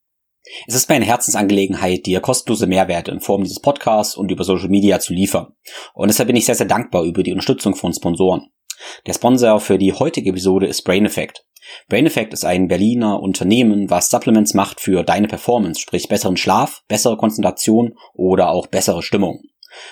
[0.67, 5.01] Es ist meine Herzensangelegenheit, dir kostenlose Mehrwerte in Form dieses Podcasts und über Social Media
[5.01, 5.49] zu liefern.
[5.93, 8.49] Und deshalb bin ich sehr, sehr dankbar über die Unterstützung von Sponsoren.
[9.07, 11.45] Der Sponsor für die heutige Episode ist Brain Effect.
[11.89, 16.83] Brain Effect ist ein Berliner Unternehmen, was Supplements macht für deine Performance, sprich besseren Schlaf,
[16.89, 19.43] bessere Konzentration oder auch bessere Stimmung.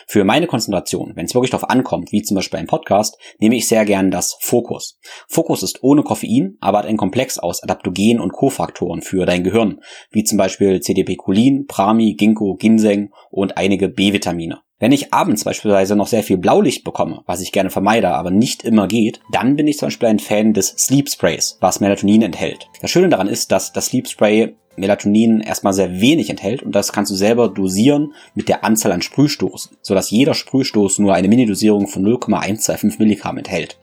[0.06, 3.68] Für meine Konzentration, wenn es wirklich darauf ankommt, wie zum Beispiel ein Podcast, nehme ich
[3.68, 4.98] sehr gern das Fokus.
[5.28, 9.80] Fokus ist ohne Koffein, aber hat ein Komplex aus Adaptogen und Kofaktoren für dein Gehirn,
[10.10, 14.63] wie zum Beispiel CDP-Cholin, Prami, Ginkgo, Ginseng und einige B-Vitamine.
[14.80, 18.64] Wenn ich abends beispielsweise noch sehr viel Blaulicht bekomme, was ich gerne vermeide, aber nicht
[18.64, 22.68] immer geht, dann bin ich zum Beispiel ein Fan des Sleep Sprays, was Melatonin enthält.
[22.80, 26.92] Das Schöne daran ist, dass das Sleep Spray Melatonin erstmal sehr wenig enthält und das
[26.92, 31.86] kannst du selber dosieren mit der Anzahl an Sprühstoßen, sodass jeder Sprühstoß nur eine Minidosierung
[31.86, 33.78] von 0,125 Milligramm enthält.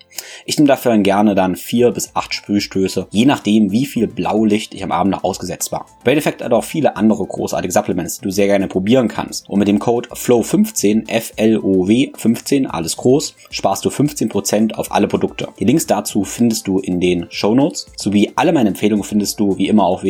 [0.46, 4.84] Ich nehme dafür gerne dann vier bis acht Sprühstöße, je nachdem, wie viel Blaulicht ich
[4.84, 5.86] am Abend noch ausgesetzt war.
[6.04, 9.50] Brain Effect hat auch viele andere großartige Supplements, die du sehr gerne probieren kannst.
[9.50, 15.48] Und mit dem Code FLOW15, F-L-O-W 15, alles groß, sparst du 15% auf alle Produkte.
[15.60, 19.58] Die Links dazu findest du in den Show Notes, sowie alle meine Empfehlungen findest du
[19.58, 20.04] wie immer auf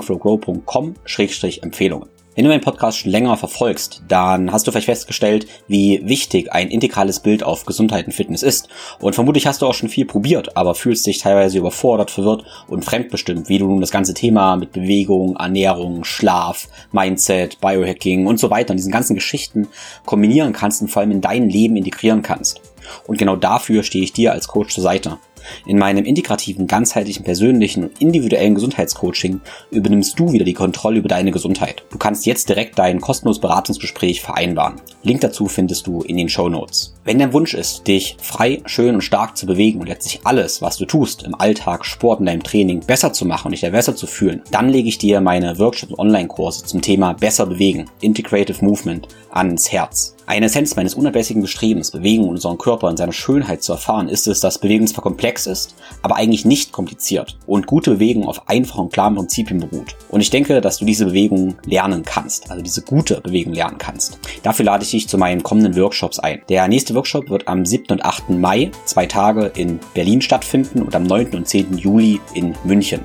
[0.00, 2.08] www.thinkflowgrow.com-empfehlungen.
[2.36, 6.68] Wenn du meinen Podcast schon länger verfolgst, dann hast du vielleicht festgestellt, wie wichtig ein
[6.68, 8.68] integrales Bild auf Gesundheit und Fitness ist.
[8.98, 12.84] Und vermutlich hast du auch schon viel probiert, aber fühlst dich teilweise überfordert, verwirrt und
[12.84, 18.50] fremdbestimmt, wie du nun das ganze Thema mit Bewegung, Ernährung, Schlaf, Mindset, Biohacking und so
[18.50, 19.68] weiter und diesen ganzen Geschichten
[20.04, 22.60] kombinieren kannst und vor allem in dein Leben integrieren kannst.
[23.06, 25.18] Und genau dafür stehe ich dir als Coach zur Seite.
[25.66, 29.40] In meinem integrativen, ganzheitlichen, persönlichen und individuellen Gesundheitscoaching
[29.70, 31.84] übernimmst du wieder die Kontrolle über deine Gesundheit.
[31.90, 34.80] Du kannst jetzt direkt dein kostenloses Beratungsgespräch vereinbaren.
[35.02, 36.94] Link dazu findest du in den Show Notes.
[37.04, 40.78] Wenn dein Wunsch ist, dich frei, schön und stark zu bewegen und letztlich alles, was
[40.78, 44.06] du tust, im Alltag, Sport und deinem Training besser zu machen und dich besser zu
[44.06, 49.08] fühlen, dann lege ich dir meine Workshops und Online-Kurse zum Thema besser bewegen, Integrative Movement,
[49.34, 50.14] ans Herz.
[50.26, 54.26] Eine Essenz meines unablässigen Bestrebens, Bewegung und unseren Körper in seiner Schönheit zu erfahren, ist
[54.26, 58.88] es, dass Bewegung zwar komplex ist, aber eigentlich nicht kompliziert und gute Bewegung auf einfachen
[58.88, 59.96] klaren Prinzipien beruht.
[60.08, 64.18] Und ich denke, dass du diese Bewegung lernen kannst, also diese gute Bewegung lernen kannst.
[64.42, 66.40] Dafür lade ich dich zu meinen kommenden Workshops ein.
[66.48, 67.86] Der nächste Workshop wird am 7.
[67.90, 68.30] und 8.
[68.30, 71.34] Mai, zwei Tage in Berlin stattfinden und am 9.
[71.34, 71.76] und 10.
[71.76, 73.00] Juli in München.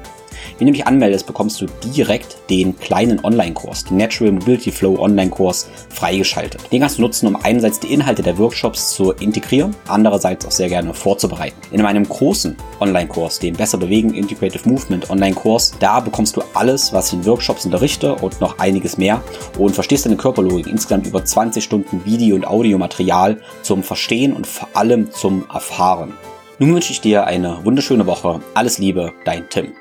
[0.60, 5.70] Wenn du dich anmeldest, bekommst du direkt den kleinen Online-Kurs, den Natural Mobility Flow Online-Kurs,
[5.88, 6.62] freigeschaltet.
[6.70, 10.68] Den kannst du nutzen, um einerseits die Inhalte der Workshops zu integrieren, andererseits auch sehr
[10.68, 11.56] gerne vorzubereiten.
[11.72, 17.08] In meinem großen Online-Kurs, dem Besser Bewegen Integrative Movement Online-Kurs, da bekommst du alles, was
[17.08, 19.22] ich in Workshops unterrichte und noch einiges mehr
[19.58, 24.68] und verstehst deine Körperlogik insgesamt über 20 Stunden Video- und Audiomaterial zum Verstehen und vor
[24.74, 26.12] allem zum Erfahren.
[26.58, 28.42] Nun wünsche ich dir eine wunderschöne Woche.
[28.56, 29.72] Alles Liebe, dein Tim.